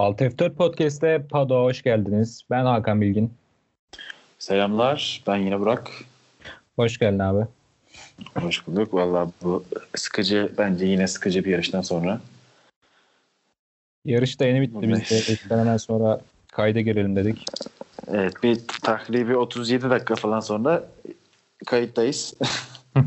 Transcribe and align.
Alt 0.00 0.20
F4 0.20 0.54
Podcast'te 0.54 1.26
Pado 1.30 1.64
hoş 1.64 1.82
geldiniz. 1.82 2.42
Ben 2.50 2.64
Hakan 2.64 3.00
Bilgin. 3.00 3.32
Selamlar. 4.38 5.22
Ben 5.26 5.36
yine 5.36 5.60
Burak. 5.60 5.90
Hoş 6.76 6.98
geldin 6.98 7.18
abi. 7.18 7.46
Hoş 8.34 8.66
bulduk. 8.66 8.94
Valla 8.94 9.30
bu 9.42 9.64
sıkıcı, 9.94 10.52
bence 10.58 10.86
yine 10.86 11.08
sıkıcı 11.08 11.44
bir 11.44 11.50
yarıştan 11.50 11.80
sonra. 11.80 12.20
Yarış 14.04 14.40
da 14.40 14.44
yeni 14.44 14.60
bitti. 14.60 14.80
Biz 15.28 15.50
de 15.50 15.56
hemen 15.56 15.76
sonra 15.76 16.20
kayda 16.52 16.80
girelim 16.80 17.16
dedik. 17.16 17.44
Evet 18.08 18.42
bir 18.42 18.60
takribi 18.82 19.36
37 19.36 19.90
dakika 19.90 20.14
falan 20.14 20.40
sonra 20.40 20.84
kayıttayız. 21.66 22.34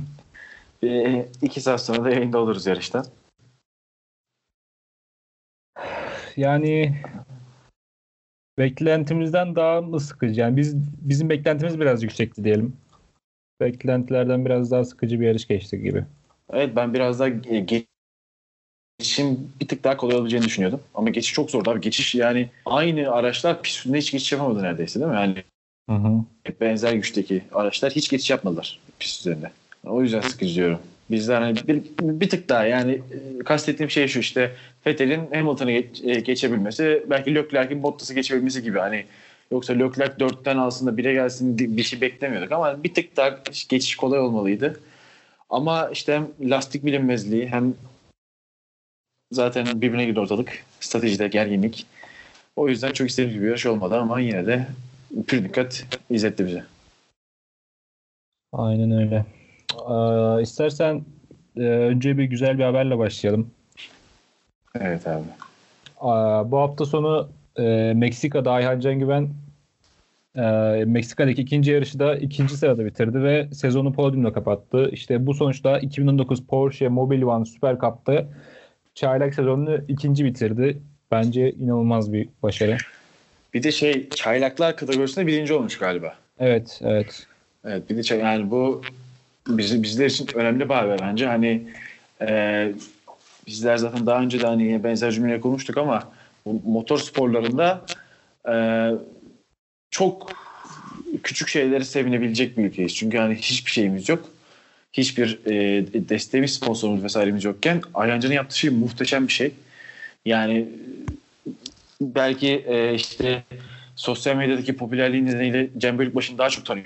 bir 0.84 1.25
iki 1.41 1.62
saat 1.62 1.82
sonra 1.82 2.04
da 2.04 2.10
yayında 2.10 2.39
oluruz 2.39 2.66
yarıştan. 2.66 3.05
Yani 6.38 6.96
beklentimizden 8.58 9.55
daha 9.55 9.82
mı 9.82 10.00
sıkıcı? 10.00 10.40
Yani 10.40 10.58
biz 10.58 10.76
bizim 11.02 11.30
beklentimiz 11.30 11.80
biraz 11.80 12.04
yüksekti 12.04 12.44
diyelim. 12.44 12.78
Beklentilerden 13.62 14.46
biraz 14.46 14.72
daha 14.72 14.84
sıkıcı 14.84 15.20
bir 15.20 15.27
yarış 15.27 15.48
geçti 15.48 15.82
gibi. 15.82 16.05
Evet 16.54 16.76
ben 16.76 16.94
biraz 16.94 17.20
daha 17.20 17.30
geçişin 19.00 19.52
bir 19.62 19.68
tık 19.68 19.84
daha 19.84 19.98
kolay 19.98 20.16
olabileceğini 20.16 20.46
düşünüyordum. 20.46 20.82
Ama 20.96 21.10
geçiş 21.10 21.34
çok 21.34 21.52
zordu 21.52 21.72
abi. 21.72 21.82
Geçiş 21.82 22.16
yani 22.16 22.50
aynı 22.66 23.12
araçlar 23.12 23.62
pist 23.62 23.86
hiç 23.86 24.12
geçiş 24.12 24.32
yapamadı 24.32 24.63
neredeyse 24.63 25.00
değil 25.00 25.12
mi? 25.12 25.16
Yani 25.16 25.44
hı 25.90 25.96
hı. 25.96 26.24
benzer 26.62 26.94
güçteki 26.94 27.44
araçlar 27.52 27.91
hiç 27.91 28.10
geçiş 28.10 28.30
yapmadılar 28.30 28.80
pist 29.00 29.20
üzerinde. 29.20 29.52
O 29.86 30.02
yüzden 30.02 30.22
sıkıcı 30.22 30.55
diyorum. 30.55 30.80
Bizler 31.13 31.41
hani 31.41 31.55
bir, 31.67 31.84
bir 31.99 32.30
tık 32.30 32.49
daha 32.49 32.66
yani 32.66 32.91
e, 32.91 33.44
kastettiğim 33.44 33.90
şey 33.90 34.08
şu 34.08 34.20
işte 34.20 34.55
Vettel'in 34.88 35.32
Hamilton'ı 35.34 35.71
geç, 35.71 36.04
e, 36.04 36.20
geçebilmesi 36.20 37.04
belki 37.10 37.35
Leclerc'in 37.35 37.84
Bottas'ı 37.84 38.13
geçebilmesi 38.13 38.63
gibi 38.63 38.79
hani 38.79 39.05
yoksa 39.51 39.73
Leclerc 39.73 40.13
4'ten 40.13 40.57
aslında 40.57 41.01
1'e 41.01 41.13
gelsin 41.13 41.57
bir 41.57 41.84
şey 41.84 42.01
beklemiyorduk 42.01 42.51
ama 42.51 42.84
bir 42.84 42.93
tık 42.93 43.18
daha 43.18 43.40
geçiş 43.70 43.96
kolay 43.96 44.20
olmalıydı. 44.20 44.79
Ama 45.49 45.90
işte 45.90 46.13
hem 46.13 46.51
lastik 46.51 46.85
bilinmezliği 46.85 47.48
hem 47.48 47.73
zaten 49.32 49.82
birbirine 49.82 50.05
girdi 50.05 50.20
ortalık. 50.20 50.63
Stratejide 50.79 51.27
gerginlik. 51.27 51.85
O 52.55 52.70
yüzden 52.70 52.91
çok 52.91 53.10
istediğim 53.10 53.34
gibi 53.34 53.45
yarış 53.45 53.66
olmadı 53.66 53.98
ama 53.98 54.20
yine 54.20 54.45
de 54.45 54.68
pür 55.27 55.43
dikkat 55.43 55.85
izletti 56.10 56.48
bize. 56.48 56.63
Aynen 58.51 58.91
öyle. 58.91 59.26
Ee, 59.89 60.41
istersen 60.41 61.05
e, 61.57 61.62
önce 61.62 62.17
bir 62.17 62.23
güzel 62.23 62.57
bir 62.57 62.63
haberle 62.63 62.98
başlayalım. 62.98 63.51
Evet 64.79 65.07
abi. 65.07 65.23
Ee, 66.01 66.51
bu 66.51 66.57
hafta 66.57 66.85
sonu 66.85 67.29
e, 67.57 67.94
Meksika'da 67.95 68.51
Ayhan 68.51 68.79
Can 68.79 69.00
Güven 69.00 69.29
e, 70.35 70.41
Meksika'daki 70.85 71.41
ikinci 71.41 71.72
yarışı 71.72 72.00
da 72.00 72.16
ikinci 72.16 72.57
sırada 72.57 72.85
bitirdi 72.85 73.23
ve 73.23 73.47
sezonu 73.53 73.94
podyumla 73.94 74.34
kapattı. 74.34 74.89
İşte 74.91 75.25
bu 75.25 75.34
sonuçta 75.34 75.79
2019 75.79 76.47
Porsche 76.47 76.88
Mobile 76.88 77.25
One 77.25 77.45
Super 77.45 77.79
Cup'ta 77.79 78.25
çaylak 78.95 79.34
sezonunu 79.34 79.78
ikinci 79.88 80.25
bitirdi. 80.25 80.81
Bence 81.11 81.51
inanılmaz 81.51 82.13
bir 82.13 82.29
başarı. 82.44 82.78
Bir 83.53 83.63
de 83.63 83.72
şey 83.72 84.09
çaylaklar 84.09 84.78
kategorisinde 84.78 85.28
birinci 85.28 85.53
olmuş 85.53 85.78
galiba. 85.78 86.16
Evet, 86.39 86.81
evet. 86.84 87.28
Evet 87.66 87.89
bir 87.89 87.97
de 87.97 88.03
çay, 88.03 88.19
yani 88.19 88.51
bu 88.51 88.81
biz, 89.47 89.84
bizler 89.84 90.06
için 90.06 90.28
önemli 90.34 90.69
bir 90.69 90.74
haber 90.74 91.00
bence. 91.02 91.28
Hani 91.28 91.68
e, 92.22 92.72
bizler 93.47 93.78
zaten 93.78 94.06
daha 94.06 94.22
önce 94.22 94.40
de 94.40 94.47
hani 94.47 94.84
benzer 94.84 95.12
cümleleri 95.12 95.41
konuştuk 95.41 95.78
ama 95.78 96.12
bu 96.46 96.72
motor 96.72 96.97
sporlarında 96.97 97.85
e, 98.50 98.56
çok 99.91 100.31
küçük 101.23 101.47
şeyleri 101.47 101.85
sevinebilecek 101.85 102.57
bir 102.57 102.66
ülkeyiz. 102.66 102.95
Çünkü 102.95 103.17
hani 103.17 103.35
hiçbir 103.35 103.72
şeyimiz 103.72 104.09
yok. 104.09 104.29
Hiçbir 104.94 105.40
e, 105.46 105.85
desteğimiz, 106.09 106.53
sponsorumuz 106.53 107.03
vesairemiz 107.03 107.44
yokken 107.44 107.81
Ayhancı'nın 107.94 108.34
yaptığı 108.34 108.57
şey 108.57 108.69
muhteşem 108.69 109.28
bir 109.28 109.34
şey. 109.34 109.51
Yani 110.25 110.67
belki 112.01 112.50
e, 112.67 112.94
işte 112.94 113.44
sosyal 113.96 114.35
medyadaki 114.35 114.75
popülerliği 114.75 115.25
nedeniyle 115.25 115.69
Cem 115.78 115.97
Bölükbaşı'nı 115.97 116.38
daha 116.38 116.50
çok 116.50 116.66
tanıyor. 116.66 116.85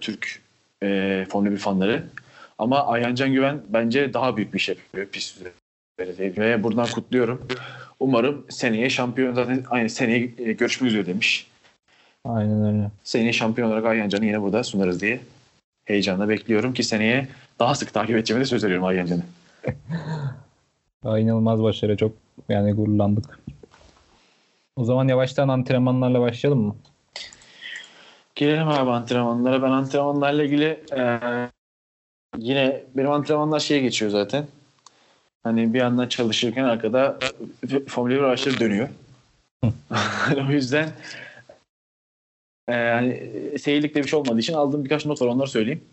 Türk 0.00 0.40
e, 0.82 1.26
Formula 1.28 1.50
1 1.50 1.56
fanları. 1.56 2.04
Ama 2.58 2.86
Ayhan 2.86 3.14
Can 3.14 3.32
Güven 3.32 3.60
bence 3.68 4.14
daha 4.14 4.36
büyük 4.36 4.54
bir 4.54 4.58
şey 4.58 4.74
yapıyor 4.74 5.06
pist 5.06 5.36
üzerinde. 5.36 6.40
Ve 6.40 6.62
buradan 6.62 6.86
kutluyorum. 6.86 7.48
Umarım 8.00 8.46
seneye 8.48 8.90
şampiyon 8.90 9.34
zaten 9.34 9.64
aynı 9.70 9.90
seneye 9.90 10.30
e, 10.38 10.52
görüşmek 10.52 10.88
üzere 10.90 11.06
demiş. 11.06 11.46
Aynen 12.24 12.64
öyle. 12.64 12.90
Seneye 13.04 13.32
şampiyon 13.32 13.68
olarak 13.68 13.84
Ayhan 13.84 14.08
Can'ı 14.08 14.26
yine 14.26 14.42
burada 14.42 14.64
sunarız 14.64 15.00
diye 15.00 15.20
heyecanla 15.84 16.28
bekliyorum 16.28 16.74
ki 16.74 16.82
seneye 16.82 17.28
daha 17.58 17.74
sık 17.74 17.94
takip 17.94 18.16
edeceğime 18.16 18.44
de 18.44 18.48
söz 18.48 18.64
veriyorum 18.64 18.86
Ayhan 18.86 19.06
Can'ı. 19.06 19.22
İnanılmaz 21.20 21.62
başarı. 21.62 21.96
Çok 21.96 22.12
yani 22.48 22.72
gururlandık. 22.72 23.40
O 24.76 24.84
zaman 24.84 25.08
yavaştan 25.08 25.48
antrenmanlarla 25.48 26.20
başlayalım 26.20 26.66
mı? 26.66 26.76
Gelelim 28.34 28.68
abi 28.68 28.90
antrenmanlara. 28.90 29.62
Ben 29.62 29.70
antrenmanlarla 29.70 30.42
ilgili 30.42 30.84
e, 30.96 31.20
yine 32.38 32.82
benim 32.94 33.10
antrenmanlar 33.10 33.60
şeye 33.60 33.80
geçiyor 33.80 34.10
zaten. 34.10 34.46
Hani 35.42 35.74
bir 35.74 35.78
yandan 35.78 36.08
çalışırken 36.08 36.64
arkada 36.64 37.18
Formula 37.88 38.14
1 38.14 38.20
araçları 38.22 38.60
dönüyor. 38.60 38.88
o 40.48 40.52
yüzden 40.52 40.88
e, 42.68 42.74
yani 42.74 43.30
seyirlikte 43.58 44.02
bir 44.02 44.08
şey 44.08 44.18
olmadığı 44.18 44.40
için 44.40 44.52
aldığım 44.52 44.84
birkaç 44.84 45.06
not 45.06 45.22
var 45.22 45.26
onları 45.26 45.48
söyleyeyim. 45.48 45.84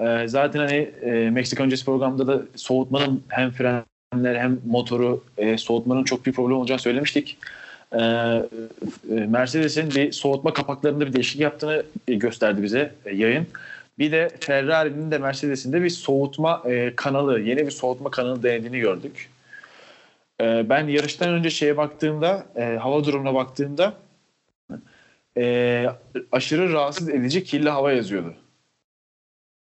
e, 0.00 0.28
zaten 0.28 0.58
hani 0.58 0.90
e, 1.02 1.30
Meksika 1.30 1.64
öncesi 1.64 1.84
programda 1.84 2.26
da 2.26 2.42
soğutmanın 2.56 3.22
hem 3.28 3.50
frenler 3.50 4.36
hem 4.36 4.60
motoru 4.66 5.24
e, 5.36 5.58
soğutmanın 5.58 6.04
çok 6.04 6.26
bir 6.26 6.32
problem 6.32 6.56
olacağını 6.56 6.80
söylemiştik. 6.80 7.38
Ee, 7.92 7.98
e, 7.98 9.14
Mercedes'in 9.14 9.90
bir 9.90 10.12
soğutma 10.12 10.52
kapaklarında 10.52 11.06
bir 11.06 11.12
değişiklik 11.12 11.42
yaptığını 11.42 11.84
gösterdi 12.06 12.62
bize 12.62 12.94
e, 13.04 13.14
yayın. 13.14 13.46
Bir 13.98 14.12
de 14.12 14.30
Ferrari'nin 14.40 15.10
de 15.10 15.18
Mercedes'in 15.18 15.72
de 15.72 15.82
bir 15.82 15.90
soğutma 15.90 16.62
e, 16.66 16.96
kanalı, 16.96 17.40
yeni 17.40 17.66
bir 17.66 17.70
soğutma 17.70 18.10
kanalı 18.10 18.42
denediğini 18.42 18.78
gördük. 18.78 19.30
E, 20.40 20.68
ben 20.68 20.88
yarıştan 20.88 21.28
önce 21.28 21.50
şeye 21.50 21.76
baktığımda, 21.76 22.46
hava 22.80 23.04
durumuna 23.04 23.34
baktığımda 23.34 23.94
aşırı 26.32 26.72
rahatsız 26.72 27.08
edici 27.08 27.44
kirli 27.44 27.70
hava 27.70 27.92
yazıyordu. 27.92 28.34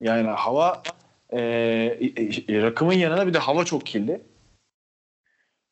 Yani 0.01 0.27
hava 0.27 0.83
rakımın 2.49 2.93
yanına 2.93 3.27
bir 3.27 3.33
de 3.33 3.37
hava 3.37 3.65
çok 3.65 3.85
kirli. 3.85 4.21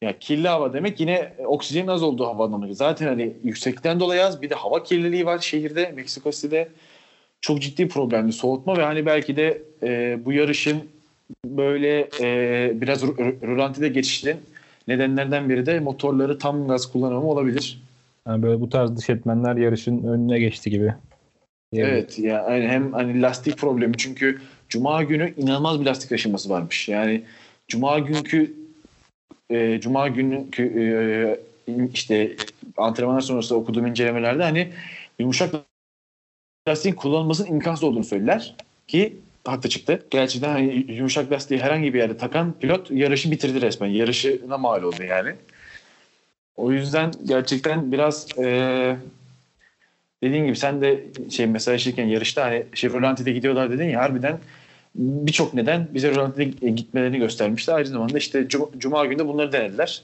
Yani 0.01 0.15
kirli 0.19 0.47
hava 0.47 0.73
demek 0.73 0.99
yine 0.99 1.33
oksijenin 1.45 1.87
az 1.87 2.03
olduğu 2.03 2.25
hava 2.25 2.45
anlamına 2.45 2.73
Zaten 2.73 3.07
hani 3.07 3.33
yüksekten 3.43 3.99
dolayı 3.99 4.25
az 4.25 4.41
bir 4.41 4.49
de 4.49 4.55
hava 4.55 4.83
kirliliği 4.83 5.25
var 5.25 5.39
şehirde 5.39 5.91
Meksiko 5.95 6.31
City'de. 6.31 6.69
Çok 7.41 7.61
ciddi 7.61 7.87
problemli 7.87 8.33
soğutma 8.33 8.77
ve 8.77 8.83
hani 8.83 9.05
belki 9.05 9.35
de 9.35 9.61
e, 9.83 10.19
bu 10.25 10.33
yarışın 10.33 10.83
böyle 11.45 12.09
e, 12.21 12.71
biraz 12.81 13.03
rölantide 13.41 13.87
geçişinin 13.89 14.37
nedenlerden 14.87 15.49
biri 15.49 15.65
de 15.65 15.79
motorları 15.79 16.39
tam 16.39 16.67
gaz 16.67 16.91
kullanımı 16.91 17.29
olabilir. 17.29 17.81
Yani 18.27 18.43
böyle 18.43 18.61
bu 18.61 18.69
tarz 18.69 18.97
dış 18.97 19.09
etmenler 19.09 19.55
yarışın 19.55 20.03
önüne 20.03 20.39
geçti 20.39 20.69
gibi. 20.69 20.93
Evet 21.73 22.19
ya 22.19 22.45
yani 22.49 22.67
hem 22.67 22.93
hani 22.93 23.21
lastik 23.21 23.57
problemi 23.57 23.97
çünkü 23.97 24.41
cuma 24.69 25.03
günü 25.03 25.33
inanılmaz 25.37 25.79
bir 25.81 25.85
lastik 25.85 26.11
aşınması 26.11 26.49
varmış. 26.49 26.89
Yani 26.89 27.23
cuma 27.67 27.99
günkü 27.99 28.60
e, 29.51 29.79
Cuma 29.81 30.07
günü 30.07 30.45
e, 30.59 31.39
işte 31.93 32.35
antrenmanlar 32.77 33.21
sonrası 33.21 33.55
okuduğum 33.55 33.87
incelemelerde 33.87 34.43
hani 34.43 34.71
yumuşak 35.19 35.55
lastiğin 36.67 36.95
kullanılmasının 36.95 37.49
imkansız 37.49 37.83
olduğunu 37.83 38.03
söylediler 38.03 38.55
ki 38.87 39.17
haklı 39.45 39.69
çıktı. 39.69 40.05
Gerçekten 40.09 40.49
hani 40.49 40.91
yumuşak 40.91 41.31
lastiği 41.31 41.59
herhangi 41.59 41.93
bir 41.93 41.99
yerde 41.99 42.17
takan 42.17 42.53
pilot 42.59 42.91
yarışı 42.91 43.31
bitirdi 43.31 43.61
resmen. 43.61 43.87
Yarışına 43.87 44.57
mal 44.57 44.83
oldu 44.83 45.03
yani. 45.03 45.35
O 46.55 46.71
yüzden 46.71 47.11
gerçekten 47.25 47.91
biraz 47.91 48.37
e, 48.37 48.95
dediğin 50.23 50.45
gibi 50.45 50.55
sen 50.55 50.81
de 50.81 51.03
şey 51.29 51.47
mesela 51.47 51.75
işlerken 51.75 52.05
yarışta 52.05 52.45
hani 52.45 52.65
Rolanti'de 52.83 53.31
gidiyorlar 53.31 53.71
dedin 53.71 53.89
ya 53.89 54.01
harbiden 54.01 54.39
birçok 54.95 55.53
neden 55.53 55.87
bize 55.93 56.09
rölantide 56.11 56.69
gitmelerini 56.69 57.17
göstermişti. 57.17 57.73
Aynı 57.73 57.87
zamanda 57.87 58.17
işte 58.17 58.47
Cuma, 58.47 58.65
Cuma 58.77 59.05
günü 59.05 59.27
bunları 59.27 59.51
denediler. 59.51 60.01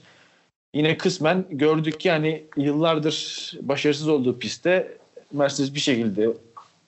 Yine 0.74 0.98
kısmen 0.98 1.44
gördük 1.50 2.00
ki 2.00 2.10
hani 2.10 2.42
yıllardır 2.56 3.52
başarısız 3.62 4.08
olduğu 4.08 4.38
pistte 4.38 4.98
Mercedes 5.32 5.74
bir 5.74 5.80
şekilde 5.80 6.28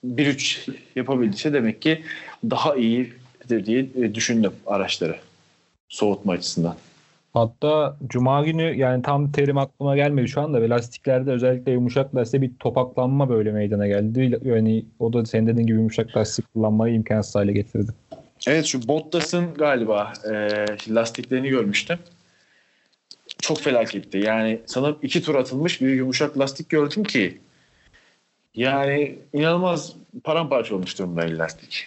1-3 0.05 0.71
yapabildiyse 0.95 1.53
demek 1.53 1.81
ki 1.81 2.03
daha 2.49 2.75
iyidir 2.75 3.65
diye 3.65 3.79
e, 3.95 4.15
düşündüm 4.15 4.53
araçları 4.65 5.15
soğutma 5.89 6.33
açısından. 6.33 6.75
Hatta 7.33 7.97
Cuma 8.07 8.43
günü 8.43 8.75
yani 8.77 9.01
tam 9.01 9.31
terim 9.31 9.57
aklıma 9.57 9.95
gelmedi 9.95 10.27
şu 10.27 10.41
anda 10.41 10.61
ve 10.61 10.69
lastiklerde 10.69 11.31
özellikle 11.31 11.71
yumuşak 11.71 12.15
lastikte 12.15 12.41
bir 12.41 12.51
topaklanma 12.59 13.29
böyle 13.29 13.51
meydana 13.51 13.87
geldi. 13.87 14.39
Yani 14.43 14.85
o 14.99 15.13
da 15.13 15.25
senin 15.25 15.47
dediğin 15.47 15.67
gibi 15.67 15.77
yumuşak 15.77 16.17
lastik 16.17 16.53
kullanmayı 16.53 16.93
imkansız 16.93 17.35
hale 17.35 17.53
getirdi. 17.53 17.91
Evet 18.47 18.65
şu 18.65 18.87
Bottas'ın 18.87 19.53
galiba 19.53 20.13
e, 20.31 20.65
lastiklerini 20.89 21.49
görmüştüm. 21.49 21.99
Çok 23.41 23.59
felaketti. 23.59 24.17
Yani 24.17 24.61
sanırım 24.65 24.97
iki 25.01 25.23
tur 25.23 25.35
atılmış 25.35 25.81
bir 25.81 25.89
yumuşak 25.89 26.39
lastik 26.39 26.69
gördüm 26.69 27.03
ki 27.03 27.37
yani 28.55 29.19
inanılmaz 29.33 29.95
paramparça 30.23 30.75
olmuş 30.75 30.99
durumda 30.99 31.21
lastik. 31.21 31.85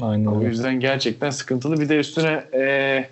Aynen 0.00 0.26
O 0.26 0.42
yüzden 0.42 0.80
gerçekten 0.80 1.30
sıkıntılı. 1.30 1.80
Bir 1.80 1.88
de 1.88 1.96
üstüne 1.96 2.44
e, 2.54 3.06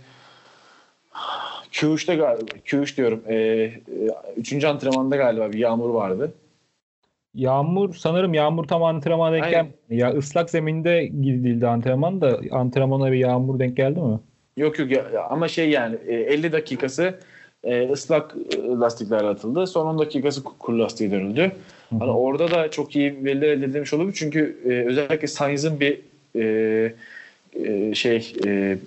Q3'te 1.72 2.14
galiba 2.14 2.42
Q3 2.66 2.96
diyorum. 2.96 3.22
E, 3.28 3.34
e, 3.34 3.72
üçüncü 4.36 4.66
antrenmanda 4.66 5.16
galiba 5.16 5.52
bir 5.52 5.58
yağmur 5.58 5.90
vardı. 5.90 6.32
Yağmur 7.34 7.94
sanırım 7.94 8.34
yağmur 8.34 8.64
tam 8.64 8.82
antrenmana 8.82 9.32
denk 9.34 9.50
gelmedi. 9.50 9.72
Ya 9.90 10.10
ıslak 10.10 10.50
zeminde 10.50 11.06
gidildi 11.06 11.66
antrenman 11.66 12.20
da 12.20 12.40
antrenmana 12.50 13.12
bir 13.12 13.16
yağmur 13.16 13.58
denk 13.58 13.76
geldi 13.76 14.00
mi? 14.00 14.20
Yok 14.56 14.78
yok 14.78 14.90
ya- 14.90 15.26
ama 15.30 15.48
şey 15.48 15.70
yani 15.70 15.96
e, 16.06 16.14
50 16.14 16.52
dakikası 16.52 17.14
e, 17.64 17.88
ıslak 17.90 18.34
e, 18.56 18.68
lastiklerle 18.68 19.26
atıldı. 19.26 19.66
Son 19.66 19.86
10 19.86 19.98
dakikası 19.98 20.40
ku- 20.40 20.58
kuru 20.58 20.78
lastiğe 20.78 21.10
dönüldü. 21.10 21.42
Hı. 21.90 21.96
Hani 21.98 22.10
orada 22.10 22.50
da 22.50 22.70
çok 22.70 22.96
iyi 22.96 23.24
veriler 23.24 23.48
elde 23.48 23.64
edilmiş 23.64 23.92
olabilir. 23.94 24.14
Çünkü 24.18 24.58
e, 24.64 24.68
özellikle 24.68 25.26
Sainz'ın 25.26 25.80
bir 25.80 26.00
e, 26.36 26.94
e, 27.64 27.94
şey 27.94 28.34
e, 28.46 28.78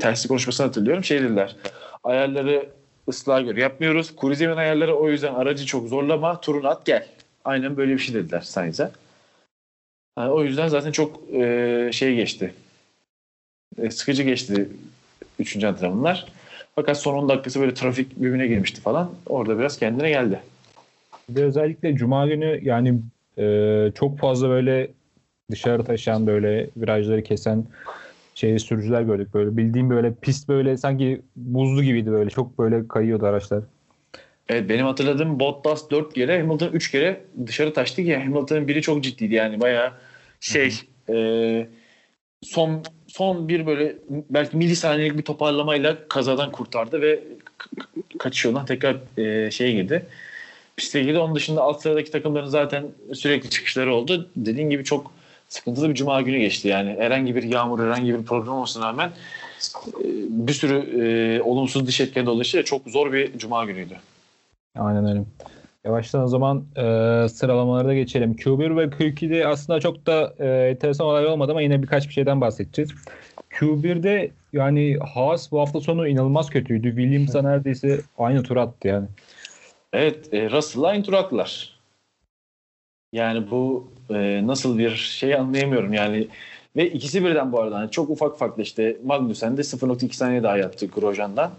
terslik 0.00 0.28
konuşmasını 0.28 0.66
hatırlıyorum. 0.66 1.04
Şey 1.04 1.22
dediler. 1.22 1.56
Ayarları 2.04 2.68
ıslığa 3.08 3.40
göre 3.40 3.60
yapmıyoruz. 3.60 4.16
Kuru 4.16 4.34
zemin 4.34 4.56
ayarları 4.56 4.96
o 4.96 5.10
yüzden 5.10 5.34
aracı 5.34 5.66
çok 5.66 5.88
zorlama. 5.88 6.40
Turunu 6.40 6.68
at 6.68 6.86
gel. 6.86 7.06
Aynen 7.44 7.76
böyle 7.76 7.92
bir 7.92 7.98
şey 7.98 8.14
dediler 8.14 8.40
Sainz'e. 8.40 8.90
Yani 10.18 10.30
o 10.30 10.44
yüzden 10.44 10.68
zaten 10.68 10.92
çok 10.92 11.34
e, 11.34 11.90
şey 11.92 12.14
geçti. 12.14 12.54
E, 13.78 13.90
sıkıcı 13.90 14.22
geçti 14.22 14.68
3. 15.38 15.64
antrenmanlar. 15.64 16.26
Fakat 16.74 16.98
son 16.98 17.14
10 17.14 17.28
dakikası 17.28 17.60
böyle 17.60 17.74
trafik 17.74 18.16
birbirine 18.16 18.46
girmişti 18.46 18.80
falan. 18.80 19.10
Orada 19.26 19.58
biraz 19.58 19.78
kendine 19.78 20.08
geldi. 20.08 20.40
De 21.28 21.44
özellikle 21.44 21.94
Cuma 21.94 22.26
günü 22.26 22.60
yani 22.62 23.00
e, 23.38 23.92
çok 23.94 24.18
fazla 24.18 24.48
böyle 24.48 24.90
dışarı 25.50 25.84
taşıyan 25.84 26.26
böyle 26.26 26.70
virajları 26.76 27.22
kesen 27.22 27.64
şey 28.38 28.58
sürücüler 28.58 29.02
gördük 29.02 29.34
böyle 29.34 29.56
bildiğim 29.56 29.90
böyle 29.90 30.14
pist 30.14 30.48
böyle 30.48 30.76
sanki 30.76 31.22
buzlu 31.36 31.82
gibiydi 31.82 32.10
böyle 32.10 32.30
çok 32.30 32.58
böyle 32.58 32.88
kayıyordu 32.88 33.26
araçlar. 33.26 33.62
Evet 34.48 34.68
benim 34.68 34.86
hatırladığım 34.86 35.40
Bottas 35.40 35.90
4 35.90 36.14
kere 36.14 36.40
Hamilton 36.40 36.72
3 36.72 36.90
kere 36.90 37.20
dışarı 37.46 37.72
taştı 37.72 38.04
ki 38.04 38.16
Hamilton'ın 38.16 38.68
biri 38.68 38.82
çok 38.82 39.04
ciddiydi 39.04 39.34
yani 39.34 39.60
bayağı 39.60 39.92
şey 40.40 40.74
e, 41.10 41.66
son 42.42 42.82
son 43.06 43.48
bir 43.48 43.66
böyle 43.66 43.96
belki 44.30 44.56
milisaniyelik 44.56 45.18
bir 45.18 45.22
toparlamayla 45.22 46.08
kazadan 46.08 46.52
kurtardı 46.52 47.02
ve 47.02 47.20
kaçış 48.18 48.44
yolundan 48.44 48.66
tekrar 48.66 48.96
e, 49.18 49.50
şeye 49.50 49.72
girdi. 49.72 50.06
Piste 50.76 51.02
girdi. 51.02 51.18
Onun 51.18 51.34
dışında 51.34 51.62
alt 51.62 51.82
sıradaki 51.82 52.10
takımların 52.10 52.48
zaten 52.48 52.86
sürekli 53.14 53.50
çıkışları 53.50 53.94
oldu. 53.94 54.30
Dediğin 54.36 54.70
gibi 54.70 54.84
çok 54.84 55.17
sıkıntılı 55.48 55.88
bir 55.88 55.94
cuma 55.94 56.22
günü 56.22 56.38
geçti. 56.38 56.68
Yani 56.68 56.96
herhangi 56.98 57.36
bir 57.36 57.42
yağmur, 57.42 57.84
herhangi 57.84 58.14
bir 58.14 58.24
problem 58.24 58.52
olmasına 58.52 58.88
rağmen 58.88 59.08
e, 59.08 60.04
bir 60.28 60.52
sürü 60.52 61.02
e, 61.02 61.42
olumsuz 61.42 61.86
dış 61.86 62.00
etken 62.00 62.26
dolayısıyla 62.26 62.64
çok 62.64 62.82
zor 62.86 63.12
bir 63.12 63.38
cuma 63.38 63.64
günüydü. 63.64 63.96
Aynen 64.78 65.08
öyle. 65.08 65.22
Yavaştan 65.84 66.22
o 66.22 66.28
zaman 66.28 66.64
e, 66.76 66.82
sıralamalara 67.28 67.88
da 67.88 67.94
geçelim. 67.94 68.32
Q1 68.32 68.76
ve 68.76 68.84
Q2'de 68.84 69.46
aslında 69.46 69.80
çok 69.80 70.06
da 70.06 70.34
e, 70.38 70.46
enteresan 70.70 71.06
olay 71.06 71.26
olmadı 71.26 71.52
ama 71.52 71.62
yine 71.62 71.82
birkaç 71.82 72.08
bir 72.08 72.12
şeyden 72.12 72.40
bahsedeceğiz. 72.40 72.90
Q1'de 73.50 74.30
yani 74.52 74.96
Haas 75.14 75.52
bu 75.52 75.60
hafta 75.60 75.80
sonu 75.80 76.08
inanılmaz 76.08 76.50
kötüydü. 76.50 76.88
Williams'a 76.88 77.42
neredeyse 77.42 78.00
aynı 78.18 78.42
tur 78.42 78.56
attı 78.56 78.88
yani. 78.88 79.06
Evet, 79.92 80.34
e, 80.34 80.50
Russell'la 80.50 80.86
aynı 80.86 81.02
tur 81.02 81.12
attılar. 81.12 81.77
Yani 83.12 83.50
bu 83.50 83.88
e, 84.10 84.46
nasıl 84.46 84.78
bir 84.78 84.96
şey 84.96 85.34
anlayamıyorum 85.34 85.92
yani. 85.92 86.28
Ve 86.76 86.90
ikisi 86.90 87.24
birden 87.24 87.52
bu 87.52 87.60
arada 87.60 87.76
hani 87.78 87.90
çok 87.90 88.10
ufak 88.10 88.38
farklı 88.38 88.62
işte 88.62 88.96
Magnussen 89.04 89.56
de 89.56 89.60
0.2 89.60 90.12
saniye 90.12 90.42
daha 90.42 90.56
yaptı 90.56 90.86
Grosjean'dan. 90.86 91.50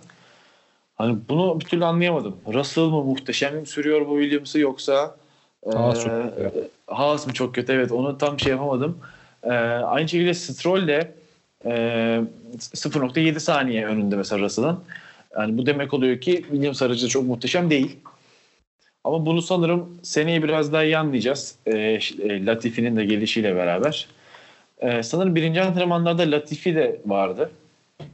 Hani 0.96 1.18
bunu 1.30 1.60
bir 1.60 1.66
türlü 1.66 1.86
anlayamadım. 1.86 2.38
Russell 2.54 2.84
mı 2.84 3.04
muhteşem 3.04 3.60
mi 3.60 3.68
sürüyor 3.68 4.08
bu 4.08 4.22
Williams'ı 4.22 4.60
yoksa 4.60 5.16
e, 5.64 5.78
Haas 5.78 6.04
çok 6.04 6.36
kötü. 6.36 6.70
Haas 6.88 7.28
mı 7.28 7.34
çok 7.34 7.56
kötü? 7.56 7.74
Evet 7.74 7.92
onu 7.92 8.18
tam 8.18 8.40
şey 8.40 8.52
yapamadım. 8.52 8.98
E, 9.44 9.50
aynı 9.50 10.10
şekilde 10.10 10.34
Stroll 10.34 10.88
de 10.88 11.14
e, 11.66 11.72
0.7 12.58 13.40
saniye 13.40 13.86
önünde 13.86 14.16
mesela 14.16 14.42
Russell'ın. 14.42 14.80
Yani 15.38 15.58
bu 15.58 15.66
demek 15.66 15.94
oluyor 15.94 16.22
ki 16.22 16.36
Williams 16.36 16.82
aracı 16.82 17.08
çok 17.08 17.24
muhteşem 17.24 17.70
değil. 17.70 17.98
Ama 19.04 19.26
bunu 19.26 19.42
sanırım 19.42 20.00
seneye 20.04 20.44
biraz 20.44 20.74
daha 20.74 20.84
iyi 20.84 20.98
anlayacağız. 20.98 21.56
E, 21.66 21.78
e, 21.78 22.46
Latifi'nin 22.46 22.96
de 22.96 23.06
gelişiyle 23.06 23.56
beraber. 23.56 24.08
E, 24.80 25.04
sanırım 25.04 25.36
birinci 25.36 25.62
antrenmanlarda 25.62 26.32
Latifi 26.32 26.76
de 26.76 27.02
vardı. 27.06 27.52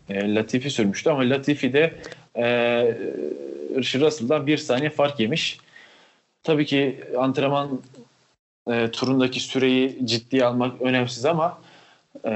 E, 0.09 0.35
Latifi 0.35 0.69
sürmüştü 0.69 1.09
ama 1.09 1.29
Latifi 1.29 1.73
de 1.73 1.93
e, 2.35 2.45
Russell'dan 3.75 4.47
bir 4.47 4.57
saniye 4.57 4.89
fark 4.89 5.19
yemiş. 5.19 5.57
Tabii 6.43 6.65
ki 6.65 7.03
antrenman 7.17 7.81
e, 8.71 8.91
turundaki 8.91 9.39
süreyi 9.39 10.07
ciddiye 10.07 10.45
almak 10.45 10.81
önemsiz 10.81 11.25
ama 11.25 11.57
e, 12.25 12.31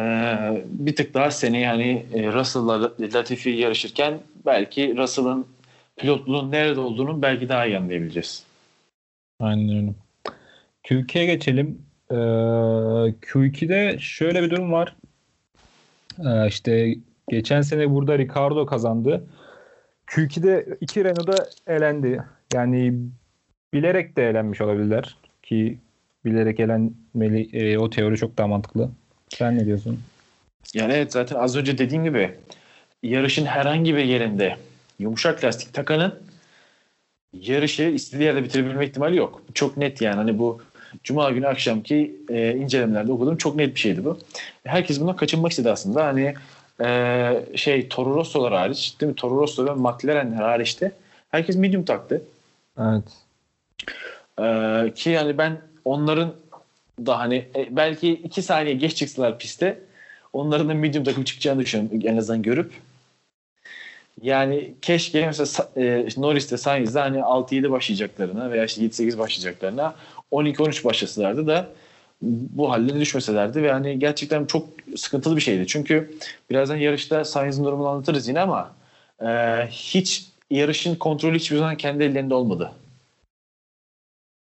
bir 0.66 0.96
tık 0.96 1.13
daha 1.13 1.31
seneye 1.31 1.63
yani 1.63 2.06
e, 2.13 2.34
Russell'la 2.34 2.92
Latifi 3.00 3.50
yarışırken 3.50 4.19
belki 4.46 4.98
Russell'ın 4.98 5.46
pilotluğun 6.00 6.51
nerede 6.51 6.80
olduğunu 6.80 7.22
belki 7.22 7.50
daha 7.50 7.66
iyi 7.66 7.78
anlayabileceğiz. 7.78 8.44
Aynen 9.40 9.78
öyle. 9.78 9.94
Q2'ye 10.84 11.25
geçelim. 11.25 11.81
Ee, 12.12 12.16
Q2'de 12.16 14.00
şöyle 14.00 14.44
bir 14.44 14.50
durum 14.50 14.72
var. 14.72 14.96
Ee, 16.25 16.48
işte 16.48 16.96
geçen 17.30 17.62
sene 17.62 17.89
burada 17.89 18.18
Ricardo 18.18 18.65
kazandı. 18.65 19.24
Q2'de 20.08 20.77
iki 20.82 21.03
Renault'da 21.03 21.50
elendi. 21.68 22.24
Yani 22.53 22.94
bilerek 23.74 24.18
de 24.18 24.29
elenmiş 24.29 24.62
olabilirler 24.62 25.15
ki 25.44 25.77
bilerek 26.25 26.60
elenmeli 26.60 27.50
e, 27.53 27.77
o 27.77 27.89
teori 27.89 28.18
çok 28.18 28.38
daha 28.38 28.48
mantıklı. 28.48 28.89
Sen 29.29 29.58
ne 29.58 29.65
diyorsun? 29.65 30.00
Yani 30.74 30.94
evet 30.94 31.12
zaten 31.12 31.36
az 31.36 31.56
önce 31.56 31.77
dediğim 31.77 32.03
gibi 32.03 32.32
yarışın 33.03 33.46
herhangi 33.46 33.96
bir 33.96 34.03
yerinde 34.03 34.58
yumuşak 35.00 35.44
lastik 35.44 35.74
takanın 35.74 36.20
yarışı 37.34 37.84
istediği 37.84 38.24
yerde 38.24 38.44
bitirebilme 38.44 38.86
ihtimali 38.86 39.18
yok. 39.18 39.41
Çok 39.53 39.77
net 39.77 40.01
yani 40.01 40.15
hani 40.15 40.39
bu 40.39 40.62
Cuma 41.03 41.32
günü 41.32 41.48
akşamki 41.48 42.15
e, 42.29 42.56
incelemelerde 42.56 43.12
okuduğum 43.12 43.38
çok 43.38 43.56
net 43.56 43.75
bir 43.75 43.79
şeydi 43.79 44.06
bu. 44.06 44.18
Herkes 44.63 45.00
bundan 45.00 45.15
kaçınmak 45.15 45.51
istedi 45.51 45.72
aslında. 45.72 46.06
Hani 46.06 46.34
e, 46.82 47.58
şey 47.58 47.89
Toro 47.89 48.15
Rosso'lar 48.15 48.53
hariç 48.53 48.96
değil 49.01 49.10
mi? 49.10 49.15
Toro 49.15 49.41
Rosso 49.41 49.65
ve 49.65 49.74
McLaren 49.74 50.32
hariçte 50.32 50.91
herkes 51.29 51.56
medium 51.56 51.86
taktı. 51.86 52.22
Evet. 52.79 53.03
Ee, 54.39 54.94
ki 54.96 55.10
yani 55.10 55.38
ben 55.38 55.62
onların 55.86 56.34
da 57.06 57.20
hani 57.20 57.46
e, 57.56 57.75
belki 57.75 58.12
iki 58.12 58.41
saniye 58.41 58.75
geç 58.75 58.96
çıksalar 58.96 59.39
piste 59.39 59.79
onların 60.34 60.70
da 60.70 60.74
medium 60.74 61.03
takım 61.03 61.24
çıkacağını 61.24 61.60
düşünüyorum 61.62 62.00
en 62.03 62.18
azından 62.18 62.41
görüp. 62.41 62.74
Yani 64.22 64.74
keşke 64.82 65.26
mesela 65.26 65.70
e, 65.76 66.06
işte 66.08 66.22
Norris'te 66.22 66.58
Sainz'de 66.58 67.00
hani 67.00 67.18
6-7 67.18 67.72
başlayacaklarına 67.72 68.52
veya 68.52 68.66
işte 68.66 68.82
7-8 68.82 69.18
başlayacaklarına 69.18 69.96
12-13 70.32 70.84
başlasalardı 70.84 71.48
da 71.48 71.68
bu 72.22 72.72
hallerine 72.72 73.00
düşmeselerdi 73.00 73.64
ve 73.64 73.72
hani 73.72 74.00
gerçekten 74.00 74.46
çok 74.46 74.68
sıkıntılı 74.96 75.36
bir 75.36 75.42
şeydi. 75.42 75.68
Çünkü 75.68 76.18
birazdan 76.50 76.76
yarışta 76.76 77.26
Sainz'in 77.26 77.64
durumunu 77.64 77.88
anlatırız 77.88 78.28
yine 78.28 78.40
ama 78.40 78.72
e, 79.22 79.28
hiç 79.68 80.26
yarışın 80.52 80.96
kontrolü 80.96 81.36
hiçbir 81.40 81.58
zaman 81.58 81.78
kendi 81.78 82.04
ellerinde 82.04 82.34
olmadı 82.34 82.72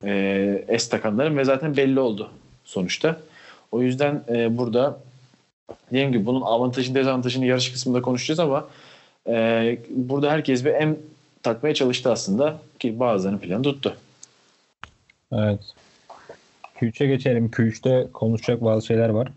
e, 0.05 0.65
es 0.69 0.89
takanların 0.89 1.37
ve 1.37 1.45
zaten 1.45 1.77
belli 1.77 2.01
oldu 2.01 2.31
sonuçta. 2.65 3.21
O 3.73 3.83
yüzden 3.83 4.23
e, 4.29 4.59
burada 4.59 4.99
dediğim 5.91 6.13
gibi 6.13 6.27
bunun 6.27 6.41
avantajını 6.41 6.95
dezavantajını 6.95 7.47
yarış 7.47 7.73
kısmında 7.73 8.03
konuşacağız 8.03 8.41
ama 8.41 8.69
e, 9.29 9.79
burada 9.91 10.31
herkes 10.31 10.65
bir 10.65 10.75
em 10.75 10.97
takmaya 11.43 11.75
çalıştı 11.75 12.13
aslında 12.13 12.59
ki 12.79 13.01
bazılarının 13.01 13.39
planı 13.39 13.63
tuttu. 13.63 13.97
Evet. 15.33 15.61
Q3'e 16.81 17.07
geçelim. 17.07 17.47
Q3'te 17.47 18.09
konuşacak 18.13 18.65
bazı 18.65 18.87
şeyler 18.87 19.09
var. 19.09 19.29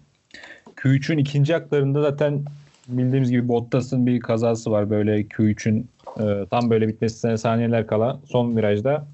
Q3'ün 0.75 1.17
ikinci 1.17 1.53
haklarında 1.53 2.01
zaten 2.01 2.45
bildiğimiz 2.87 3.31
gibi 3.31 3.47
Bottas'ın 3.47 4.05
bir 4.05 4.19
kazası 4.19 4.71
var 4.71 4.89
böyle 4.89 5.21
Q3'ün 5.21 5.89
e, 6.19 6.45
tam 6.51 6.69
böyle 6.69 6.87
bitmesine 6.87 7.37
saniyeler 7.37 7.87
kala 7.87 8.19
son 8.25 8.57
virajda 8.57 9.05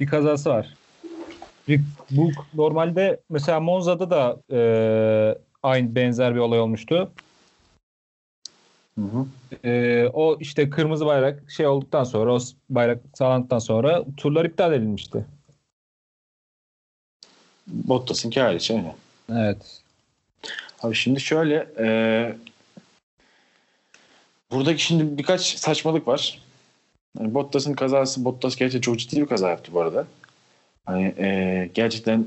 bir 0.00 0.06
kazası 0.06 0.50
var. 0.50 0.74
Bir, 1.68 1.80
bu 2.10 2.30
normalde 2.54 3.20
mesela 3.30 3.60
Monza'da 3.60 4.10
da 4.10 4.36
e, 4.52 4.60
aynı 5.62 5.94
benzer 5.94 6.34
bir 6.34 6.40
olay 6.40 6.60
olmuştu. 6.60 7.10
Hı 8.98 9.04
hı. 9.04 9.26
E, 9.68 10.08
o 10.12 10.38
işte 10.40 10.70
kırmızı 10.70 11.06
bayrak 11.06 11.50
şey 11.50 11.66
olduktan 11.66 12.04
sonra 12.04 12.34
o 12.34 12.38
bayrak 12.70 13.00
sağlandıktan 13.14 13.58
sonra 13.58 14.04
turlar 14.16 14.44
iptal 14.44 14.72
edilmişti. 14.72 15.26
Bottas'ınki 17.66 18.40
hariç 18.40 18.70
öyle. 18.70 18.94
Evet. 19.32 19.80
Abi 20.82 20.94
şimdi 20.94 21.20
şöyle 21.20 21.68
e, 21.78 21.88
buradaki 24.50 24.82
şimdi 24.82 25.18
birkaç 25.18 25.56
saçmalık 25.56 26.08
var. 26.08 26.42
Yani 27.18 27.34
Bottas'ın 27.34 27.74
kazası 27.74 28.24
Bottas 28.24 28.56
gerçekten 28.56 28.80
çok 28.80 28.98
ciddi 28.98 29.20
bir 29.20 29.26
kaza 29.26 29.48
yaptı 29.48 29.72
bu 29.74 29.80
arada. 29.80 30.06
Hani 30.86 31.14
e, 31.18 31.70
gerçekten 31.74 32.26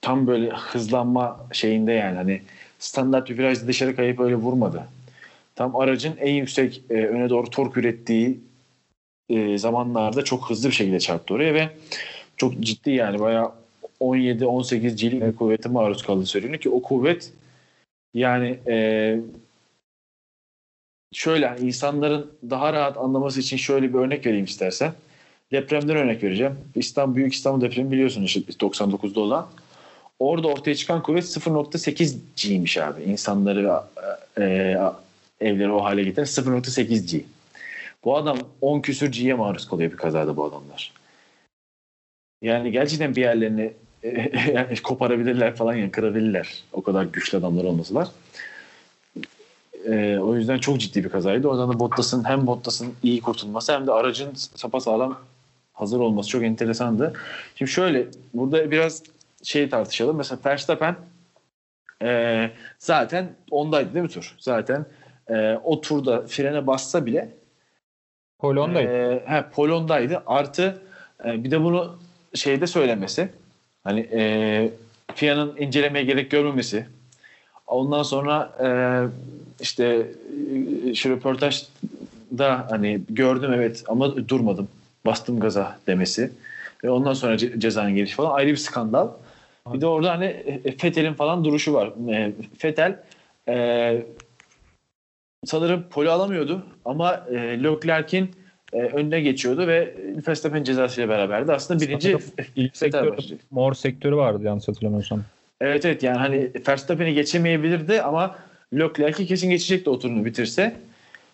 tam 0.00 0.26
böyle 0.26 0.50
hızlanma 0.50 1.46
şeyinde 1.52 1.92
yani 1.92 2.16
hani 2.16 2.42
standart 2.78 3.30
bir 3.30 3.38
virajda 3.38 3.66
dışarı 3.66 3.96
kayıp 3.96 4.20
öyle 4.20 4.36
vurmadı. 4.36 4.88
Tam 5.54 5.76
aracın 5.76 6.16
en 6.16 6.34
yüksek 6.34 6.82
e, 6.90 6.94
öne 6.94 7.30
doğru 7.30 7.50
tork 7.50 7.76
ürettiği 7.76 8.40
e, 9.28 9.58
zamanlarda 9.58 10.24
çok 10.24 10.50
hızlı 10.50 10.68
bir 10.68 10.74
şekilde 10.74 11.00
çarptı 11.00 11.34
oraya 11.34 11.54
ve 11.54 11.68
çok 12.36 12.60
ciddi 12.60 12.90
yani 12.90 13.18
bayağı 13.18 13.52
17-18 14.00 15.00
G'lik 15.00 15.22
bir 15.22 15.36
kuvvete 15.36 15.68
maruz 15.68 16.02
kaldığı 16.02 16.26
söyleniyor 16.26 16.60
ki 16.60 16.70
o 16.70 16.82
kuvvet 16.82 17.32
yani 18.14 18.58
e, 18.66 19.16
şöyle 21.12 21.56
insanların 21.60 22.32
daha 22.50 22.72
rahat 22.72 22.96
anlaması 22.96 23.40
için 23.40 23.56
şöyle 23.56 23.94
bir 23.94 23.98
örnek 23.98 24.26
vereyim 24.26 24.44
istersen. 24.44 24.92
Depremden 25.52 25.96
örnek 25.96 26.22
vereceğim. 26.22 26.58
İstanbul 26.74 27.16
Büyük 27.16 27.34
İstanbul 27.34 27.60
depremi 27.60 27.90
biliyorsunuz 27.90 28.26
işte 28.36 28.52
99'da 28.52 29.20
olan. 29.20 29.48
Orada 30.18 30.48
ortaya 30.48 30.74
çıkan 30.74 31.02
kuvvet 31.02 31.24
0.8 31.24 32.16
G'ymiş 32.36 32.78
abi. 32.78 33.02
İnsanları 33.02 33.80
e, 34.38 34.42
e, 34.42 34.78
evleri 35.44 35.72
o 35.72 35.84
hale 35.84 36.02
getiren 36.02 36.24
0.8 36.24 37.10
G. 37.10 37.24
Bu 38.04 38.16
adam 38.16 38.38
10 38.60 38.80
küsür 38.80 39.12
G'ye 39.12 39.34
maruz 39.34 39.68
kalıyor 39.68 39.92
bir 39.92 39.96
kazada 39.96 40.36
bu 40.36 40.44
adamlar. 40.44 40.92
Yani 42.42 42.72
gerçekten 42.72 43.16
bir 43.16 43.20
yerlerini 43.20 43.72
yani 44.54 44.76
koparabilirler 44.82 45.56
falan 45.56 45.74
yani 45.74 45.90
kırabilirler. 45.90 46.64
O 46.72 46.82
kadar 46.82 47.04
güçlü 47.04 47.38
adamlar 47.38 47.64
olmasalar. 47.64 48.08
Ee, 49.86 50.18
o 50.18 50.36
yüzden 50.36 50.58
çok 50.58 50.80
ciddi 50.80 51.04
bir 51.04 51.08
kazaydı. 51.08 51.48
Oradan 51.48 51.72
da 51.72 51.78
Bottas'ın 51.78 52.28
hem 52.28 52.46
Bottas'ın 52.46 52.94
iyi 53.02 53.20
kurtulması 53.20 53.72
hem 53.72 53.86
de 53.86 53.92
aracın 53.92 54.34
sapasağlam 54.34 55.20
hazır 55.72 56.00
olması 56.00 56.28
çok 56.28 56.42
enteresandı. 56.42 57.12
Şimdi 57.56 57.70
şöyle 57.70 58.06
burada 58.34 58.70
biraz 58.70 59.02
şey 59.42 59.68
tartışalım. 59.68 60.16
Mesela 60.16 60.38
Verstappen 60.46 60.96
e, 62.02 62.50
zaten 62.78 63.28
ondaydı 63.50 63.94
değil 63.94 64.02
mi 64.02 64.10
tur? 64.10 64.34
Zaten 64.38 64.86
e, 65.28 65.58
o 65.64 65.80
turda 65.80 66.22
frene 66.26 66.66
bassa 66.66 67.06
bile 67.06 67.28
Polondaydı. 68.38 68.92
E, 68.92 69.22
he, 69.26 69.44
Polondaydı. 69.52 70.22
Artı 70.26 70.82
e, 71.24 71.44
bir 71.44 71.50
de 71.50 71.64
bunu 71.64 71.98
şeyde 72.34 72.66
söylemesi 72.66 73.28
hani 73.84 74.00
e, 74.00 74.70
FIA'nın 75.14 75.56
incelemeye 75.56 76.04
gerek 76.04 76.30
görmemesi 76.30 76.86
ondan 77.66 78.02
sonra 78.02 78.52
e, 78.62 78.68
işte 79.60 80.06
e, 80.86 80.94
şu 80.94 81.10
röportajda 81.10 82.66
hani 82.70 83.00
gördüm 83.08 83.52
evet 83.52 83.84
ama 83.88 84.28
durmadım 84.28 84.68
bastım 85.06 85.40
gaza 85.40 85.78
demesi 85.86 86.30
ve 86.84 86.90
ondan 86.90 87.14
sonra 87.14 87.34
ce- 87.34 87.60
cezanın 87.60 87.94
gelişi 87.94 88.14
falan 88.14 88.34
ayrı 88.34 88.50
bir 88.50 88.56
skandal. 88.56 89.08
Bir 89.72 89.80
de 89.80 89.86
orada 89.86 90.10
hani 90.10 90.60
Fethel'in 90.78 91.14
falan 91.14 91.44
duruşu 91.44 91.72
var. 91.72 91.92
E, 92.12 92.32
Fethel 92.58 92.96
e, 93.48 94.02
sanırım 95.46 95.84
poli 95.90 96.10
alamıyordu 96.10 96.62
ama 96.84 97.26
e, 97.30 97.34
Leclerc'in 97.34 98.30
e, 98.72 98.78
önüne 98.78 99.20
geçiyordu 99.20 99.66
ve 99.66 99.94
Verstappen 100.28 100.64
cezasıyla 100.64 101.08
beraberdi. 101.08 101.52
Aslında 101.52 101.80
birinci 101.80 102.18
İlk 102.56 102.76
mor 103.50 103.74
sektörü 103.74 104.16
vardı 104.16 104.44
yanlış 104.44 104.68
hatırlamıyorsam. 104.68 105.22
Evet 105.60 105.84
evet 105.84 106.02
yani 106.02 106.18
hani 106.18 106.50
Verstappen'i 106.68 107.14
geçemeyebilirdi 107.14 108.02
ama 108.02 108.36
Leclerc'i 108.74 109.26
kesin 109.26 109.50
geçecekti 109.50 109.90
o 109.90 109.98
turunu 109.98 110.24
bitirse. 110.24 110.76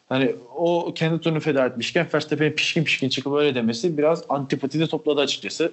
Hani 0.08 0.34
o 0.56 0.94
kendi 0.94 1.20
turunu 1.20 1.40
feda 1.40 1.66
etmişken 1.66 2.06
Verstappen'in 2.14 2.52
pişkin 2.52 2.84
pişkin 2.84 3.08
çıkıp 3.08 3.34
öyle 3.34 3.54
demesi 3.54 3.98
biraz 3.98 4.24
antipati 4.28 4.80
de 4.80 4.86
topladı 4.86 5.20
açıkçası. 5.20 5.72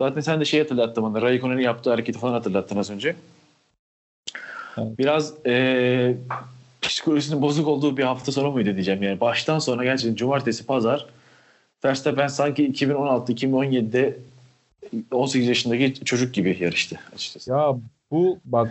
Zaten 0.00 0.20
sen 0.20 0.40
de 0.40 0.44
şey 0.44 0.60
hatırlattın 0.60 1.04
bana. 1.04 1.22
Raikkonen'in 1.22 1.62
yaptığı 1.62 1.90
hareketi 1.90 2.18
falan 2.18 2.32
hatırlattın 2.32 2.76
az 2.76 2.90
önce. 2.90 3.16
Evet. 4.78 4.98
Biraz 4.98 5.34
eee 5.46 6.16
psikolojisinin 6.90 7.42
bozuk 7.42 7.68
olduğu 7.68 7.96
bir 7.96 8.04
hafta 8.04 8.32
sonu 8.32 8.50
muydu 8.50 8.74
diyeceğim. 8.74 9.02
Yani 9.02 9.20
baştan 9.20 9.58
sona 9.58 9.84
gerçekten 9.84 10.14
cumartesi, 10.14 10.66
pazar 10.66 11.06
Verstappen 11.84 12.26
sanki 12.26 12.72
2016-2017'de 12.72 14.18
18 15.12 15.48
yaşındaki 15.48 15.94
çocuk 16.04 16.34
gibi 16.34 16.56
yarıştı 16.60 17.00
açıkçası. 17.14 17.50
Ya 17.50 17.76
bu 18.10 18.38
bak 18.44 18.70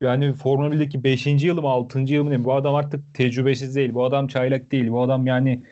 yani 0.00 0.32
Formula 0.32 0.74
1'deki 0.74 1.04
5. 1.04 1.26
yılı 1.26 1.62
mı 1.62 1.68
6. 1.68 1.98
yılı 1.98 2.24
mı? 2.24 2.44
Bu 2.44 2.54
adam 2.54 2.74
artık 2.74 3.14
tecrübesiz 3.14 3.76
değil. 3.76 3.94
Bu 3.94 4.04
adam 4.04 4.26
çaylak 4.26 4.72
değil. 4.72 4.90
Bu 4.90 5.02
adam 5.02 5.26
yani 5.26 5.62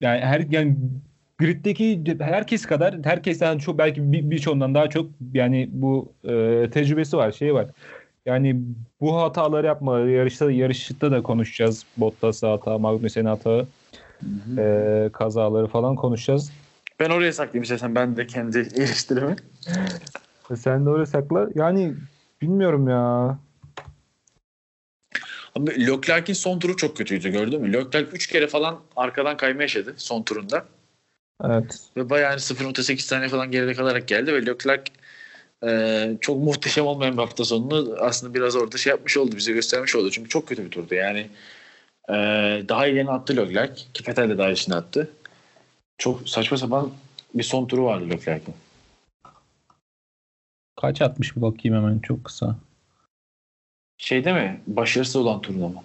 yani 0.00 0.20
her 0.20 0.40
yani 0.50 0.76
griddeki 1.38 2.04
herkes 2.20 2.66
kadar 2.66 3.04
herkesten 3.04 3.58
çok 3.58 3.78
belki 3.78 4.12
bir- 4.12 4.30
birçoğundan 4.30 4.74
daha 4.74 4.90
çok 4.90 5.10
yani 5.34 5.68
bu 5.72 6.12
e, 6.24 6.66
tecrübesi 6.70 7.16
var, 7.16 7.32
şey 7.32 7.54
var. 7.54 7.66
Yani 8.26 8.56
bu 9.00 9.16
hataları 9.16 9.66
yapma. 9.66 10.00
Yarışta 10.00 10.50
yarışta 10.50 11.10
da 11.10 11.22
konuşacağız. 11.22 11.84
Bottas 11.96 12.42
hata, 12.42 12.78
Magnussen'in 12.78 13.26
hata, 13.26 13.66
e, 14.58 15.10
kazaları 15.12 15.66
falan 15.66 15.96
konuşacağız. 15.96 16.52
Ben 17.00 17.10
oraya 17.10 17.32
saklayayım 17.32 17.62
istersen 17.62 17.94
ben 17.94 18.16
de 18.16 18.26
kendi 18.26 18.58
eleştirimi. 18.76 19.36
E, 20.50 20.56
Sen 20.56 20.86
de 20.86 20.90
öyle 20.90 21.06
sakla. 21.06 21.48
Yani 21.54 21.94
bilmiyorum 22.42 22.88
ya. 22.88 23.38
Abi 25.56 25.86
Leclerc'in 25.86 26.32
son 26.34 26.58
turu 26.58 26.76
çok 26.76 26.96
kötüydü 26.96 27.28
gördün 27.28 27.60
mü? 27.60 27.72
Leclerc 27.72 28.10
3 28.12 28.26
kere 28.26 28.46
falan 28.46 28.80
arkadan 28.96 29.36
kayma 29.36 29.62
yaşadı 29.62 29.94
son 29.96 30.22
turunda. 30.22 30.64
Evet. 31.44 31.80
Ve 31.96 32.10
bayağı 32.10 32.30
hani 32.30 32.40
0.8 32.40 32.98
saniye 32.98 33.28
falan 33.28 33.50
geride 33.50 33.74
kalarak 33.74 34.08
geldi 34.08 34.32
ve 34.32 34.46
Leclerc 34.46 34.92
e, 35.64 36.16
çok 36.20 36.38
muhteşem 36.38 36.86
olmayan 36.86 37.12
bir 37.12 37.22
hafta 37.22 37.44
sonunu 37.44 37.96
aslında 38.00 38.34
biraz 38.34 38.56
orada 38.56 38.76
şey 38.76 38.90
yapmış 38.90 39.16
oldu, 39.16 39.36
bize 39.36 39.52
göstermiş 39.52 39.96
oldu. 39.96 40.10
Çünkü 40.10 40.28
çok 40.28 40.48
kötü 40.48 40.64
bir 40.64 40.70
turdu 40.70 40.94
yani. 40.94 41.26
E, 42.08 42.14
daha 42.68 42.86
ilerini 42.86 43.10
attı 43.10 43.36
Leclerc. 43.36 43.82
Ki 43.94 44.08
Vettel 44.08 44.28
de 44.28 44.38
daha 44.38 44.50
içine 44.50 44.74
attı. 44.74 45.10
Çok 45.98 46.28
saçma 46.28 46.56
sapan 46.56 46.90
bir 47.34 47.42
son 47.42 47.66
turu 47.66 47.84
vardı 47.84 48.10
Leclerc'in. 48.10 48.54
Kaç 50.80 51.02
atmış 51.02 51.36
bir 51.36 51.42
bakayım 51.42 51.76
hemen 51.76 51.98
çok 51.98 52.24
kısa. 52.24 52.56
Şey 53.98 54.24
değil 54.24 54.36
mi? 54.36 54.60
Başarısız 54.66 55.16
olan 55.16 55.40
turunda 55.40 55.68
mı? 55.68 55.82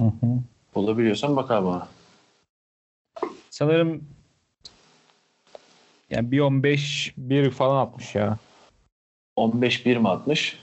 Hı 0.00 0.06
hı. 0.06 0.26
Bulabiliyorsan 0.74 1.36
bak 1.36 1.50
abi 1.50 1.66
bana. 1.66 1.88
Sanırım 3.50 4.04
yani 6.10 6.32
bir 6.32 6.40
15 6.40 7.14
bir 7.16 7.50
falan 7.50 7.86
atmış 7.86 8.14
ya. 8.14 8.38
15-1 9.38 9.98
mi 9.98 10.08
atmış? 10.08 10.56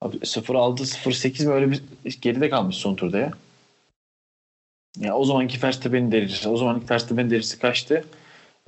Abi 0.00 0.16
0-6-0-8 0.16 1.46
mi 1.46 1.52
öyle 1.52 1.70
bir 1.70 1.82
geride 2.20 2.50
kalmış 2.50 2.76
son 2.76 2.94
turda 2.94 3.18
ya. 3.18 3.30
Ya 4.98 5.16
o 5.16 5.24
zamanki 5.24 5.62
Verstappen'in 5.62 6.12
derecesi. 6.12 6.48
O 6.48 6.56
zamanki 6.56 6.90
Verstappen'in 6.90 7.30
derecesi 7.30 7.58
kaçtı? 7.58 8.04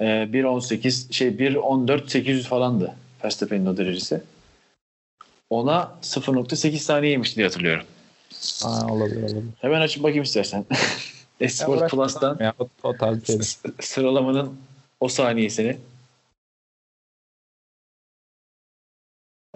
Ee, 0.00 0.04
1.18 0.04 1.12
şey 1.12 1.28
1.14 1.28 2.08
800 2.10 2.46
falandı 2.46 2.94
Verstappen'in 3.24 3.66
o 3.66 3.76
derecesi. 3.76 4.22
Ona 5.50 5.98
0.8 6.02 6.76
saniye 6.78 7.12
yemişti 7.12 7.36
diye 7.36 7.46
hatırlıyorum. 7.46 7.84
Aa, 8.64 8.92
olabilir 8.92 9.22
olabilir. 9.22 9.42
Hemen 9.60 9.80
açıp 9.80 10.02
bakayım 10.02 10.22
istersen. 10.22 10.64
Esport 11.40 11.90
Plus'tan 11.90 12.36
Ya, 12.40 12.54
o, 12.58 12.68
şey. 13.26 13.36
s- 13.42 13.58
sıralamanın 13.80 14.56
o 15.00 15.08
saniyesini. 15.08 15.76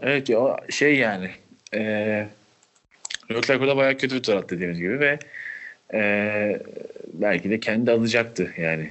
Evet 0.02 0.28
ya 0.28 0.56
şey 0.71 0.97
yani 0.97 1.30
eee 1.75 2.28
Leclerc 3.30 3.62
orada 3.64 3.76
bayağı 3.76 3.97
kötü 3.97 4.16
bir 4.16 4.23
tur 4.23 4.35
attı 4.35 4.56
dediğimiz 4.56 4.78
gibi 4.78 5.00
ve 5.00 5.18
eee, 5.92 6.62
belki 7.12 7.50
de 7.50 7.61
kendi 7.61 7.90
alacaktı 7.90 8.50
yani. 8.59 8.90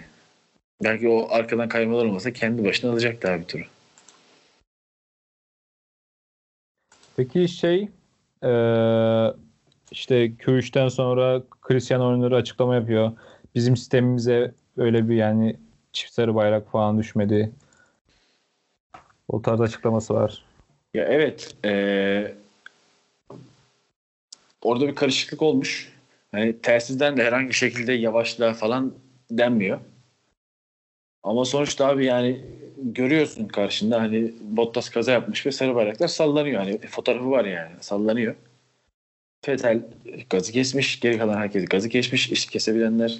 Belki 0.84 1.10
o 1.10 1.27
arkadan 1.32 1.70
kaymalar 1.70 2.06
olmasa 2.06 2.34
kendi 2.34 2.65
başına 2.65 2.91
alacaktı 2.91 3.32
abi 3.32 3.48
turu. 3.48 3.63
Peki 7.18 7.48
şey 7.48 7.89
Ee, 8.44 8.48
işte 9.91 10.25
Q3'ten 10.25 10.88
sonra 10.88 11.44
Christian 11.62 12.01
oyunları 12.01 12.36
açıklama 12.36 12.75
yapıyor. 12.75 13.12
Bizim 13.56 13.77
sistemimize 13.77 14.51
öyle 14.77 15.10
bir 15.10 15.15
yani 15.15 15.58
çift 15.94 16.13
sarı 16.13 16.36
bayrak 16.36 16.72
falan 16.72 17.00
düşmedi. 17.00 17.51
O 19.27 19.41
tarz 19.41 19.62
açıklaması 19.62 20.13
var. 20.13 20.46
Ya 20.93 21.05
evet. 21.05 21.55
Ee, 21.65 22.33
orada 24.62 24.88
bir 24.88 24.95
karışıklık 24.95 25.41
olmuş. 25.41 25.93
Hani 26.31 26.62
telsizden 26.62 27.17
de 27.17 27.24
herhangi 27.24 27.50
bir 27.50 27.53
şekilde 27.53 27.93
yavaşla 27.93 28.53
falan 28.53 28.93
denmiyor. 29.31 29.79
Ama 31.24 31.45
sonuçta 31.45 31.88
abi 31.88 32.05
yani 32.05 32.41
görüyorsun 32.77 33.48
karşında 33.48 34.01
hani 34.01 34.31
Bottas 34.41 34.89
kaza 34.89 35.12
yapmış 35.12 35.45
ve 35.45 35.51
sarı 35.51 35.75
bayraklar 35.75 36.07
sallanıyor. 36.07 36.60
Hani 36.62 36.77
fotoğrafı 36.77 37.31
var 37.31 37.45
yani 37.45 37.71
sallanıyor. 37.81 38.36
Fetel 39.45 39.81
gazı 40.29 40.51
kesmiş. 40.51 41.00
Geri 41.00 41.17
kalan 41.17 41.38
herkes 41.38 41.65
gazı 41.65 41.89
kesmiş. 41.89 42.31
İşte 42.31 42.51
kesebilenler 42.51 43.19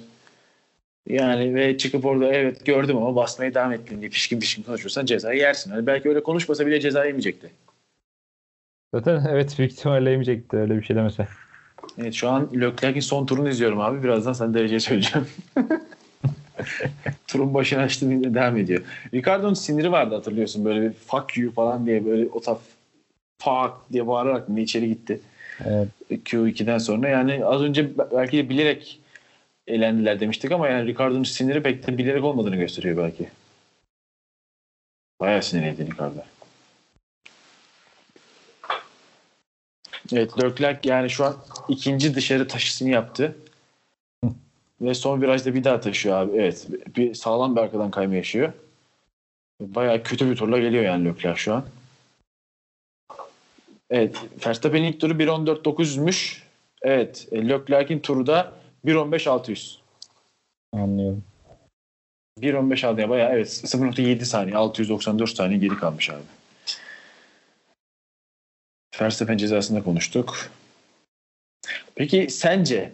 yani 1.08 1.54
ve 1.54 1.78
çıkıp 1.78 2.04
orada 2.04 2.26
evet 2.26 2.66
gördüm 2.66 2.96
ama 2.96 3.16
basmaya 3.16 3.54
devam 3.54 3.72
ettin 3.72 4.00
diye 4.00 4.10
pişkin 4.10 4.40
pişkin 4.40 4.62
konuşursan 4.62 5.06
cezayı 5.06 5.40
yersin. 5.40 5.70
Hani 5.70 5.86
belki 5.86 6.08
öyle 6.08 6.22
konuşmasa 6.22 6.66
bile 6.66 6.80
ceza 6.80 7.04
yemeyecekti. 7.04 7.50
Zaten 8.94 9.26
evet 9.30 9.54
büyük 9.58 9.72
ihtimalle 9.72 10.10
yemeyecekti 10.10 10.56
öyle 10.56 10.76
bir 10.76 10.82
şey 10.82 10.96
demese. 10.96 11.28
Evet 11.98 12.14
şu 12.14 12.28
an 12.28 12.48
Leclerc'in 12.54 13.00
son 13.00 13.26
turunu 13.26 13.48
izliyorum 13.48 13.80
abi. 13.80 14.02
Birazdan 14.02 14.32
sen 14.32 14.54
dereceyi 14.54 14.80
söyleyeceğim. 14.80 15.26
Turun 17.26 17.54
başını 17.54 17.80
açtım 17.80 18.34
devam 18.34 18.56
ediyor. 18.56 18.82
Ricardo'nun 19.14 19.54
siniri 19.54 19.92
vardı 19.92 20.14
hatırlıyorsun. 20.14 20.64
Böyle 20.64 20.82
bir 20.82 20.92
fuck 20.92 21.38
you 21.38 21.52
falan 21.52 21.86
diye 21.86 22.06
böyle 22.06 22.28
o 22.32 22.40
taf 22.40 22.60
fuck 23.38 23.72
diye 23.92 24.06
bağırarak 24.06 24.48
içeri 24.56 24.88
gitti. 24.88 25.20
Evet. 25.64 25.88
Q2'den 26.10 26.78
sonra 26.78 27.08
yani 27.08 27.44
az 27.44 27.62
önce 27.62 27.90
belki 28.12 28.36
de 28.36 28.48
bilerek 28.48 29.01
eğlendiler 29.66 30.20
demiştik 30.20 30.52
ama 30.52 30.68
yani 30.68 30.86
Ricardo'nun 30.86 31.22
siniri 31.22 31.62
pek 31.62 31.86
de 31.86 31.98
bilerek 31.98 32.24
olmadığını 32.24 32.56
gösteriyor 32.56 32.96
belki. 32.96 33.28
Bayağı 35.20 35.42
sinirliydi 35.42 35.86
Ricardo. 35.86 36.20
Evet 40.12 40.42
Leclerc 40.42 40.88
yani 40.88 41.10
şu 41.10 41.24
an 41.24 41.36
ikinci 41.68 42.14
dışarı 42.14 42.48
taşısını 42.48 42.88
yaptı. 42.88 43.36
Ve 44.80 44.94
son 44.94 45.22
virajda 45.22 45.54
bir 45.54 45.64
daha 45.64 45.80
taşıyor 45.80 46.16
abi. 46.16 46.36
Evet 46.36 46.66
bir 46.96 47.14
sağlam 47.14 47.56
bir 47.56 47.60
arkadan 47.60 47.90
kayma 47.90 48.14
yaşıyor. 48.14 48.52
Bayağı 49.60 50.02
kötü 50.02 50.30
bir 50.30 50.36
turla 50.36 50.58
geliyor 50.58 50.84
yani 50.84 51.08
Leclerc 51.08 51.40
şu 51.40 51.54
an. 51.54 51.64
Evet 53.90 54.16
Verstappen'in 54.46 54.92
ilk 54.92 55.00
turu 55.00 55.12
1.14.900'müş. 55.12 56.42
Evet 56.82 57.28
Leclerc'in 57.32 57.98
turu 57.98 58.26
da 58.26 58.61
1.15.600. 58.84 59.76
Anlıyorum. 60.72 61.24
1.15.6'ya 62.40 63.08
bayağı 63.08 63.32
evet 63.32 63.48
0.7 63.48 64.24
saniye 64.24 64.56
694 64.56 65.30
saniye 65.30 65.58
geri 65.58 65.78
kalmış 65.78 66.10
abi. 66.10 66.22
Verstappen 69.00 69.36
cezasında 69.36 69.82
konuştuk. 69.82 70.50
Peki 71.94 72.26
sence 72.30 72.92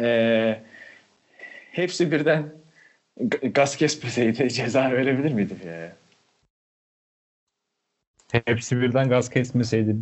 ee, 0.00 0.62
hepsi 1.72 2.12
birden 2.12 2.52
gaz 3.42 3.76
kesmeseydi 3.76 4.50
ceza 4.50 4.92
verebilir 4.92 5.32
miydi 5.32 5.54
ya? 5.66 5.96
Hepsi 8.46 8.80
birden 8.80 9.08
gaz 9.08 9.30
kesmeseydi. 9.30 9.96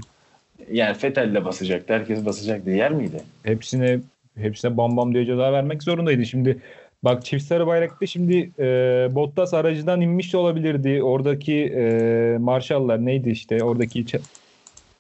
Yani 0.70 0.94
Fethel'le 0.94 1.44
basacaktı. 1.44 1.94
Herkes 1.94 2.24
basacaktı. 2.24 2.70
Yer 2.70 2.92
miydi? 2.92 3.22
Hepsine 3.42 4.00
hepsine 4.36 4.76
bam 4.76 4.96
bam 4.96 5.14
diye 5.14 5.26
ceza 5.26 5.52
vermek 5.52 5.82
zorundaydı. 5.82 6.26
Şimdi 6.26 6.58
bak 7.02 7.24
çift 7.24 7.44
sarı 7.44 7.66
bayrakta 7.66 8.06
şimdi 8.06 8.50
e, 8.58 8.64
Bottas 9.10 9.54
aracından 9.54 10.00
inmiş 10.00 10.32
de 10.32 10.36
olabilirdi. 10.36 11.02
Oradaki 11.02 11.64
e, 11.76 12.36
marşallar 12.40 13.06
neydi 13.06 13.30
işte 13.30 13.64
oradaki 13.64 14.06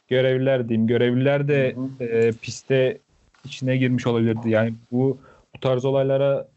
görevliler 0.08 0.68
diyeyim. 0.68 0.86
Görevliler 0.86 1.48
de 1.48 1.76
e, 2.00 2.32
piste 2.32 2.98
içine 3.44 3.76
girmiş 3.76 4.06
olabilirdi. 4.06 4.50
Yani 4.50 4.74
bu 4.92 5.18
bu 5.54 5.60
tarz 5.60 5.84
olaylara 5.84 6.48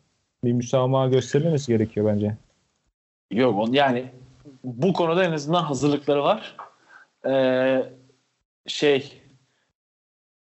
bir 0.44 0.54
müsamaha 0.54 1.08
gösterilmesi 1.08 1.72
gerekiyor 1.72 2.06
bence. 2.06 2.38
Yok 3.32 3.74
yani 3.74 4.06
bu 4.64 4.94
konuda 4.94 5.24
en 5.24 5.32
azından 5.32 5.64
hazırlıkları 5.64 6.24
var. 6.24 6.56
Ee, 7.26 7.84
şey 8.68 9.22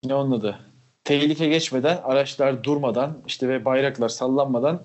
ne 0.04 0.14
onun 0.14 0.38
adı? 0.38 0.58
Tehlike 1.06 1.48
geçmeden, 1.48 2.00
araçlar 2.04 2.64
durmadan 2.64 3.18
işte 3.26 3.48
ve 3.48 3.64
bayraklar 3.64 4.08
sallanmadan 4.08 4.82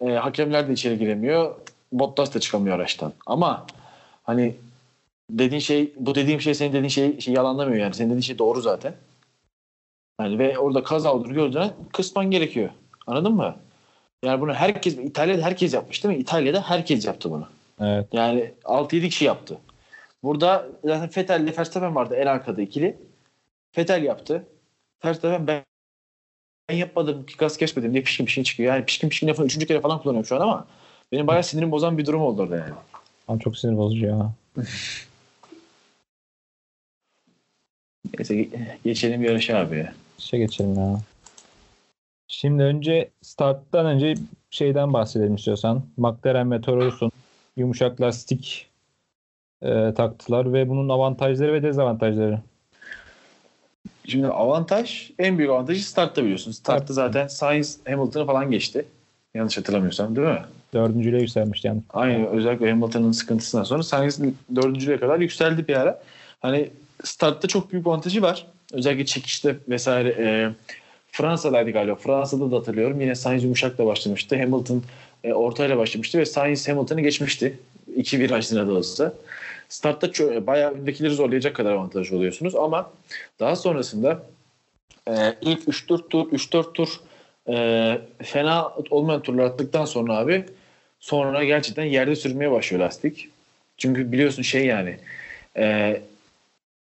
e, 0.00 0.10
hakemler 0.10 0.68
de 0.68 0.72
içeri 0.72 0.98
giremiyor. 0.98 1.54
Bottas 1.92 2.34
da 2.34 2.40
çıkamıyor 2.40 2.76
araçtan. 2.76 3.12
Ama 3.26 3.66
hani 4.22 4.54
dediğin 5.30 5.60
şey 5.60 5.92
bu 5.96 6.14
dediğim 6.14 6.40
şey 6.40 6.54
senin 6.54 6.72
dediğin 6.72 6.88
şey, 6.88 7.20
şey 7.20 7.34
yalanlamıyor 7.34 7.76
yani. 7.76 7.94
Senin 7.94 8.08
dediğin 8.08 8.22
şey 8.22 8.38
doğru 8.38 8.60
zaten. 8.60 8.94
Yani 10.20 10.38
ve 10.38 10.58
orada 10.58 10.82
kaza 10.82 11.14
olduğunu 11.14 11.34
gördüğünde 11.34 11.70
kısman 11.92 12.30
gerekiyor. 12.30 12.70
Anladın 13.06 13.32
mı? 13.32 13.56
Yani 14.24 14.40
bunu 14.40 14.54
herkes 14.54 14.98
İtalya'da 14.98 15.42
herkes 15.42 15.74
yapmış 15.74 16.04
değil 16.04 16.14
mi? 16.14 16.20
İtalya'da 16.20 16.70
herkes 16.70 17.06
yaptı 17.06 17.30
bunu. 17.30 17.48
Evet. 17.80 18.06
Yani 18.12 18.52
6-7 18.64 19.08
kişi 19.08 19.24
yaptı. 19.24 19.58
Burada 20.22 20.66
zaten 20.84 21.08
Fetel 21.08 21.40
ile 21.40 21.56
Verstappen 21.58 21.94
vardı 21.94 22.14
en 22.14 22.26
arkada 22.26 22.62
ikili. 22.62 22.96
Fetel 23.72 24.02
yaptı. 24.02 24.46
Verstappen 25.04 25.46
ben, 25.46 25.64
ben 26.68 26.74
yapmadım 26.74 27.26
ki 27.26 27.36
gaz 27.36 27.56
kesmedim 27.56 27.92
diye 27.92 28.02
pişkin 28.02 28.24
pişkin 28.24 28.42
çıkıyor. 28.42 28.74
Yani 28.74 28.84
pişkin 28.84 29.08
pişkin 29.08 29.28
lafını 29.28 29.46
üçüncü 29.46 29.66
kere 29.66 29.80
falan 29.80 30.02
kullanıyorum 30.02 30.26
şu 30.26 30.36
an 30.36 30.40
ama 30.40 30.66
benim 31.12 31.26
bayağı 31.26 31.44
sinirim 31.44 31.72
bozan 31.72 31.98
bir 31.98 32.06
durum 32.06 32.22
oldu 32.22 32.42
orada 32.42 32.56
yani. 32.56 32.72
Ama 33.28 33.38
çok 33.38 33.58
sinir 33.58 33.76
bozucu 33.76 34.06
ya. 34.06 34.32
Neyse 38.18 38.48
geçelim 38.84 39.24
yarışa 39.24 39.58
abi. 39.58 39.88
İşe 40.18 40.38
geçelim 40.38 40.74
ya. 40.74 41.00
Şimdi 42.28 42.62
önce 42.62 43.10
starttan 43.22 43.86
önce 43.86 44.14
şeyden 44.50 44.92
bahsedelim 44.92 45.34
istiyorsan. 45.34 45.82
McLaren 45.96 46.52
ve 46.52 46.60
Toro 46.60 46.86
Rosso 46.86 47.10
yumuşak 47.56 48.00
lastik 48.00 48.70
e, 49.62 49.94
taktılar 49.94 50.52
ve 50.52 50.68
bunun 50.68 50.88
avantajları 50.88 51.52
ve 51.52 51.62
dezavantajları. 51.62 52.40
Şimdi 54.08 54.26
avantaj, 54.26 55.10
en 55.18 55.38
büyük 55.38 55.50
avantajı 55.50 55.88
startta 55.88 56.22
biliyorsun. 56.22 56.52
Startta 56.52 56.94
zaten 56.94 57.26
Sainz 57.26 57.78
Hamilton'ı 57.88 58.26
falan 58.26 58.50
geçti. 58.50 58.84
Yanlış 59.34 59.58
hatırlamıyorsam 59.58 60.16
değil 60.16 60.28
mi? 60.28 60.42
Dördüncüyle 60.74 61.20
yükselmişti 61.20 61.66
yani. 61.66 61.80
Aynen 61.90 62.26
özellikle 62.26 62.70
Hamilton'ın 62.70 63.12
sıkıntısından 63.12 63.64
sonra 63.64 63.82
Sainz 63.82 64.20
dördüncüye 64.56 65.00
kadar 65.00 65.18
yükseldi 65.18 65.68
bir 65.68 65.76
ara. 65.76 66.02
Hani 66.40 66.70
startta 67.04 67.48
çok 67.48 67.72
büyük 67.72 67.86
avantajı 67.86 68.22
var. 68.22 68.46
Özellikle 68.72 69.06
çekişte 69.06 69.56
vesaire 69.68 70.08
e, 70.18 70.50
Fransa'daydı 71.12 71.70
galiba. 71.70 71.94
Fransa'da 71.94 72.50
da 72.50 72.56
hatırlıyorum. 72.56 73.00
Yine 73.00 73.14
Sainz 73.14 73.44
yumuşakla 73.44 73.86
başlamıştı. 73.86 74.36
Hamilton 74.36 74.82
e, 75.24 75.32
ortayla 75.32 75.76
başlamıştı 75.76 76.18
ve 76.18 76.26
Sainz 76.26 76.68
Hamilton'ı 76.68 77.00
geçmişti. 77.00 77.58
İki 77.96 78.18
virajına 78.18 78.66
da 78.66 78.72
olsa. 78.72 79.14
Startta 79.72 80.12
çok, 80.12 80.46
bayağı 80.46 80.72
öndekileri 80.72 81.14
zorlayacak 81.14 81.56
kadar 81.56 81.72
avantaj 81.72 82.12
oluyorsunuz 82.12 82.54
ama 82.54 82.92
daha 83.40 83.56
sonrasında 83.56 84.22
e, 85.08 85.12
ilk 85.40 85.68
3-4 85.68 86.08
tur 86.08 86.32
3-4 86.32 86.72
tur 86.72 87.00
e, 87.48 87.98
fena 88.22 88.72
olmayan 88.90 89.22
turlar 89.22 89.44
attıktan 89.44 89.84
sonra 89.84 90.16
abi 90.16 90.44
sonra 91.00 91.44
gerçekten 91.44 91.84
yerde 91.84 92.16
sürmeye 92.16 92.50
başlıyor 92.50 92.84
lastik. 92.84 93.28
Çünkü 93.76 94.12
biliyorsun 94.12 94.42
şey 94.42 94.66
yani 94.66 94.96
e, 95.56 96.00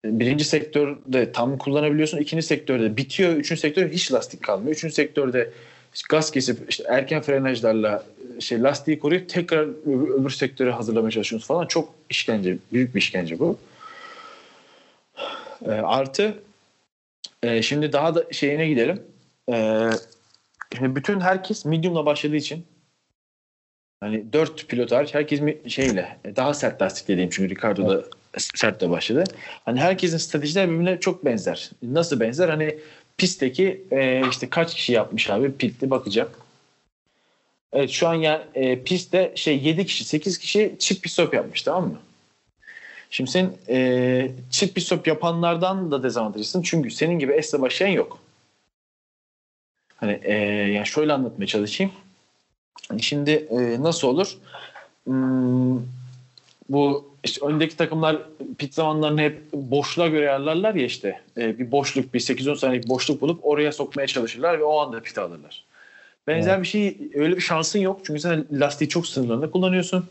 birinci 0.04 0.44
sektörde 0.44 1.32
tam 1.32 1.58
kullanabiliyorsun. 1.58 2.18
ikinci 2.18 2.42
sektörde 2.42 2.96
bitiyor. 2.96 3.32
Üçüncü 3.32 3.60
sektörde 3.60 3.92
hiç 3.92 4.12
lastik 4.12 4.42
kalmıyor. 4.42 4.72
Üçüncü 4.76 4.94
sektörde 4.94 5.50
gaz 6.10 6.30
kesip 6.30 6.70
işte 6.70 6.84
erken 6.88 7.22
frenajlarla 7.22 8.04
şey 8.40 8.62
lastiği 8.62 8.98
koruyup 8.98 9.28
tekrar 9.28 9.62
öbür, 9.62 10.08
öbür 10.08 10.30
sektöre 10.30 10.70
hazırlamaya 10.70 11.10
çalışıyorsunuz 11.10 11.46
falan. 11.46 11.66
Çok 11.66 11.94
işkence. 12.10 12.58
Büyük 12.72 12.94
bir 12.94 13.00
işkence 13.00 13.38
bu. 13.38 13.58
E, 15.66 15.70
artı 15.70 16.42
e, 17.42 17.62
şimdi 17.62 17.92
daha 17.92 18.14
da 18.14 18.24
şeyine 18.32 18.68
gidelim. 18.68 19.02
E, 19.52 19.88
şimdi 20.76 20.96
bütün 20.96 21.20
herkes 21.20 21.64
medium'la 21.64 22.06
başladığı 22.06 22.36
için 22.36 22.64
hani 24.00 24.32
dört 24.32 24.68
pilot 24.68 24.92
hariç 24.92 25.14
herkes 25.14 25.40
şeyle 25.66 26.18
daha 26.36 26.54
sert 26.54 26.82
lastik 26.82 27.08
dediğim 27.08 27.30
çünkü 27.30 27.54
Ricardo 27.54 27.88
da 27.88 28.04
sert 28.38 28.80
de 28.80 28.90
başladı. 28.90 29.24
Hani 29.64 29.80
herkesin 29.80 30.16
stratejiler 30.16 30.70
birbirine 30.70 31.00
çok 31.00 31.24
benzer. 31.24 31.70
Nasıl 31.82 32.20
benzer? 32.20 32.48
Hani 32.48 32.78
pistteki 33.18 33.84
e, 33.90 34.28
işte 34.30 34.50
kaç 34.50 34.74
kişi 34.74 34.92
yapmış 34.92 35.30
abi 35.30 35.52
pitli 35.52 35.90
bakacağım. 35.90 36.28
Evet 37.72 37.90
şu 37.90 38.08
an 38.08 38.14
ya 38.14 38.48
e, 38.54 38.82
pistte 38.82 39.32
şey 39.34 39.58
7 39.62 39.86
kişi 39.86 40.04
8 40.04 40.38
kişi 40.38 40.76
çift 40.78 41.02
pit 41.02 41.12
stop 41.12 41.34
yapmış 41.34 41.62
tamam 41.62 41.88
mı? 41.88 41.98
Şimdi 43.10 43.30
sen 43.30 43.50
e, 43.68 44.30
çift 44.50 44.76
bir 44.76 44.80
stop 44.80 45.06
yapanlardan 45.06 45.90
da 45.90 46.02
dezavantajlısın. 46.02 46.62
Çünkü 46.62 46.90
senin 46.90 47.18
gibi 47.18 47.42
S'le 47.42 47.60
başlayan 47.60 47.88
yok. 47.88 48.18
Hani 49.96 50.20
e, 50.22 50.34
yani 50.72 50.86
şöyle 50.86 51.12
anlatmaya 51.12 51.46
çalışayım. 51.46 51.92
Hani 52.88 53.02
şimdi 53.02 53.30
e, 53.30 53.82
nasıl 53.82 54.08
olur? 54.08 54.38
Hmm, 55.04 55.78
bu 56.68 57.10
işte 57.24 57.46
öndeki 57.46 57.76
takımlar 57.76 58.18
pit 58.58 58.74
zamanlarını 58.74 59.20
hep 59.20 59.52
boşluğa 59.52 60.08
göre 60.08 60.28
ayarlarlar 60.28 60.74
ya 60.74 60.86
işte. 60.86 61.20
E, 61.36 61.58
bir 61.58 61.70
boşluk, 61.70 62.14
bir 62.14 62.20
8-10 62.20 62.56
saniyelik 62.56 62.88
boşluk 62.88 63.20
bulup 63.20 63.46
oraya 63.46 63.72
sokmaya 63.72 64.06
çalışırlar 64.06 64.58
ve 64.58 64.64
o 64.64 64.80
anda 64.80 65.00
pit 65.00 65.18
alırlar. 65.18 65.64
Benzer 66.30 66.54
evet. 66.54 66.62
bir 66.62 66.68
şey, 66.68 66.96
öyle 67.14 67.36
bir 67.36 67.40
şansın 67.40 67.78
yok. 67.78 68.00
Çünkü 68.04 68.20
sen 68.20 68.44
lastiği 68.52 68.88
çok 68.88 69.06
sınırlarında 69.06 69.50
kullanıyorsun. 69.50 70.06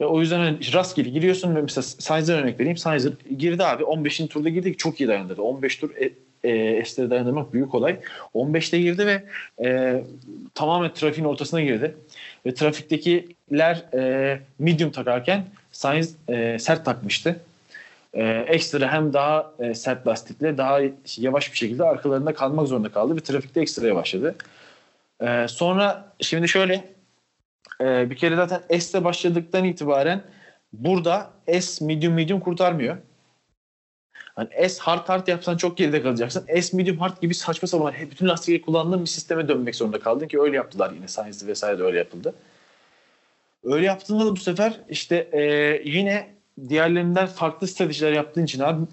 Ve 0.00 0.06
o 0.06 0.20
yüzden 0.20 0.38
hani 0.38 0.72
rastgele 0.72 1.08
giriyorsun 1.08 1.56
ve 1.56 1.62
mesela 1.62 1.82
Sainz'e 1.82 2.32
örnek 2.32 2.60
vereyim. 2.60 2.76
Sainz 2.76 3.06
girdi 3.38 3.64
abi 3.64 3.84
15. 3.84 4.18
turda 4.18 4.48
girdi 4.48 4.76
çok 4.76 5.00
iyi 5.00 5.08
dayandırdı. 5.08 5.42
15 5.42 5.76
tur 5.76 5.90
e, 5.96 6.10
e, 6.48 6.84
S'lere 6.84 7.10
dayandırmak 7.10 7.52
büyük 7.52 7.74
olay. 7.74 7.96
15'te 8.34 8.80
girdi 8.80 9.06
ve 9.06 9.24
e, 9.64 10.02
tamamen 10.54 10.94
trafiğin 10.94 11.28
ortasına 11.28 11.60
girdi. 11.60 11.94
Ve 12.46 12.54
trafiktekiler 12.54 13.84
e, 13.94 14.40
medium 14.58 14.90
takarken 14.90 15.44
Sainz 15.72 16.14
e, 16.28 16.58
sert 16.58 16.84
takmıştı. 16.84 17.40
E, 18.14 18.24
ekstra 18.48 18.92
hem 18.92 19.12
daha 19.12 19.52
e, 19.58 19.74
sert 19.74 20.06
lastikle 20.06 20.58
daha 20.58 20.80
yavaş 21.16 21.52
bir 21.52 21.56
şekilde 21.56 21.84
arkalarında 21.84 22.34
kalmak 22.34 22.68
zorunda 22.68 22.88
kaldı 22.88 23.16
ve 23.16 23.20
trafikte 23.20 23.60
ekstra 23.60 23.86
yavaşladı. 23.86 24.34
E, 25.20 25.48
sonra 25.48 26.12
şimdi 26.20 26.48
şöyle 26.48 26.94
e, 27.80 28.10
bir 28.10 28.16
kere 28.16 28.36
zaten 28.36 28.78
S'le 28.78 29.04
başladıktan 29.04 29.64
itibaren 29.64 30.22
burada 30.72 31.30
S 31.60 31.84
medium 31.84 32.14
medium 32.14 32.40
kurtarmıyor. 32.40 32.96
Hani 34.34 34.68
S 34.68 34.80
hard 34.80 35.08
hard 35.08 35.28
yapsan 35.28 35.56
çok 35.56 35.76
geride 35.76 36.02
kalacaksın. 36.02 36.46
S 36.60 36.76
medium 36.76 36.98
hard 36.98 37.20
gibi 37.20 37.34
saçma 37.34 37.68
sapan 37.68 37.94
bütün 38.10 38.28
lastikleri 38.28 38.62
kullandığın 38.62 39.00
bir 39.00 39.06
sisteme 39.06 39.48
dönmek 39.48 39.76
zorunda 39.76 40.00
kaldın 40.00 40.28
ki 40.28 40.40
öyle 40.40 40.56
yaptılar 40.56 40.92
yine 40.92 41.08
Sainz'de 41.08 41.46
vesaire 41.46 41.78
de 41.78 41.82
öyle 41.82 41.98
yapıldı. 41.98 42.34
Öyle 43.64 43.86
yaptığında 43.86 44.26
da 44.26 44.30
bu 44.30 44.36
sefer 44.36 44.80
işte 44.88 45.16
e, 45.32 45.42
yine 45.84 46.34
diğerlerinden 46.68 47.26
farklı 47.26 47.68
stratejiler 47.68 48.12
yaptığın 48.12 48.44
için 48.44 48.60
abi 48.60 48.86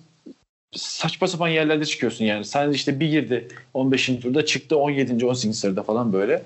saçma 0.71 1.27
sapan 1.27 1.47
yerlerde 1.47 1.85
çıkıyorsun 1.85 2.25
yani. 2.25 2.45
Sen 2.45 2.71
işte 2.71 2.99
bir 2.99 3.09
girdi 3.09 3.47
15. 3.73 4.05
turda 4.05 4.45
çıktı 4.45 4.77
17. 4.77 5.25
18. 5.25 5.59
sırada 5.59 5.83
falan 5.83 6.13
böyle. 6.13 6.41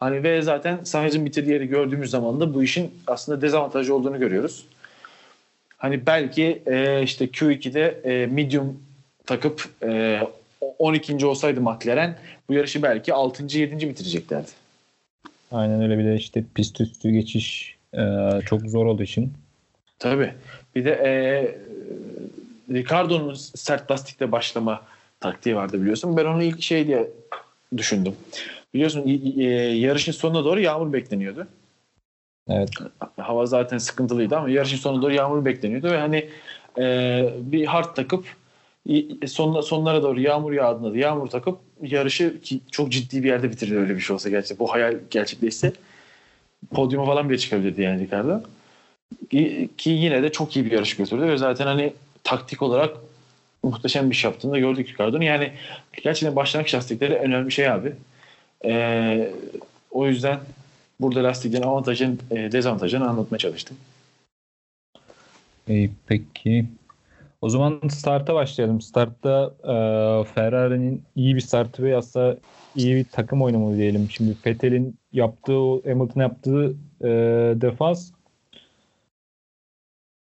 Hani 0.00 0.22
ve 0.22 0.42
zaten 0.42 0.84
Sainz'in 0.84 1.26
bitirdiği 1.26 1.52
yeri 1.52 1.66
gördüğümüz 1.66 2.10
zaman 2.10 2.40
da 2.40 2.54
bu 2.54 2.62
işin 2.62 2.94
aslında 3.06 3.42
dezavantajı 3.42 3.94
olduğunu 3.94 4.18
görüyoruz. 4.18 4.66
Hani 5.78 6.06
belki 6.06 6.62
e, 6.66 7.02
işte 7.02 7.24
Q2'de 7.24 8.00
e, 8.04 8.26
medium 8.26 8.82
takıp 9.26 9.64
e, 9.82 10.20
12. 10.78 11.26
olsaydı 11.26 11.60
McLaren 11.60 12.18
bu 12.48 12.54
yarışı 12.54 12.82
belki 12.82 13.14
6. 13.14 13.58
7. 13.58 13.88
bitireceklerdi. 13.88 14.48
Aynen 15.52 15.82
öyle 15.82 15.98
bir 15.98 16.04
de 16.04 16.14
işte 16.14 16.44
pist 16.54 16.80
üstü 16.80 17.10
geçiş 17.10 17.76
e, 17.94 18.00
çok 18.46 18.60
zor 18.60 18.86
olduğu 18.86 19.02
için. 19.02 19.32
Tabii. 19.98 20.34
Bir 20.74 20.84
de 20.84 20.90
e, 20.90 21.12
Ricardo'nun 22.70 23.34
sert 23.34 23.90
lastikle 23.90 24.32
başlama 24.32 24.82
taktiği 25.20 25.56
vardı 25.56 25.80
biliyorsun. 25.80 26.16
Ben 26.16 26.24
onu 26.24 26.42
ilk 26.42 26.62
şey 26.62 26.86
diye 26.86 27.10
düşündüm. 27.76 28.16
Biliyorsun 28.74 29.08
e, 29.38 29.44
yarışın 29.78 30.12
sonuna 30.12 30.44
doğru 30.44 30.60
yağmur 30.60 30.92
bekleniyordu. 30.92 31.46
Evet. 32.48 32.70
Hava 33.16 33.46
zaten 33.46 33.78
sıkıntılıydı 33.78 34.36
ama 34.36 34.50
yarışın 34.50 34.76
sonuna 34.76 35.02
doğru 35.02 35.14
yağmur 35.14 35.44
bekleniyordu 35.44 35.90
ve 35.90 35.98
hani 35.98 36.28
e, 36.78 37.28
bir 37.38 37.66
hard 37.66 37.94
takıp 37.94 38.24
sonuna, 39.26 39.62
sonlara 39.62 40.02
doğru 40.02 40.20
yağmur 40.20 40.52
yağdığında 40.52 40.92
da 40.92 40.98
yağmur 40.98 41.26
takıp 41.26 41.58
yarışı 41.82 42.40
ki 42.40 42.60
çok 42.70 42.92
ciddi 42.92 43.22
bir 43.22 43.28
yerde 43.28 43.50
bitirir 43.50 43.76
öyle 43.76 43.94
bir 43.94 44.00
şey 44.00 44.14
olsa 44.14 44.28
gerçekten. 44.30 44.58
Bu 44.58 44.72
hayal 44.72 44.96
gerçekleşse 45.10 45.72
podyuma 46.70 47.06
falan 47.06 47.28
bile 47.28 47.38
çıkabilirdi 47.38 47.82
yani 47.82 48.06
Ricardo. 48.06 48.40
Ki 49.78 49.90
yine 49.90 50.22
de 50.22 50.32
çok 50.32 50.56
iyi 50.56 50.64
bir 50.64 50.72
yarış 50.72 50.96
götürdü 50.96 51.22
ve 51.22 51.36
zaten 51.36 51.66
hani 51.66 51.92
taktik 52.24 52.62
olarak 52.62 52.96
muhteşem 53.62 54.10
bir 54.10 54.14
şey 54.14 54.30
yaptığını 54.30 54.52
da 54.52 54.58
gördük 54.58 54.88
Ricardo'nun. 54.88 55.22
Yani 55.22 55.52
gerçekten 56.02 56.36
başlangıç 56.36 56.74
lastikleri 56.74 57.14
önemli 57.14 57.46
bir 57.46 57.52
şey 57.52 57.68
abi. 57.70 57.92
Ee, 58.64 59.32
o 59.90 60.06
yüzden 60.06 60.40
burada 61.00 61.24
lastiklerin 61.24 61.62
avantajını, 61.62 62.16
e, 62.30 62.52
dezavantajını 62.52 63.08
anlatmaya 63.08 63.38
çalıştım. 63.38 63.76
İyi, 65.68 65.90
peki. 66.06 66.66
O 67.40 67.48
zaman 67.48 67.80
starta 67.90 68.34
başlayalım. 68.34 68.80
Startta 68.80 69.54
e, 69.62 69.74
Ferrari'nin 70.34 71.02
iyi 71.16 71.34
bir 71.34 71.40
startı 71.40 71.82
ve 71.82 71.96
aslında 71.96 72.36
iyi 72.76 72.96
bir 72.96 73.04
takım 73.04 73.42
oynaması 73.42 73.76
diyelim. 73.76 74.10
Şimdi 74.10 74.36
Vettel'in 74.46 74.98
yaptığı, 75.12 75.90
Hamilton 75.90 76.20
yaptığı 76.20 76.74
e, 77.00 77.08
defans 77.60 78.10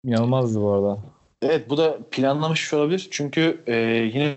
inanılmazdı 0.03 0.61
bu 0.61 0.71
arada. 0.71 0.97
Evet 1.41 1.69
bu 1.69 1.77
da 1.77 1.97
planlamış 2.11 2.73
olabilir. 2.73 3.07
Çünkü 3.11 3.61
e, 3.67 3.75
yine 4.13 4.35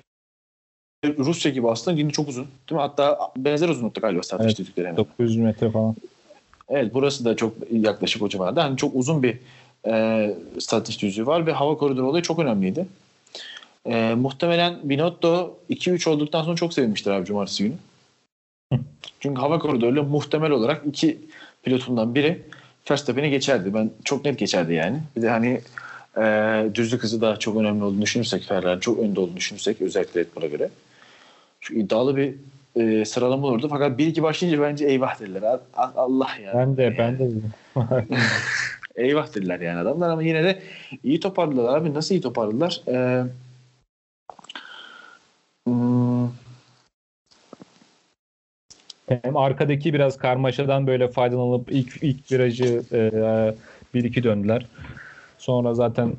Rusya 1.19 1.51
gibi 1.51 1.71
aslında 1.71 1.99
yine 1.99 2.11
çok 2.11 2.29
uzun. 2.29 2.45
Değil 2.45 2.77
mi? 2.77 2.81
Hatta 2.81 3.19
benzer 3.37 3.69
uzunlukta 3.69 4.01
galiba 4.01 4.23
start 4.23 4.43
evet, 4.43 4.77
hemen. 4.77 4.97
900 4.97 5.37
metre 5.37 5.71
falan. 5.71 5.97
Evet 6.69 6.95
burası 6.95 7.25
da 7.25 7.37
çok 7.37 7.55
yaklaşık 7.71 8.23
o 8.23 8.29
civarda. 8.29 8.65
Hani 8.65 8.77
çok 8.77 8.95
uzun 8.95 9.23
bir 9.23 9.39
e, 9.87 10.35
start 10.59 11.03
düzlüğü 11.03 11.27
var 11.27 11.47
ve 11.47 11.53
hava 11.53 11.77
koridoru 11.77 12.09
olayı 12.09 12.23
çok 12.23 12.39
önemliydi. 12.39 12.87
E, 13.87 14.15
muhtemelen 14.15 14.79
Binotto 14.85 15.59
2-3 15.71 16.09
olduktan 16.09 16.43
sonra 16.43 16.57
çok 16.57 16.75
sevinmiştir 16.75 17.11
abi 17.11 17.27
cumartesi 17.27 17.65
günü. 17.65 17.75
Çünkü 19.21 19.41
hava 19.41 19.59
koridoruyla 19.59 20.03
muhtemel 20.03 20.51
olarak 20.51 20.87
iki 20.87 21.19
pilotundan 21.63 22.15
biri 22.15 22.43
Verstappen'i 22.91 23.31
geçerdi. 23.31 23.75
Ben 23.75 23.91
çok 24.05 24.25
net 24.25 24.39
geçerdi 24.39 24.75
yani. 24.75 24.99
Bir 25.17 25.23
de 25.23 25.31
hani 25.31 25.61
e, 26.17 26.25
düzlük 26.75 27.03
hızı 27.03 27.21
da 27.21 27.37
çok 27.37 27.57
önemli 27.57 27.85
olduğunu 27.85 28.03
düşünürsek 28.03 28.43
Ferrari 28.43 28.81
çok 28.81 28.99
önde 28.99 29.21
olduğunu 29.21 29.37
düşünürsek 29.37 29.81
özellikle 29.81 30.21
Red 30.21 30.27
Bull'a 30.37 30.47
göre. 30.47 30.71
Şu 31.61 31.75
iddialı 31.75 32.17
bir 32.17 32.35
e, 32.77 33.05
sıralama 33.05 33.47
olurdu. 33.47 33.69
Fakat 33.71 33.99
bir 33.99 34.07
iki 34.07 34.23
başlayınca 34.23 34.63
bence 34.63 34.87
eyvah 34.87 35.21
dediler. 35.21 35.61
Allah 35.97 36.29
ya. 36.45 36.53
Ben 36.55 36.77
de 36.77 36.95
ben 36.99 37.19
de. 37.19 37.31
eyvah 38.97 39.35
dediler 39.35 39.61
yani 39.61 39.79
adamlar 39.79 40.11
ama 40.11 40.23
yine 40.23 40.45
de 40.45 40.63
iyi 41.05 41.21
toparladılar 41.21 41.79
abi. 41.79 41.95
Nasıl 41.95 42.15
iyi 42.15 42.21
toparladılar? 42.21 42.83
Ee, 42.89 43.25
hmm. 45.67 46.29
Hem 49.09 49.37
arkadaki 49.37 49.95
biraz 49.95 50.19
karmaşadan 50.19 50.87
böyle 50.87 51.09
faydalanıp 51.09 51.73
ilk 51.73 52.03
ilk 52.03 52.33
virajı 52.33 52.83
e, 52.93 53.11
bir 53.95 54.05
iki 54.05 54.23
döndüler. 54.23 54.67
Sonra 55.45 55.75
zaten 55.75 56.13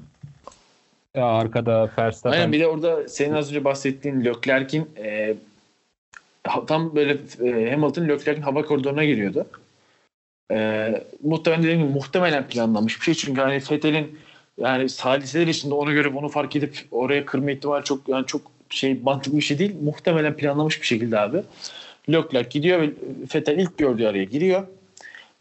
ya 1.16 1.26
arkada 1.26 1.90
Verstappen. 1.98 2.38
Aynen 2.38 2.52
bir 2.52 2.60
de 2.60 2.68
orada 2.68 3.08
senin 3.08 3.34
az 3.34 3.50
önce 3.50 3.64
bahsettiğin 3.64 4.26
Leclerc'in 4.26 4.90
e, 4.98 5.36
tam 6.68 6.96
böyle 6.96 7.18
e, 7.44 7.72
Hamilton 7.72 8.08
Leclerc'in 8.08 8.42
hava 8.42 8.66
koridoruna 8.66 9.06
giriyordu. 9.06 9.46
E, 10.52 10.90
muhtemelen 11.24 11.64
dediğim 11.64 11.82
gibi 11.82 11.94
muhtemelen 11.94 12.48
planlanmış 12.48 13.00
bir 13.00 13.06
şey 13.06 13.14
çünkü 13.14 13.42
hani 13.42 13.60
Fethel'in 13.60 14.20
yani 14.58 14.90
saliseler 14.90 15.48
içinde 15.48 15.74
ona 15.74 15.92
göre 15.92 16.16
bunu 16.16 16.30
fark 16.30 16.56
edip 16.56 16.78
oraya 16.92 17.26
kırma 17.26 17.52
ihtimali 17.52 17.84
çok 17.84 18.10
yani 18.10 18.26
çok 18.26 18.42
şey 18.70 19.00
mantıklı 19.04 19.38
bir 19.38 19.44
şey 19.44 19.60
değil. 19.60 19.76
Muhtemelen 19.84 20.36
planlamış 20.36 20.82
bir 20.82 20.88
şekilde 20.88 21.20
abi. 21.20 21.42
Leclerc 22.10 22.50
gidiyor 22.50 22.82
ve 22.82 22.90
Fettel 23.30 23.60
ilk 23.60 23.78
gördüğü 23.78 24.06
araya 24.06 24.24
giriyor 24.24 24.68